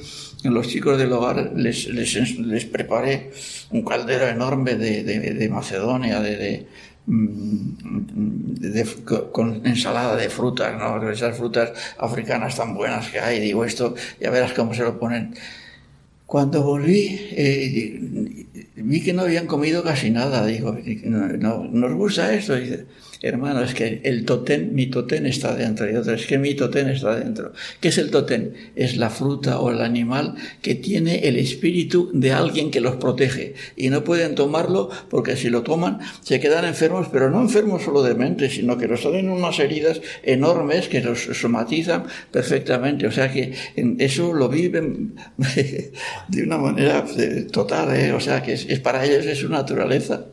los 0.44 0.68
chicos 0.68 0.98
del 0.98 1.12
hogar, 1.14 1.54
les, 1.56 1.88
les, 1.88 2.38
les 2.40 2.66
preparé 2.66 3.32
un 3.72 3.84
caldero 3.84 4.28
enorme 4.28 4.76
de, 4.76 5.04
de, 5.04 5.50
Macedonia, 5.50 6.20
de, 6.20 6.68
de, 7.08 8.86
con 9.32 9.66
ensalada 9.66 10.16
de 10.16 10.30
frutas, 10.30 10.78
¿no? 10.78 11.10
esas 11.10 11.38
frutas 11.38 11.72
africanas 11.98 12.56
tan 12.58 12.76
buenas 12.76 13.10
que 13.10 13.20
hay, 13.20 13.40
digo 13.40 13.66
esto, 13.66 13.96
ya 14.20 14.30
verás 14.32 14.54
cómo 14.54 14.74
se 14.74 14.84
lo 14.84 15.00
ponen. 15.00 15.34
Cuando 16.26 16.64
volví, 16.64 17.20
eh, 17.32 18.46
vi 18.76 19.02
que 19.02 19.14
no 19.14 19.22
habían 19.22 19.46
comido 19.46 19.84
casi 19.84 20.10
nada. 20.10 20.46
Digo, 20.46 20.76
no, 21.04 21.28
no, 21.28 21.64
¿nos 21.66 21.94
gusta 21.94 22.34
esto? 22.34 22.56
dice, 22.56 22.86
hermano, 23.22 23.64
es 23.64 23.74
que 23.74 24.02
el 24.04 24.26
totén, 24.26 24.74
mi 24.74 24.88
totén 24.88 25.26
está 25.26 25.56
dentro. 25.56 25.90
Y 25.90 25.96
otro, 25.96 26.14
es 26.14 26.26
que 26.26 26.38
mi 26.38 26.56
totén 26.56 26.90
está 26.90 27.16
dentro. 27.16 27.54
¿Qué 27.80 27.90
es 27.90 27.98
el 27.98 28.12
totén? 28.12 28.54
Es 28.76 28.98
la 28.98 29.10
fruta 29.10 29.60
o 29.60 29.72
el 29.72 29.82
animal 29.82 30.36
que 30.62 30.76
tiene 30.76 31.28
el 31.28 31.38
espíritu 31.38 32.10
de 32.14 32.32
alguien 32.32 32.72
que 32.72 32.82
los 32.82 32.96
protege. 32.98 33.56
Y 33.76 33.90
no 33.90 34.04
pueden 34.04 34.36
tomarlo 34.36 34.90
porque 35.10 35.36
si 35.36 35.50
lo 35.50 35.64
toman 35.64 36.00
se 36.22 36.40
quedan 36.40 36.66
enfermos, 36.66 37.08
pero 37.12 37.30
no 37.30 37.42
enfermos 37.42 37.84
solo 37.84 38.04
de 38.04 38.16
mente, 38.16 38.50
sino 38.50 38.78
que 38.78 38.88
los 38.88 39.02
salen 39.02 39.30
unas 39.30 39.60
heridas 39.60 40.02
enormes 40.24 40.88
que 40.88 41.02
los 41.02 41.20
somatizan 41.34 42.06
perfectamente. 42.32 43.08
O 43.08 43.12
sea 43.12 43.32
que 43.32 43.54
eso 44.00 44.34
lo 44.34 44.50
viven 44.50 45.16
de 46.28 46.44
una 46.44 46.58
manera 46.58 47.06
eh, 47.18 47.48
total. 47.52 47.96
¿eh? 47.96 48.14
O 48.14 48.20
sea 48.20 48.42
que 48.42 48.54
es, 48.54 48.80
para 48.80 49.06
ellos 49.06 49.26
es 49.26 49.40
su 49.40 49.50
naturaleza. 49.50 50.26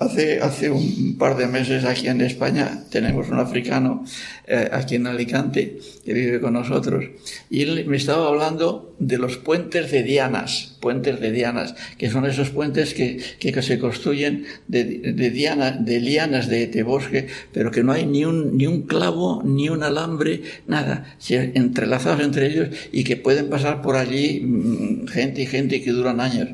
Hace, 0.00 0.40
hace 0.40 0.70
un 0.70 1.16
par 1.18 1.36
de 1.36 1.46
meses 1.46 1.84
aquí 1.84 2.08
en 2.08 2.22
España 2.22 2.84
tenemos 2.90 3.28
un 3.28 3.38
africano 3.38 4.04
eh, 4.46 4.68
aquí 4.72 4.94
en 4.94 5.06
Alicante 5.06 5.78
que 6.04 6.14
vive 6.14 6.40
con 6.40 6.54
nosotros 6.54 7.04
y 7.50 7.62
él 7.62 7.84
me 7.86 7.98
estaba 7.98 8.28
hablando 8.28 8.94
de 8.98 9.18
los 9.18 9.36
puentes 9.36 9.90
de 9.90 10.02
dianas, 10.02 10.76
puentes 10.80 11.20
de 11.20 11.32
dianas, 11.32 11.74
que 11.98 12.08
son 12.08 12.24
esos 12.24 12.50
puentes 12.50 12.94
que, 12.94 13.20
que, 13.38 13.62
se 13.62 13.78
construyen 13.78 14.44
de, 14.68 14.84
de, 14.84 15.30
diana, 15.30 15.72
de 15.72 16.00
lianas 16.00 16.48
de, 16.48 16.68
de, 16.68 16.82
bosque, 16.82 17.26
pero 17.52 17.70
que 17.70 17.82
no 17.82 17.92
hay 17.92 18.06
ni 18.06 18.24
un, 18.24 18.56
ni 18.56 18.66
un 18.66 18.82
clavo, 18.82 19.42
ni 19.44 19.68
un 19.68 19.82
alambre, 19.82 20.42
nada, 20.68 21.16
entrelazados 21.28 22.20
entre 22.20 22.46
ellos 22.46 22.68
y 22.92 23.04
que 23.04 23.16
pueden 23.16 23.50
pasar 23.50 23.82
por 23.82 23.96
allí 23.96 24.40
mm, 24.40 25.08
gente 25.08 25.42
y 25.42 25.46
gente 25.46 25.82
que 25.82 25.90
duran 25.90 26.20
años. 26.20 26.48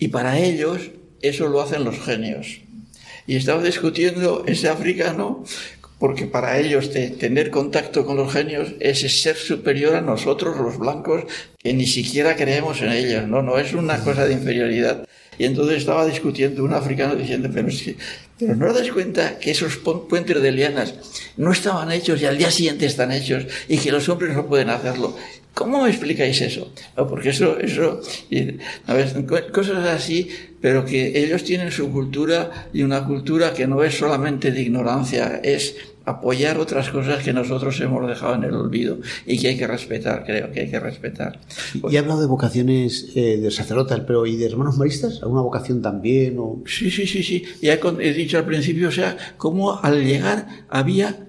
Y 0.00 0.08
para 0.08 0.38
ellos 0.38 0.90
eso 1.22 1.48
lo 1.48 1.60
hacen 1.60 1.84
los 1.84 1.98
genios. 2.00 2.60
Y 3.26 3.36
estaba 3.36 3.62
discutiendo 3.62 4.44
ese 4.46 4.68
africano 4.68 5.44
porque 5.98 6.26
para 6.26 6.58
ellos 6.58 6.90
tener 6.92 7.50
contacto 7.50 8.06
con 8.06 8.16
los 8.16 8.32
genios 8.32 8.68
es 8.80 9.00
ser 9.20 9.36
superior 9.36 9.96
a 9.96 10.00
nosotros 10.00 10.56
los 10.56 10.78
blancos 10.78 11.24
que 11.58 11.72
ni 11.72 11.86
siquiera 11.86 12.36
creemos 12.36 12.80
en 12.82 12.92
ellos, 12.92 13.26
no, 13.26 13.42
no 13.42 13.58
es 13.58 13.74
una 13.74 13.98
cosa 14.02 14.24
de 14.24 14.34
inferioridad. 14.34 15.06
Y 15.38 15.44
entonces 15.44 15.78
estaba 15.78 16.04
discutiendo 16.04 16.64
un 16.64 16.74
africano 16.74 17.14
diciendo, 17.14 17.48
pero, 17.52 17.68
es 17.68 17.82
que, 17.82 17.96
pero 18.38 18.56
no 18.56 18.66
os 18.66 18.74
dais 18.74 18.90
cuenta 18.90 19.38
que 19.38 19.52
esos 19.52 19.76
puentes 19.76 20.42
de 20.42 20.52
lianas 20.52 20.94
no 21.36 21.52
estaban 21.52 21.92
hechos 21.92 22.20
y 22.20 22.26
al 22.26 22.38
día 22.38 22.50
siguiente 22.50 22.86
están 22.86 23.12
hechos 23.12 23.46
y 23.68 23.78
que 23.78 23.92
los 23.92 24.08
hombres 24.08 24.34
no 24.34 24.46
pueden 24.46 24.70
hacerlo. 24.70 25.16
¿Cómo 25.54 25.82
me 25.82 25.90
explicáis 25.90 26.40
eso? 26.40 26.72
porque 27.08 27.30
eso, 27.30 27.58
eso, 27.58 28.00
cosas 29.52 29.86
así, 29.88 30.28
pero 30.60 30.84
que 30.84 31.20
ellos 31.20 31.42
tienen 31.42 31.72
su 31.72 31.90
cultura 31.90 32.68
y 32.72 32.82
una 32.82 33.04
cultura 33.04 33.52
que 33.52 33.66
no 33.66 33.82
es 33.82 33.98
solamente 33.98 34.52
de 34.52 34.62
ignorancia, 34.62 35.40
es 35.42 35.74
apoyar 36.08 36.58
otras 36.58 36.88
cosas 36.90 37.22
que 37.22 37.32
nosotros 37.32 37.78
hemos 37.80 38.06
dejado 38.08 38.34
en 38.34 38.44
el 38.44 38.54
olvido 38.54 38.98
y 39.26 39.38
que 39.38 39.48
hay 39.48 39.56
que 39.56 39.66
respetar, 39.66 40.24
creo 40.24 40.50
que 40.50 40.60
hay 40.60 40.70
que 40.70 40.80
respetar. 40.80 41.38
y 41.90 41.94
he 41.94 41.98
hablado 41.98 42.20
de 42.20 42.26
vocaciones 42.26 43.08
eh, 43.14 43.38
de 43.38 43.50
sacerdotal, 43.50 44.06
pero 44.06 44.26
¿y 44.26 44.36
de 44.36 44.46
hermanos 44.46 44.78
maristas? 44.78 45.20
¿Alguna 45.22 45.42
vocación 45.42 45.82
también? 45.82 46.36
O... 46.38 46.62
Sí, 46.66 46.90
sí, 46.90 47.06
sí, 47.06 47.22
sí. 47.22 47.44
Ya 47.60 47.74
he, 47.74 48.12
dicho 48.14 48.38
al 48.38 48.46
principio, 48.46 48.88
o 48.88 48.92
sea, 48.92 49.16
cómo 49.36 49.78
al 49.82 50.04
llegar 50.04 50.46
había, 50.68 51.26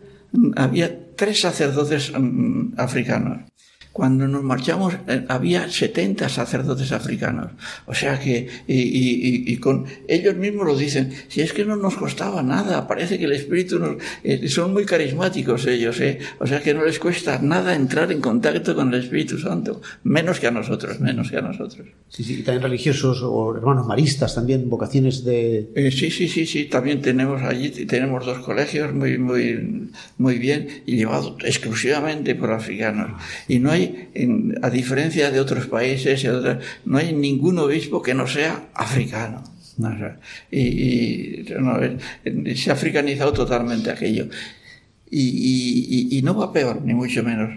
había 0.56 1.16
tres 1.16 1.42
sacerdotes 1.42 2.12
mm, 2.18 2.74
africanos 2.78 3.50
cuando 3.92 4.28
nos 4.28 4.44
marchamos 4.44 4.94
eh, 5.08 5.26
había 5.28 5.70
70 5.70 6.30
sacerdotes 6.30 6.92
africanos. 6.92 7.52
O 7.86 7.94
sea 7.94 8.20
que, 8.20 8.48
y, 8.68 9.58
con 9.58 9.86
ellos 10.08 10.36
mismos 10.36 10.66
lo 10.66 10.78
dicen, 10.78 11.12
si 11.28 11.42
es 11.42 11.54
que 11.54 11.66
no 11.66 11.76
nos 11.76 11.96
costaba 11.96 12.42
nada, 12.44 12.88
parece 12.88 13.18
que 13.18 13.26
el 13.26 13.34
Espíritu 13.34 13.80
nos, 13.80 13.98
eh, 14.24 14.48
son 14.48 14.74
muy 14.74 14.86
carismáticos 14.86 15.66
ellos, 15.68 16.00
¿eh? 16.00 16.20
o 16.40 16.48
sea 16.48 16.62
que 16.62 16.74
no 16.74 16.86
les 16.86 17.00
cuesta 17.00 17.40
nada 17.42 17.76
entrar 17.76 18.12
en 18.12 18.22
contacto 18.22 18.76
con 18.76 18.94
el 18.94 19.02
Espíritu 19.02 19.38
Santo, 19.38 19.82
menos 20.04 20.40
que 20.40 20.48
a 20.48 20.52
nosotros, 20.52 21.00
menos 21.00 21.30
que 21.30 21.38
a 21.38 21.42
nosotros. 21.42 21.88
Sí, 22.10 22.24
sí, 22.24 22.44
también 22.44 22.64
religiosos 22.64 23.22
o 23.24 23.56
hermanos 23.56 23.86
maristas, 23.86 24.36
también 24.36 24.70
vocaciones 24.70 25.24
de... 25.24 25.70
Eh, 25.76 25.92
sí, 25.92 26.10
sí, 26.10 26.28
sí, 26.28 26.46
sí, 26.46 26.66
también 26.66 27.02
tenemos 27.02 27.42
allí, 27.42 27.70
tenemos 27.86 28.26
dos 28.26 28.40
colegios 28.40 28.94
muy, 28.94 29.18
muy, 29.18 29.90
muy 30.18 30.38
bien 30.38 30.84
y 30.86 30.98
llevados 30.98 31.36
exclusivamente 31.44 32.36
por 32.36 32.52
africanos. 32.52 33.12
Y 33.48 33.60
no 33.60 33.72
hay 33.72 33.79
a 34.62 34.70
diferencia 34.70 35.32
de 35.32 35.40
otros 35.40 35.68
países, 35.68 36.26
no 36.86 36.98
hay 36.98 37.14
ningún 37.14 37.60
obispo 37.60 38.02
que 38.02 38.14
no 38.14 38.28
sea 38.28 38.70
africano. 38.74 39.44
y, 40.52 41.46
se 42.56 42.70
ha 42.70 42.74
africanizado 42.74 43.34
totalmente 43.34 43.92
aquello. 43.92 44.28
Y, 45.12 46.22
no 46.24 46.36
va 46.36 46.52
peor, 46.52 46.82
ni 46.84 46.94
mucho 46.94 47.24
menos. 47.24 47.50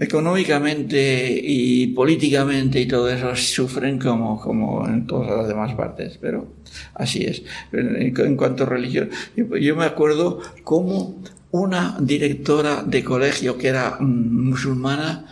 Económicamente 0.00 1.40
y 1.40 1.86
políticamente 1.88 2.80
y 2.80 2.86
todo 2.86 3.08
eso 3.08 3.36
sufren 3.36 3.98
como, 3.98 4.40
como 4.40 4.86
en 4.88 5.06
todas 5.06 5.30
las 5.30 5.46
demás 5.46 5.74
partes, 5.74 6.18
pero 6.20 6.54
así 6.94 7.24
es. 7.24 7.44
En, 7.72 8.36
cuanto 8.36 8.64
a 8.64 8.66
religión, 8.66 9.10
yo 9.36 9.76
me 9.76 9.84
acuerdo 9.84 10.40
cómo 10.64 11.22
una 11.50 11.96
directora 12.00 12.82
de 12.82 13.04
colegio 13.04 13.56
que 13.56 13.68
era 13.68 13.96
mm, 14.00 14.48
musulmana 14.48 15.26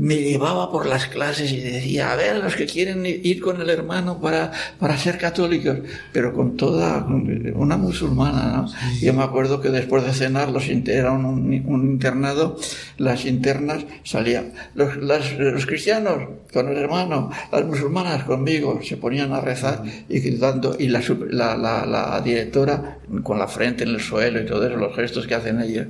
me 0.00 0.16
llevaba 0.16 0.70
por 0.70 0.86
las 0.86 1.06
clases 1.08 1.52
y 1.52 1.60
decía, 1.60 2.12
a 2.12 2.16
ver, 2.16 2.38
los 2.38 2.56
que 2.56 2.64
quieren 2.64 3.04
ir 3.04 3.40
con 3.40 3.60
el 3.60 3.68
hermano 3.68 4.18
para, 4.18 4.50
para 4.78 4.96
ser 4.96 5.18
católicos, 5.18 5.78
pero 6.10 6.32
con 6.32 6.56
toda 6.56 7.06
una 7.54 7.76
musulmana, 7.76 8.56
¿no? 8.56 8.66
Yo 9.02 9.12
me 9.12 9.22
acuerdo 9.22 9.60
que 9.60 9.68
después 9.68 10.02
de 10.04 10.14
cenar, 10.14 10.48
los, 10.50 10.66
era 10.68 11.12
un, 11.12 11.62
un 11.66 11.90
internado, 11.90 12.58
las 12.96 13.26
internas 13.26 13.84
salían, 14.02 14.54
los, 14.74 14.96
los 14.96 15.66
cristianos 15.66 16.28
con 16.52 16.68
el 16.68 16.78
hermano, 16.78 17.30
las 17.52 17.64
musulmanas 17.66 18.24
conmigo, 18.24 18.80
se 18.82 18.96
ponían 18.96 19.34
a 19.34 19.40
rezar 19.42 19.82
y 20.08 20.20
gritando, 20.20 20.76
y 20.78 20.88
la, 20.88 21.02
la, 21.30 21.56
la, 21.56 21.86
la, 21.86 22.20
directora 22.22 22.98
con 23.22 23.38
la 23.38 23.48
frente 23.48 23.84
en 23.84 23.90
el 23.90 24.00
suelo 24.00 24.40
y 24.40 24.46
todos 24.46 24.66
eso, 24.66 24.76
los 24.76 24.94
gestos 24.96 25.26
que 25.26 25.34
hacen 25.34 25.60
ellos. 25.60 25.86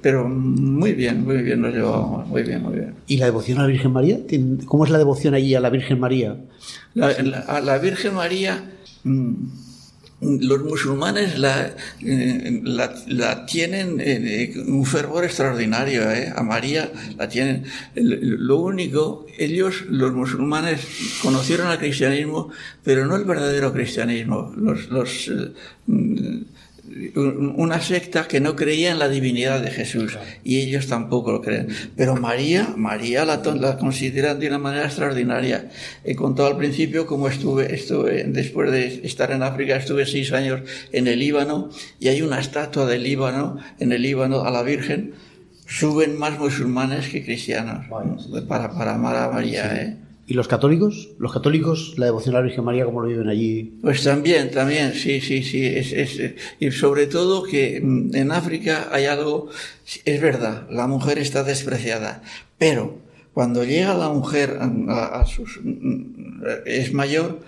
Pero 0.00 0.28
muy 0.28 0.92
bien, 0.92 1.24
muy 1.24 1.42
bien 1.42 1.60
nos 1.60 1.74
llevábamos, 1.74 2.28
muy 2.28 2.42
bien, 2.42 2.62
muy 2.62 2.74
bien. 2.74 2.94
¿Y 3.06 3.16
la 3.16 3.28
¿Cómo 4.66 4.84
es 4.84 4.90
la 4.90 4.98
devoción 4.98 5.34
allí 5.34 5.54
a 5.54 5.60
la 5.60 5.70
Virgen 5.70 6.00
María? 6.00 6.36
a 6.96 7.60
la 7.60 7.78
Virgen 7.78 8.14
María... 8.14 8.64
Mm, 9.04 9.34
los 10.20 10.62
musulmanes 10.62 11.38
la, 11.38 11.74
eh, 12.04 12.62
tienen 13.46 13.96
eh, 14.00 14.52
un 14.66 14.84
fervor 14.84 15.24
extraordinario, 15.24 16.10
¿eh? 16.10 16.30
a 16.34 16.42
María 16.42 16.92
la 17.16 17.28
tienen. 17.28 17.64
Lo 17.94 18.58
único, 18.58 19.26
ellos, 19.38 19.84
los 19.88 20.12
musulmanes, 20.12 20.80
conocieron 21.22 21.68
al 21.68 21.78
cristianismo, 21.78 22.50
pero 22.84 23.06
no 23.06 23.16
el 23.16 23.24
verdadero 23.24 23.72
cristianismo. 23.72 24.52
Los, 24.56 24.90
los 24.90 25.30
una 27.14 27.80
secta 27.80 28.26
que 28.26 28.40
no 28.40 28.56
creía 28.56 28.90
en 28.90 28.98
la 28.98 29.08
divinidad 29.08 29.60
de 29.60 29.70
Jesús 29.70 30.18
y 30.42 30.58
ellos 30.58 30.88
tampoco 30.88 31.30
lo 31.30 31.40
creen. 31.40 31.68
Pero 31.96 32.16
María, 32.16 32.74
María 32.76 33.24
la, 33.24 33.36
la 33.36 33.76
consideran 33.78 34.40
de 34.40 34.48
una 34.48 34.58
manera 34.58 34.86
extraordinaria. 34.86 35.70
He 36.04 36.16
contado 36.16 36.48
al 36.48 36.56
principio 36.56 37.06
cómo 37.06 37.28
estuve, 37.28 37.72
estuve, 37.74 38.24
después 38.24 38.70
de 38.70 39.06
estar 39.06 39.30
en 39.30 39.42
África, 39.42 39.76
estuve 39.76 40.04
seis 40.04 40.32
años 40.32 40.62
en 40.92 41.06
el 41.06 41.20
Líbano 41.20 41.70
y 42.00 42.08
hay 42.08 42.22
una 42.22 42.40
estatua 42.40 42.86
del 42.86 43.04
Líbano, 43.04 43.58
en 43.78 43.92
el 43.92 44.02
Líbano 44.02 44.44
a 44.44 44.50
la 44.50 44.62
Virgen. 44.62 45.14
Suben 45.66 46.18
más 46.18 46.36
musulmanes 46.38 47.08
que 47.08 47.24
cristianos 47.24 47.86
para, 48.48 48.72
para 48.72 48.94
amar 48.94 49.14
a 49.14 49.30
María. 49.30 49.76
¿eh? 49.76 49.96
¿Y 50.30 50.34
los 50.34 50.46
católicos? 50.46 51.08
¿Los 51.18 51.32
católicos, 51.32 51.94
la 51.96 52.06
devoción 52.06 52.36
a 52.36 52.38
la 52.38 52.44
Virgen 52.44 52.62
María, 52.62 52.84
cómo 52.84 53.00
lo 53.00 53.08
viven 53.08 53.28
allí? 53.28 53.74
Pues 53.82 54.04
también, 54.04 54.52
también, 54.52 54.94
sí, 54.94 55.20
sí, 55.20 55.42
sí. 55.42 55.74
Y 56.60 56.70
sobre 56.70 57.08
todo 57.08 57.42
que 57.42 57.80
mm, 57.82 58.14
en 58.14 58.30
África 58.30 58.90
hay 58.92 59.06
algo, 59.06 59.48
es 60.04 60.20
verdad, 60.20 60.68
la 60.70 60.86
mujer 60.86 61.18
está 61.18 61.42
despreciada, 61.42 62.22
pero 62.58 62.96
cuando 63.34 63.64
llega 63.64 63.92
la 63.94 64.08
mujer 64.10 64.58
a, 64.60 65.20
a 65.20 65.26
sus, 65.26 65.58
mm, 65.64 66.44
es 66.64 66.92
mayor, 66.92 67.40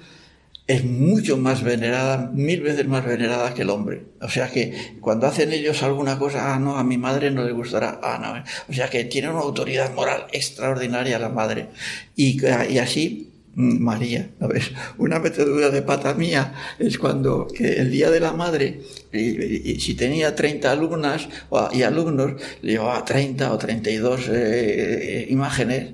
es 0.67 0.85
mucho 0.85 1.37
más 1.37 1.63
venerada, 1.63 2.31
mil 2.33 2.61
veces 2.61 2.87
más 2.87 3.05
venerada 3.05 3.53
que 3.55 3.63
el 3.63 3.71
hombre. 3.71 4.07
O 4.21 4.29
sea 4.29 4.49
que 4.49 4.97
cuando 5.01 5.27
hacen 5.27 5.53
ellos 5.53 5.83
alguna 5.83 6.19
cosa, 6.19 6.55
ah, 6.55 6.59
no, 6.59 6.79
a 6.79 6.85
mi 6.85 6.99
madre 6.99 7.31
no 7.31 7.45
le 7.45 7.53
gustará, 7.53 8.01
ah, 8.03 8.19
no. 8.23 8.45
O 8.69 8.73
sea 8.73 8.89
que 8.89 9.05
tiene 9.05 9.29
una 9.29 9.41
autoridad 9.41 9.93
moral 9.95 10.27
extraordinaria 10.33 11.19
la 11.19 11.29
madre. 11.29 11.69
Y, 12.15 12.41
y 12.71 12.79
así 12.79 13.29
mm, 13.55 13.83
María, 13.83 14.31
¿no 14.39 14.49
ves? 14.49 14.71
Una 14.99 15.19
metedura 15.19 15.71
de 15.71 15.83
pata 15.83 16.15
mía 16.15 16.55
es 16.79 16.97
cuando 16.97 17.49
que 17.49 17.81
el 17.81 17.91
día 17.91 18.11
de 18.11 18.21
la 18.21 18.33
madre, 18.33 18.83
y, 19.13 19.81
si 19.81 19.95
tenía 19.95 20.35
30 20.35 20.71
alumnas 20.71 21.29
y 21.73 21.83
alumnos, 21.83 22.41
le 22.63 22.73
llevaba 22.73 23.05
30 23.05 23.53
o 23.53 23.59
32 23.59 24.29
eh, 24.29 24.33
eh, 24.33 25.27
imágenes 25.29 25.91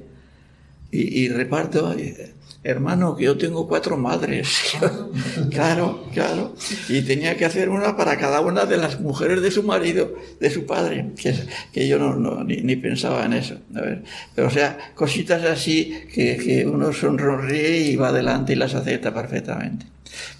y, 0.90 1.24
y 1.24 1.28
reparto 1.28 1.94
hermano, 2.64 3.16
que 3.16 3.24
yo 3.24 3.38
tengo 3.38 3.68
cuatro 3.68 3.96
madres. 3.96 4.48
claro, 5.50 6.04
claro. 6.12 6.54
Y 6.88 7.02
tenía 7.02 7.36
que 7.36 7.44
hacer 7.44 7.68
una 7.68 7.96
para 7.96 8.16
cada 8.18 8.40
una 8.40 8.66
de 8.66 8.76
las 8.76 9.00
mujeres 9.00 9.42
de 9.42 9.50
su 9.50 9.62
marido, 9.62 10.14
de 10.40 10.50
su 10.50 10.66
padre, 10.66 11.12
que, 11.72 11.88
yo 11.88 11.98
no, 11.98 12.44
ni, 12.44 12.76
pensaba 12.76 13.24
en 13.24 13.32
eso. 13.34 13.58
A 13.74 13.80
ver. 13.80 14.04
Pero 14.34 14.48
o 14.48 14.50
sea, 14.50 14.92
cositas 14.94 15.44
así 15.44 15.94
que, 16.12 16.36
que 16.36 16.66
uno 16.66 16.92
sonríe 16.92 17.90
y 17.90 17.96
va 17.96 18.08
adelante 18.08 18.52
y 18.52 18.56
las 18.56 18.74
acepta 18.74 19.14
perfectamente. 19.14 19.86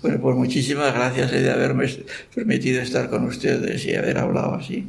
Bueno, 0.02 0.20
pues 0.20 0.36
muchísimas 0.36 0.94
gracias 0.94 1.30
de 1.30 1.50
haberme 1.50 1.86
permitido 2.34 2.80
estar 2.80 3.10
con 3.10 3.24
ustedes 3.24 3.84
y 3.84 3.94
haber 3.94 4.18
hablado 4.18 4.54
así. 4.54 4.88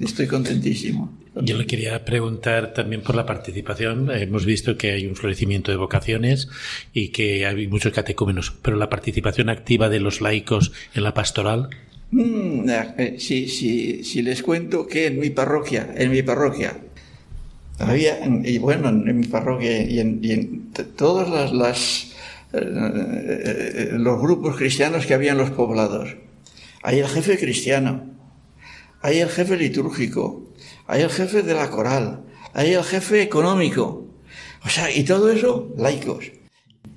Estoy 0.00 0.26
contentísimo. 0.26 1.21
Yo 1.34 1.56
le 1.56 1.66
quería 1.66 2.04
preguntar 2.04 2.74
también 2.74 3.02
por 3.02 3.14
la 3.14 3.24
participación. 3.24 4.10
Hemos 4.10 4.44
visto 4.44 4.76
que 4.76 4.92
hay 4.92 5.06
un 5.06 5.16
florecimiento 5.16 5.70
de 5.70 5.78
vocaciones 5.78 6.48
y 6.92 7.08
que 7.08 7.46
hay 7.46 7.66
muchos 7.68 7.92
catecúmenos, 7.92 8.52
pero 8.62 8.76
la 8.76 8.90
participación 8.90 9.48
activa 9.48 9.88
de 9.88 10.00
los 10.00 10.20
laicos 10.20 10.72
en 10.94 11.04
la 11.04 11.14
pastoral. 11.14 11.70
Mm, 12.10 12.68
eh, 12.68 13.16
sí, 13.18 13.48
sí, 13.48 14.22
les 14.22 14.42
cuento 14.42 14.86
que 14.86 15.06
en 15.06 15.18
mi 15.18 15.30
parroquia, 15.30 15.94
en 15.96 16.10
mi 16.10 16.22
parroquia, 16.22 16.76
había, 17.78 18.18
y 18.44 18.58
bueno, 18.58 18.90
en 18.90 19.18
mi 19.18 19.26
parroquia 19.26 19.82
y 19.82 19.98
en, 19.98 20.18
y 20.22 20.32
en 20.32 20.72
todos 20.96 21.30
las, 21.30 21.52
las 21.52 22.12
eh, 22.52 22.58
eh, 22.60 23.88
los 23.92 24.20
grupos 24.20 24.56
cristianos 24.56 25.06
que 25.06 25.14
había 25.14 25.32
en 25.32 25.38
los 25.38 25.50
poblados, 25.50 26.14
hay 26.82 26.98
el 26.98 27.08
jefe 27.08 27.38
cristiano, 27.38 28.04
hay 29.00 29.20
el 29.20 29.30
jefe 29.30 29.56
litúrgico, 29.56 30.41
hay 30.92 31.00
el 31.00 31.08
jefe 31.08 31.42
de 31.42 31.54
la 31.54 31.70
coral, 31.70 32.22
hay 32.52 32.74
el 32.74 32.84
jefe 32.84 33.22
económico. 33.22 34.04
O 34.62 34.68
sea, 34.68 34.90
y 34.90 35.04
todo 35.04 35.30
eso, 35.30 35.72
laicos. 35.78 36.32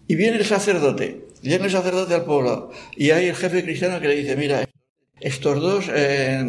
Y 0.05 0.15
viene 0.15 0.35
el 0.35 0.43
sacerdote, 0.43 1.27
viene 1.41 1.63
el 1.63 1.71
sacerdote 1.71 2.13
al 2.13 2.25
pueblo, 2.25 2.71
y 2.97 3.11
hay 3.11 3.27
el 3.27 3.35
jefe 3.35 3.63
cristiano 3.63 4.01
que 4.01 4.09
le 4.09 4.15
dice, 4.17 4.35
mira, 4.35 4.64
estos 5.21 5.61
dos 5.61 5.85
eh, 5.93 6.43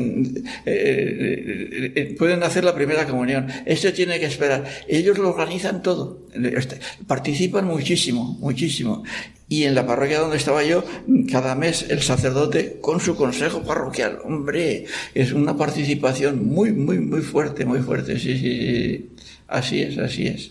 eh, 0.67 1.93
eh, 1.95 2.15
pueden 2.19 2.43
hacer 2.43 2.65
la 2.65 2.75
primera 2.75 3.07
comunión. 3.07 3.47
Este 3.65 3.93
tiene 3.93 4.19
que 4.19 4.27
esperar. 4.27 4.65
Ellos 4.89 5.19
lo 5.19 5.31
organizan 5.31 5.83
todo. 5.83 6.27
Este, 6.35 6.81
participan 7.07 7.65
muchísimo, 7.67 8.37
muchísimo. 8.41 9.05
Y 9.49 9.63
en 9.63 9.77
la 9.77 9.87
parroquia 9.87 10.19
donde 10.19 10.37
estaba 10.37 10.65
yo, 10.65 10.85
cada 11.31 11.55
mes 11.55 11.87
el 11.89 12.03
sacerdote 12.03 12.79
con 12.81 12.99
su 12.99 13.15
consejo 13.15 13.63
parroquial. 13.63 14.19
Hombre, 14.25 14.87
es 15.15 15.33
una 15.33 15.57
participación 15.57 16.45
muy, 16.45 16.73
muy, 16.73 16.99
muy 16.99 17.21
fuerte, 17.21 17.65
muy 17.65 17.79
fuerte. 17.79 18.19
Sí, 18.19 18.37
sí, 18.37 18.59
sí. 18.59 19.11
Así 19.47 19.81
es, 19.81 19.97
así 19.99 20.27
es. 20.27 20.51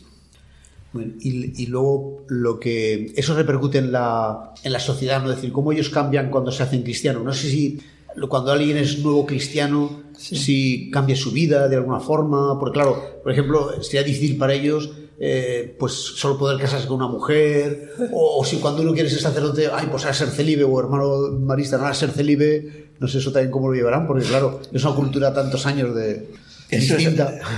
y, 1.20 1.66
luego 1.66 2.24
lo 2.30 2.58
que 2.58 3.12
eso 3.18 3.36
repercute 3.36 3.80
en 3.80 3.92
la, 3.92 4.54
en 4.64 4.72
la 4.72 4.80
sociedad, 4.80 5.22
¿no? 5.22 5.30
Es 5.30 5.36
decir, 5.36 5.52
cómo 5.52 5.74
ellos 5.74 5.90
cambian 5.90 6.30
cuando 6.30 6.54
se 6.54 6.64
hacen 6.64 6.84
cristianos. 6.84 7.26
No 7.26 7.34
sé 7.34 7.50
si 7.50 7.82
cuando 8.30 8.52
alguien 8.52 8.78
es 8.78 9.00
nuevo 9.00 9.26
cristiano, 9.26 10.04
si 10.18 10.90
cambia 10.92 11.16
su 11.16 11.32
vida 11.32 11.68
de 11.68 11.76
alguna 11.76 12.00
forma, 12.00 12.58
porque 12.60 12.74
claro, 12.74 13.20
por 13.24 13.32
ejemplo, 13.32 13.84
sería 13.84 14.04
difícil 14.04 14.38
para 14.38 14.54
ellos 14.54 14.92
eh, 15.18 15.74
pues 15.80 15.94
solo 15.94 16.38
poder 16.38 16.60
casarse 16.60 16.88
con 16.88 16.98
una 16.98 17.08
mujer, 17.08 17.94
o, 18.12 18.44
si 18.44 18.58
cuando 18.58 18.82
uno 18.82 18.94
quiere 18.94 19.10
ser 19.10 19.22
sacerdote, 19.22 19.70
ay, 19.72 19.88
pues 19.90 20.06
a 20.06 20.14
ser 20.14 20.28
celibe, 20.28 20.66
o 20.66 20.78
hermano 20.78 21.32
marista, 21.40 21.78
no 21.78 21.86
a 21.86 21.94
ser 21.94 22.12
celibe, 22.12 22.90
no 23.00 23.08
sé 23.08 23.20
eso 23.20 23.32
también 23.32 23.52
cómo 23.52 23.70
lo 23.70 23.76
llevarán, 23.76 24.08
porque 24.08 24.26
claro, 24.26 24.60
es 24.74 24.84
una 24.84 24.96
cultura 24.96 25.34
tantos 25.34 25.66
años 25.66 25.96
de... 25.96 26.28
Eso 26.70 26.96
es, 26.96 27.06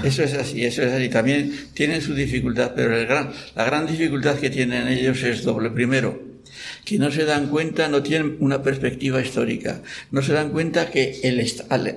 eso 0.04 0.24
es, 0.24 0.34
así, 0.34 0.66
eso 0.66 0.84
es 0.84 0.92
así. 0.92 1.08
También 1.08 1.70
tienen 1.74 2.02
su 2.02 2.14
dificultad, 2.14 2.74
pero 2.76 2.96
el 2.96 3.08
gran, 3.08 3.32
la 3.56 3.64
gran 3.64 3.88
dificultad 3.88 4.36
que 4.36 4.50
tienen 4.50 4.86
ellos 4.90 5.24
es 5.24 5.44
doble. 5.44 5.72
Primero, 5.72 6.20
que 6.88 6.98
no 6.98 7.12
se 7.12 7.26
dan 7.26 7.48
cuenta, 7.50 7.90
no 7.90 8.02
tienen 8.02 8.38
una 8.40 8.64
perspectiva 8.64 9.20
histórica, 9.20 9.82
no 10.10 10.22
se 10.22 10.32
dan 10.32 10.52
cuenta 10.52 10.90
que 10.90 11.20
el, 11.22 11.46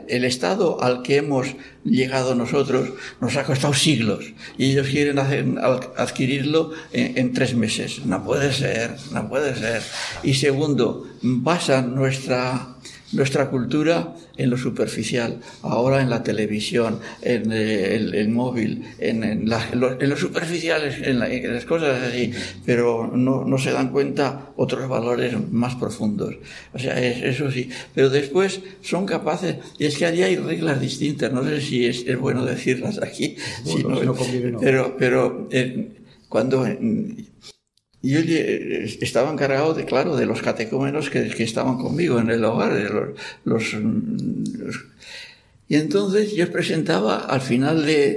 el 0.09 0.25
estado 0.25 0.83
al 0.83 1.03
que 1.03 1.19
hemos 1.19 1.55
llegado 1.85 2.35
nosotros 2.35 2.89
nos 3.21 3.37
ha 3.37 3.45
costado 3.45 3.73
siglos 3.73 4.33
y 4.59 4.73
ellos 4.73 4.89
quieren 4.89 5.21
adquirirlo 5.21 6.73
en, 6.93 7.17
en, 7.19 7.33
tres 7.33 7.55
meses. 7.55 8.05
No 8.05 8.25
puede 8.25 8.53
ser, 8.53 8.97
no 9.13 9.29
puede 9.29 9.55
ser. 9.55 9.81
Y 10.25 10.35
segundo, 10.35 11.07
basan 11.23 11.95
nuestra 11.95 12.75
nuestra 13.13 13.51
cultura 13.51 14.15
en 14.37 14.51
lo 14.51 14.57
superficial, 14.57 15.41
ahora 15.63 16.01
en 16.01 16.11
la 16.11 16.23
televisión, 16.23 17.01
en 17.23 17.51
eh, 17.53 17.95
el, 17.97 18.29
móvil, 18.29 18.85
en, 18.99 19.25
en, 19.25 19.49
lo, 19.49 20.17
superficiales, 20.17 20.97
en, 21.07 21.19
las 21.19 21.65
cosas 21.65 22.03
así, 22.03 22.33
pero 22.65 23.11
no, 23.13 23.45
no, 23.45 23.59
se 23.59 23.73
dan 23.73 23.91
cuenta 23.91 24.53
otros 24.57 24.89
valores 24.89 25.35
más 25.51 25.75
profundos. 25.75 26.37
O 26.73 26.79
sea, 26.79 26.99
eso 26.99 27.51
sí. 27.51 27.69
Pero 27.95 28.11
después 28.11 28.61
son 28.83 29.07
capaces, 29.07 29.57
y 29.79 29.87
es 29.87 29.99
que 29.99 30.07
allí 30.07 30.23
hay 30.23 30.37
reglas 30.37 30.81
distintas, 30.81 31.33
no 31.33 31.45
sé 31.45 31.61
si 31.61 31.87
es, 31.87 32.19
bueno 32.19 32.45
decirlas 32.45 33.01
aquí, 33.03 33.37
pero, 34.61 34.97
pero 34.99 35.49
eh, 35.51 35.91
cuando 36.29 36.67
y 38.03 38.13
yo 38.13 38.21
estaba 39.01 39.31
encargado, 39.33 39.75
de, 39.75 39.85
claro, 39.85 40.17
de 40.17 40.27
los 40.27 40.43
catecúmenos 40.43 41.11
que, 41.11 41.29
que 41.29 41.43
estaban 41.43 41.77
conmigo 41.77 42.19
en 42.19 42.31
el 42.31 42.45
hogar, 42.45 42.75
de 42.75 42.89
los, 42.89 43.09
los, 43.45 43.77
y 45.71 45.77
entonces 45.77 46.35
yo 46.35 46.51
presentaba, 46.51 47.19
al 47.27 47.41
final 47.41 47.87
de, 47.87 48.17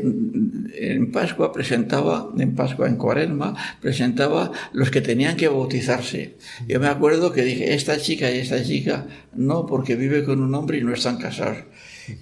en 0.75 1.11
Pascua, 1.11 1.53
presentaba, 1.53 2.31
en 2.35 2.55
Pascua, 2.55 2.87
en 2.87 2.95
Cuaresma, 2.95 3.55
presentaba 3.79 4.51
los 4.71 4.89
que 4.89 5.01
tenían 5.01 5.37
que 5.37 5.47
bautizarse. 5.47 6.33
Yo 6.67 6.79
me 6.79 6.87
acuerdo 6.87 7.31
que 7.31 7.43
dije, 7.43 7.75
esta 7.75 7.99
chica 7.99 8.31
y 8.31 8.39
esta 8.39 8.63
chica, 8.63 9.05
no, 9.35 9.67
porque 9.67 9.95
vive 9.95 10.23
con 10.23 10.41
un 10.41 10.55
hombre 10.55 10.79
y 10.79 10.83
no 10.83 10.93
están 10.93 11.17
casados. 11.17 11.59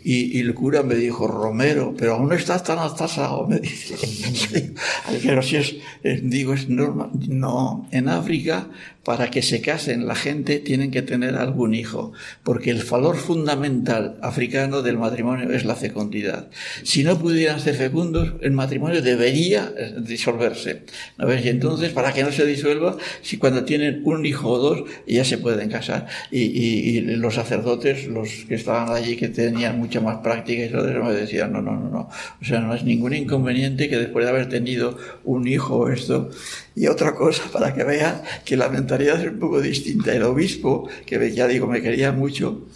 Y, 0.03 0.39
el 0.39 0.53
cura 0.53 0.83
me 0.83 0.95
dijo, 0.95 1.27
Romero, 1.27 1.93
pero 1.97 2.13
aún 2.13 2.29
no 2.29 2.35
estás 2.35 2.63
tan 2.63 2.79
atasado, 2.79 3.47
me 3.47 3.59
dice. 3.59 3.95
pero 5.23 5.41
si 5.41 5.55
es, 5.57 5.75
eh, 6.03 6.19
digo, 6.23 6.53
es 6.53 6.69
normal. 6.69 7.09
No, 7.27 7.87
en 7.91 8.09
África 8.09 8.69
para 9.03 9.31
que 9.31 9.41
se 9.41 9.61
casen 9.61 10.07
la 10.07 10.15
gente 10.15 10.59
tienen 10.59 10.91
que 10.91 11.01
tener 11.01 11.35
algún 11.35 11.73
hijo, 11.73 12.13
porque 12.43 12.69
el 12.69 12.83
valor 12.83 13.17
fundamental 13.17 14.17
africano 14.21 14.81
del 14.81 14.97
matrimonio 14.97 15.51
es 15.51 15.65
la 15.65 15.75
fecundidad. 15.75 16.49
Si 16.83 17.03
no 17.03 17.17
pudieran 17.17 17.59
ser 17.59 17.75
fecundos, 17.75 18.33
el 18.41 18.51
matrimonio 18.51 19.01
debería 19.01 19.73
eh, 19.75 19.95
disolverse. 19.99 20.83
¿no 21.17 21.33
Y 21.33 21.49
entonces, 21.49 21.91
para 21.91 22.13
que 22.13 22.23
no 22.23 22.31
se 22.31 22.45
disuelva, 22.45 22.97
si 23.21 23.37
cuando 23.37 23.63
tienen 23.63 24.01
un 24.05 24.25
hijo 24.25 24.49
o 24.49 24.59
dos, 24.59 24.83
ya 25.07 25.25
se 25.25 25.37
pueden 25.37 25.69
casar. 25.69 26.07
Y, 26.31 27.01
los 27.01 27.35
sacerdotes, 27.35 28.07
los 28.07 28.29
que 28.47 28.55
estaban 28.55 28.89
allí, 28.95 29.15
que 29.15 29.29
tenían 29.29 29.79
mucha 29.79 30.01
más 30.01 30.17
práctica 30.17 30.65
y 30.65 30.69
todo 30.69 30.87
eso, 30.87 31.03
me 31.03 31.13
decían, 31.13 31.51
no, 31.51 31.61
no, 31.61 31.71
no, 31.71 31.89
no. 31.89 32.09
O 32.41 32.45
sea, 32.45 32.59
no 32.59 32.75
es 32.75 32.83
ningún 32.83 33.13
inconveniente 33.13 33.89
que 33.89 33.97
después 33.97 34.25
de 34.25 34.31
haber 34.31 34.49
tenido 34.49 34.97
un 35.23 35.47
hijo 35.47 35.77
o 35.77 35.89
esto, 35.89 36.29
y 36.75 36.87
otra 36.87 37.15
cosa, 37.15 37.43
para 37.51 37.73
que 37.73 37.83
vean 37.83 38.21
que 38.45 38.55
la 38.55 38.69
mentalidad 38.91 39.21
es 39.21 39.31
un 39.31 39.39
poco 39.39 39.61
distinta. 39.61 40.13
El 40.13 40.23
obispo, 40.23 40.89
que 41.05 41.31
ya 41.31 41.47
digo, 41.47 41.67
me 41.67 41.81
quería 41.81 42.11
mucho, 42.11 42.67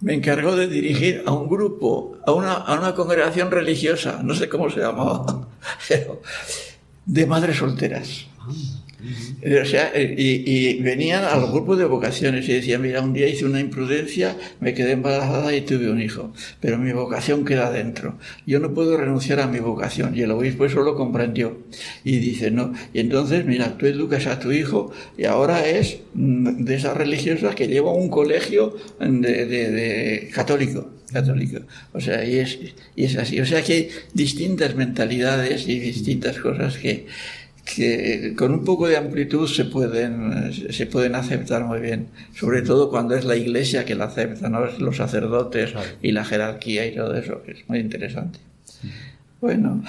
me 0.00 0.14
encargó 0.14 0.56
de 0.56 0.68
dirigir 0.68 1.22
a 1.26 1.32
un 1.32 1.48
grupo, 1.48 2.18
a 2.26 2.32
una, 2.32 2.52
a 2.52 2.78
una 2.78 2.94
congregación 2.94 3.50
religiosa, 3.50 4.20
no 4.22 4.34
sé 4.34 4.48
cómo 4.48 4.68
se 4.68 4.80
llamaba, 4.80 5.48
de 7.06 7.26
madres 7.26 7.56
solteras. 7.56 8.26
O 9.02 9.64
sea, 9.64 9.90
eh, 9.94 10.14
y, 10.16 10.80
venían 10.80 11.24
al 11.24 11.50
grupo 11.50 11.74
de 11.74 11.84
vocaciones 11.84 12.48
y 12.48 12.52
decían, 12.52 12.82
mira, 12.82 13.00
un 13.00 13.12
día 13.12 13.26
hice 13.26 13.44
una 13.44 13.58
imprudencia, 13.58 14.36
me 14.60 14.74
quedé 14.74 14.92
embarazada 14.92 15.54
y 15.56 15.62
tuve 15.62 15.90
un 15.90 16.00
hijo, 16.00 16.32
pero 16.60 16.78
mi 16.78 16.92
vocación 16.92 17.44
queda 17.44 17.72
dentro. 17.72 18.16
Yo 18.46 18.60
no 18.60 18.72
puedo 18.72 18.96
renunciar 18.96 19.40
a 19.40 19.48
mi 19.48 19.58
vocación. 19.58 20.16
Y 20.16 20.22
el 20.22 20.30
obispo 20.30 20.64
eso 20.64 20.82
lo 20.82 20.94
comprendió. 20.94 21.58
Y 22.04 22.18
dice, 22.18 22.52
no. 22.52 22.72
Y 22.94 23.00
entonces, 23.00 23.44
mira, 23.44 23.76
tú 23.76 23.86
educas 23.86 24.26
a 24.26 24.38
tu 24.38 24.52
hijo 24.52 24.92
y 25.18 25.24
ahora 25.24 25.66
es 25.66 25.98
mm, 26.14 26.64
de 26.64 26.74
esas 26.76 26.96
religiosas 26.96 27.56
que 27.56 27.66
lleva 27.66 27.92
un 27.92 28.08
colegio 28.08 28.76
de, 29.00 30.30
católico 30.32 30.88
católico. 31.12 31.60
O 31.92 32.00
sea, 32.00 32.24
y 32.24 32.38
es, 32.38 32.58
y 32.96 33.04
es 33.04 33.16
así. 33.16 33.40
O 33.40 33.46
sea 33.46 33.62
que 33.62 33.72
hay 33.72 33.88
distintas 34.14 34.74
mentalidades 34.74 35.68
y 35.68 35.78
distintas 35.78 36.38
cosas 36.38 36.78
que, 36.78 37.06
que 37.64 38.34
con 38.36 38.52
un 38.52 38.64
poco 38.64 38.88
de 38.88 38.96
amplitud 38.96 39.48
se 39.48 39.64
pueden, 39.64 40.52
se 40.52 40.86
pueden 40.86 41.14
aceptar 41.14 41.64
muy 41.64 41.80
bien, 41.80 42.08
sobre 42.34 42.62
todo 42.62 42.90
cuando 42.90 43.14
es 43.14 43.24
la 43.24 43.36
iglesia 43.36 43.84
que 43.84 43.94
la 43.94 44.06
acepta, 44.06 44.48
no 44.48 44.66
es 44.66 44.78
los 44.78 44.96
sacerdotes 44.96 45.72
y 46.02 46.12
la 46.12 46.24
jerarquía 46.24 46.86
y 46.86 46.94
todo 46.94 47.14
eso, 47.16 47.42
que 47.42 47.52
es 47.52 47.68
muy 47.68 47.78
interesante. 47.78 48.38
Bueno. 49.42 49.82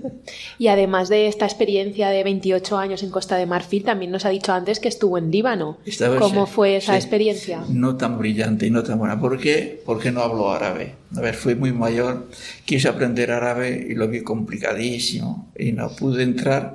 y 0.58 0.68
además 0.68 1.10
de 1.10 1.28
esta 1.28 1.44
experiencia 1.44 2.08
de 2.08 2.24
28 2.24 2.78
años 2.78 3.02
en 3.02 3.10
Costa 3.10 3.36
de 3.36 3.44
Marfil, 3.44 3.84
también 3.84 4.10
nos 4.10 4.24
ha 4.24 4.30
dicho 4.30 4.54
antes 4.54 4.80
que 4.80 4.88
estuvo 4.88 5.18
en 5.18 5.30
Líbano. 5.30 5.76
¿Cómo 6.18 6.46
fue 6.46 6.76
esa 6.76 6.96
experiencia? 6.96 7.62
No 7.68 7.98
tan 7.98 8.16
brillante 8.16 8.66
y 8.66 8.70
no 8.70 8.82
tan 8.82 8.98
buena. 8.98 9.20
¿Por 9.20 9.38
qué? 9.38 9.82
Porque 9.84 10.10
no 10.10 10.22
hablo 10.22 10.50
árabe. 10.50 10.94
A 11.14 11.20
ver, 11.20 11.34
fui 11.34 11.54
muy 11.54 11.70
mayor, 11.70 12.28
quise 12.64 12.88
aprender 12.88 13.30
árabe 13.30 13.88
y 13.90 13.94
lo 13.94 14.08
vi 14.08 14.22
complicadísimo 14.22 15.52
y 15.54 15.72
no 15.72 15.94
pude 15.94 16.22
entrar. 16.22 16.74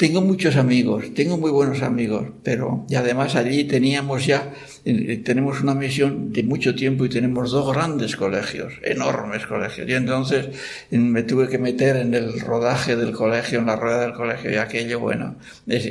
Tengo 0.00 0.22
muchos 0.22 0.56
amigos, 0.56 1.12
tengo 1.12 1.36
muy 1.36 1.50
buenos 1.50 1.82
amigos, 1.82 2.26
pero 2.42 2.86
y 2.88 2.94
además 2.94 3.36
allí 3.36 3.64
teníamos 3.64 4.24
ya, 4.24 4.54
eh, 4.86 5.20
tenemos 5.22 5.60
una 5.60 5.74
misión 5.74 6.32
de 6.32 6.42
mucho 6.42 6.74
tiempo 6.74 7.04
y 7.04 7.10
tenemos 7.10 7.50
dos 7.50 7.70
grandes 7.70 8.16
colegios, 8.16 8.72
enormes 8.82 9.46
colegios. 9.46 9.86
Y 9.86 9.92
entonces 9.92 10.56
me 10.90 11.22
tuve 11.24 11.48
que 11.48 11.58
meter 11.58 11.96
en 11.96 12.14
el 12.14 12.40
rodaje 12.40 12.96
del 12.96 13.12
colegio, 13.12 13.58
en 13.58 13.66
la 13.66 13.76
rueda 13.76 14.00
del 14.00 14.14
colegio 14.14 14.50
y 14.50 14.54
aquello, 14.54 15.00
bueno, 15.00 15.36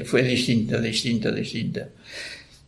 fue 0.05 0.23
distinto, 0.23 0.81
distinto, 0.81 1.31
distinto. 1.31 1.81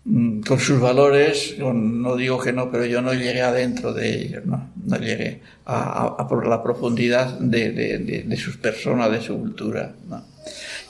Mm, 0.05 0.41
con 0.41 0.59
sus 0.59 0.79
valores, 0.79 1.55
no 1.57 2.15
digo 2.17 2.39
que 2.39 2.53
no, 2.53 2.69
pero 2.69 2.85
yo 2.85 3.01
no 3.01 3.15
llegué 3.15 3.41
adentro 3.41 3.93
de 3.93 4.13
ellos, 4.13 4.45
no, 4.45 4.69
no 4.85 4.97
llegué 4.97 5.41
a, 5.65 6.17
la 6.45 6.61
profundidad 6.61 7.39
de, 7.39 8.37
sus 8.37 8.57
personas, 8.57 9.11
de 9.11 9.21
su 9.21 9.39
cultura. 9.39 9.95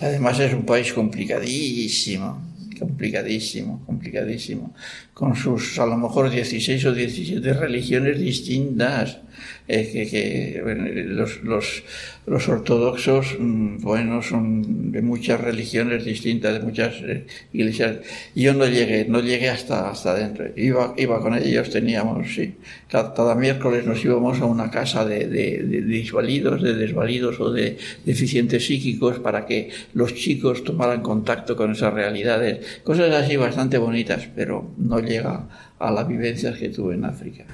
Además 0.02 0.40
es 0.40 0.52
un 0.54 0.66
país 0.66 0.92
complicadísimo, 0.94 2.42
complicadísimo, 2.80 3.86
complicadísimo, 3.86 4.74
con 5.22 5.36
sus 5.36 5.78
a 5.78 5.86
lo 5.86 5.98
mejor 5.98 6.32
16 6.32 6.84
o 6.84 6.94
17 6.96 7.54
religiones 7.54 8.18
distintas, 8.20 9.20
que, 9.68 10.08
que 10.10 11.06
los, 11.08 11.44
los, 11.44 11.84
los, 12.26 12.50
ortodoxos, 12.50 13.38
mm, 13.40 13.78
bueno, 13.82 14.22
son 14.22 14.92
de 14.92 15.02
muchas 15.02 15.40
religiones 15.40 16.04
distintas, 16.04 16.54
de 16.54 16.60
muchas 16.60 16.96
eh, 17.04 17.26
iglesias. 17.54 17.98
Yo 18.36 18.54
no 18.54 18.66
llegué, 18.66 19.06
no 19.06 19.22
llegué 19.22 19.50
hasta, 19.50 19.90
hasta 19.90 20.12
adentro. 20.12 20.48
Iba, 20.56 20.94
iba 20.98 21.22
con 21.22 21.36
ellos, 21.36 21.70
teníamos, 21.70 22.34
sí. 22.34 22.56
Cada, 22.90 23.36
miércoles 23.36 23.86
nos 23.86 24.04
íbamos 24.04 24.42
a 24.42 24.46
una 24.46 24.70
casa 24.70 25.06
de, 25.06 25.28
de, 25.28 25.64
de, 25.64 25.82
de 25.82 26.74
desvalidos 26.76 27.40
o 27.40 27.52
de 27.52 27.78
deficientes 28.06 28.66
psíquicos 28.66 29.20
para 29.20 29.46
que 29.46 29.70
los 29.94 30.14
chicos 30.14 30.64
tomaran 30.64 31.02
contacto 31.02 31.56
con 31.56 31.72
esas 31.72 31.94
realidades. 31.94 32.82
Cosas 32.84 33.14
así 33.14 33.38
bastante 33.38 33.78
bonitas, 33.78 34.28
pero 34.36 34.72
no 34.78 35.00
llega 35.12 35.48
a 35.80 35.92
las 35.92 36.08
vivencias 36.08 36.58
que 36.58 36.70
tuve 36.70 36.96
en 36.96 37.06
África. 37.06 37.46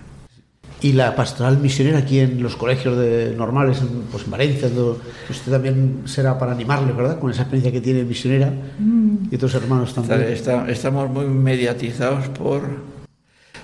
Y 0.79 0.93
la 0.93 1.15
pastoral 1.15 1.57
misionera 1.57 1.97
aquí 1.97 2.19
en 2.19 2.43
los 2.43 2.55
colegios 2.55 2.97
de, 2.97 3.33
normales, 3.35 3.79
pues 4.11 4.25
en 4.25 4.31
Valencia, 4.31 4.69
usted 5.27 5.51
también 5.51 6.03
será 6.05 6.37
para 6.37 6.51
animarle, 6.51 6.93
¿verdad? 6.93 7.17
Con 7.17 7.31
esa 7.31 7.43
experiencia 7.43 7.71
que 7.71 7.81
tiene 7.81 8.03
misionera 8.03 8.53
y 9.31 9.35
otros 9.35 9.55
hermanos 9.55 9.95
también. 9.95 10.21
estamos 10.69 11.09
muy 11.09 11.25
mediatizados 11.25 12.29
por... 12.29 12.61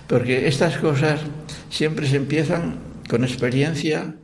Porque 0.07 0.47
estas 0.47 0.77
cosas 0.77 1.21
siempre 1.69 2.07
se 2.07 2.17
empiezan 2.17 2.77
con 3.07 3.23
experiencia 3.23 4.15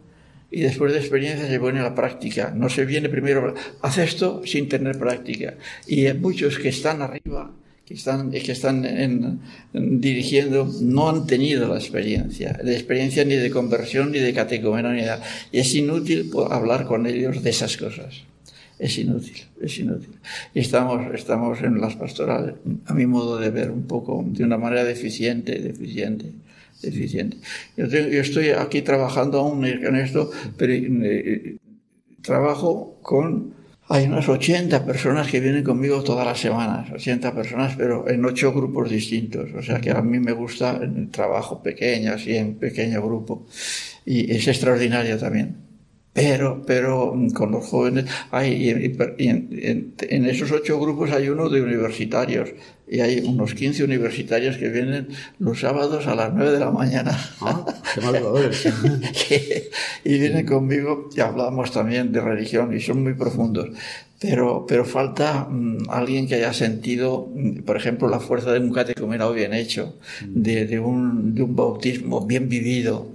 y 0.51 0.61
después 0.61 0.91
de 0.91 0.99
experiencia 0.99 1.47
se 1.47 1.59
pone 1.59 1.80
a 1.80 1.84
la 1.84 1.95
práctica. 1.95 2.51
No 2.55 2.70
se 2.70 2.86
viene 2.86 3.07
primero, 3.07 3.53
hace 3.84 4.03
esto 4.03 4.41
sin 4.45 4.67
tener 4.67 4.97
práctica. 4.97 5.53
Y 5.86 6.07
hay 6.07 6.17
muchos 6.17 6.57
que 6.57 6.70
están 6.70 7.03
arriba 7.03 7.51
que 7.90 7.96
están, 7.96 8.30
que 8.30 8.52
están 8.52 9.40
dirigiendo 9.74 10.72
no 10.80 11.10
han 11.10 11.26
tenido 11.26 11.68
la 11.68 11.80
experiencia, 11.80 12.56
la 12.64 12.72
experiencia 12.72 13.26
ni 13.26 13.34
de 13.34 13.50
conversión, 13.50 14.12
ni 14.12 14.20
de 14.20 14.32
catecumenalidad. 14.32 15.24
Y 15.52 15.58
es 15.58 15.74
inútil 15.74 16.30
hablar 16.52 16.86
con 16.86 17.08
ellos 17.08 17.42
de 17.42 17.50
esas 17.50 17.78
cosas. 17.78 18.26
Es 18.78 18.96
inútil, 19.00 19.42
es 19.60 19.80
inútil. 19.80 20.12
Estamos, 20.54 21.16
estamos 21.16 21.64
en 21.64 21.82
las 21.82 21.96
pastorales, 21.96 22.54
a 22.86 22.94
mi 22.94 23.08
modo 23.08 23.40
de 23.40 23.50
ver, 23.50 23.72
un 23.72 23.88
poco 23.88 24.24
de 24.24 24.44
una 24.44 24.60
manera 24.60 24.84
deficiente, 24.84 25.58
deficiente, 25.58 26.32
deficiente. 26.84 27.38
Yo, 27.76 27.88
yo 27.88 28.22
estoy 28.22 28.50
aquí 28.50 28.84
trabajando 28.84 29.40
aún 29.40 29.66
en 29.66 29.96
esto, 29.96 30.30
pero 30.58 30.74
eh, 30.74 31.58
trabajo 32.22 33.00
con 33.02 33.59
hay 33.92 34.06
unas 34.06 34.30
80 34.30 34.86
personas 34.86 35.28
que 35.28 35.40
vienen 35.40 35.64
conmigo 35.64 36.04
todas 36.04 36.24
las 36.26 36.40
semanas, 36.40 36.92
80 36.92 37.34
personas, 37.34 37.74
pero 37.76 38.08
en 38.08 38.24
ocho 38.24 38.54
grupos 38.54 38.92
distintos. 38.92 39.50
O 39.56 39.64
sea 39.64 39.82
que 39.82 39.90
a 39.90 40.02
mí 40.04 40.20
me 40.20 40.32
gusta 40.32 40.80
el 40.80 41.10
trabajo 41.10 41.64
pequeño, 41.64 42.14
así 42.14 42.38
en 42.38 42.54
pequeño 42.56 43.02
grupo. 43.02 43.48
Y 44.06 44.32
es 44.32 44.48
extraordinario 44.48 45.18
también. 45.18 45.56
Pero, 46.14 46.62
pero 46.68 47.16
con 47.34 47.52
los 47.52 47.66
jóvenes, 47.66 48.06
hay, 48.30 48.70
en, 48.70 49.96
en, 49.98 50.26
esos 50.26 50.52
ocho 50.52 50.80
grupos 50.80 51.12
hay 51.12 51.30
uno 51.30 51.50
de 51.50 51.62
universitarios 51.62 52.50
y 52.90 53.02
hay 53.02 53.20
unos 53.20 53.54
15 53.54 53.84
universitarios 53.84 54.58
que 54.58 54.70
vienen 54.70 55.10
los 55.38 55.60
sábados 55.60 56.08
a 56.08 56.16
las 56.16 56.34
9 56.34 56.52
de 56.52 56.60
la 56.60 56.72
mañana. 56.72 57.18
Ah, 57.42 57.66
qué 59.28 59.70
y 60.04 60.20
vienen 60.20 60.46
conmigo 60.46 61.10
y 61.16 61.20
hablamos 61.20 61.72
también 61.72 62.12
de 62.12 62.22
religión 62.22 62.76
y 62.76 62.80
son 62.80 63.04
muy 63.04 63.14
profundos. 63.14 63.70
Pero, 64.20 64.66
pero 64.68 64.84
falta 64.84 65.48
mm, 65.50 65.90
alguien 65.90 66.28
que 66.28 66.36
haya 66.36 66.52
sentido, 66.52 67.30
mm, 67.34 67.62
por 67.62 67.78
ejemplo, 67.78 68.10
la 68.10 68.20
fuerza 68.20 68.52
de 68.52 68.60
un 68.60 68.74
catecumenado 68.74 69.34
bien 69.34 69.54
hecho, 69.54 69.96
mm. 70.22 70.42
de, 70.42 70.66
de, 70.66 70.80
un, 70.80 71.36
de 71.36 71.44
un 71.44 71.56
bautismo 71.56 72.26
bien 72.26 72.50
vivido. 72.50 73.14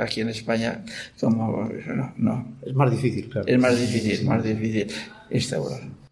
aquí 0.00 0.20
en 0.22 0.30
España, 0.30 0.84
como, 1.20 1.68
no, 1.94 2.14
no. 2.16 2.46
Es 2.64 2.74
más 2.74 2.90
difícil, 2.90 3.28
claro. 3.28 3.46
Es 3.46 3.58
más 3.58 3.78
difícil, 3.78 4.26
más 4.26 4.42
difícil 4.42 4.86
instaurar. 5.30 6.03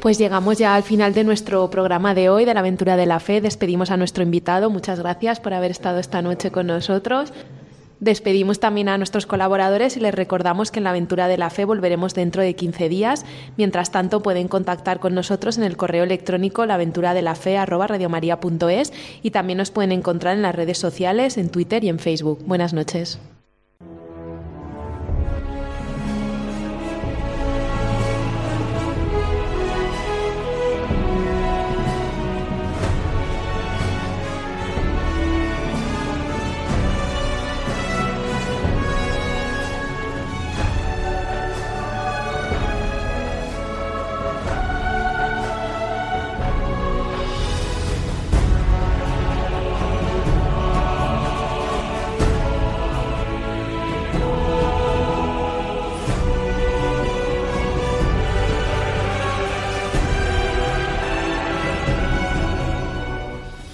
Pues 0.00 0.16
llegamos 0.16 0.58
ya 0.58 0.76
al 0.76 0.84
final 0.84 1.12
de 1.12 1.24
nuestro 1.24 1.68
programa 1.70 2.14
de 2.14 2.28
hoy, 2.28 2.44
de 2.44 2.54
la 2.54 2.60
aventura 2.60 2.96
de 2.96 3.06
la 3.06 3.18
fe. 3.18 3.40
Despedimos 3.40 3.90
a 3.90 3.96
nuestro 3.96 4.22
invitado. 4.22 4.70
Muchas 4.70 5.00
gracias 5.00 5.40
por 5.40 5.54
haber 5.54 5.72
estado 5.72 5.98
esta 5.98 6.22
noche 6.22 6.52
con 6.52 6.68
nosotros. 6.68 7.32
Despedimos 7.98 8.60
también 8.60 8.88
a 8.88 8.96
nuestros 8.96 9.26
colaboradores 9.26 9.96
y 9.96 10.00
les 10.00 10.14
recordamos 10.14 10.70
que 10.70 10.78
en 10.78 10.84
la 10.84 10.90
aventura 10.90 11.26
de 11.26 11.36
la 11.36 11.50
fe 11.50 11.64
volveremos 11.64 12.14
dentro 12.14 12.42
de 12.42 12.54
15 12.54 12.88
días. 12.88 13.26
Mientras 13.56 13.90
tanto, 13.90 14.22
pueden 14.22 14.46
contactar 14.46 15.00
con 15.00 15.16
nosotros 15.16 15.58
en 15.58 15.64
el 15.64 15.76
correo 15.76 16.04
electrónico 16.04 16.64
laventuradelafe@radiomaria.es 16.64 18.92
y 19.24 19.32
también 19.32 19.58
nos 19.58 19.72
pueden 19.72 19.90
encontrar 19.90 20.36
en 20.36 20.42
las 20.42 20.54
redes 20.54 20.78
sociales, 20.78 21.36
en 21.38 21.48
Twitter 21.48 21.82
y 21.82 21.88
en 21.88 21.98
Facebook. 21.98 22.38
Buenas 22.46 22.72
noches. 22.72 23.18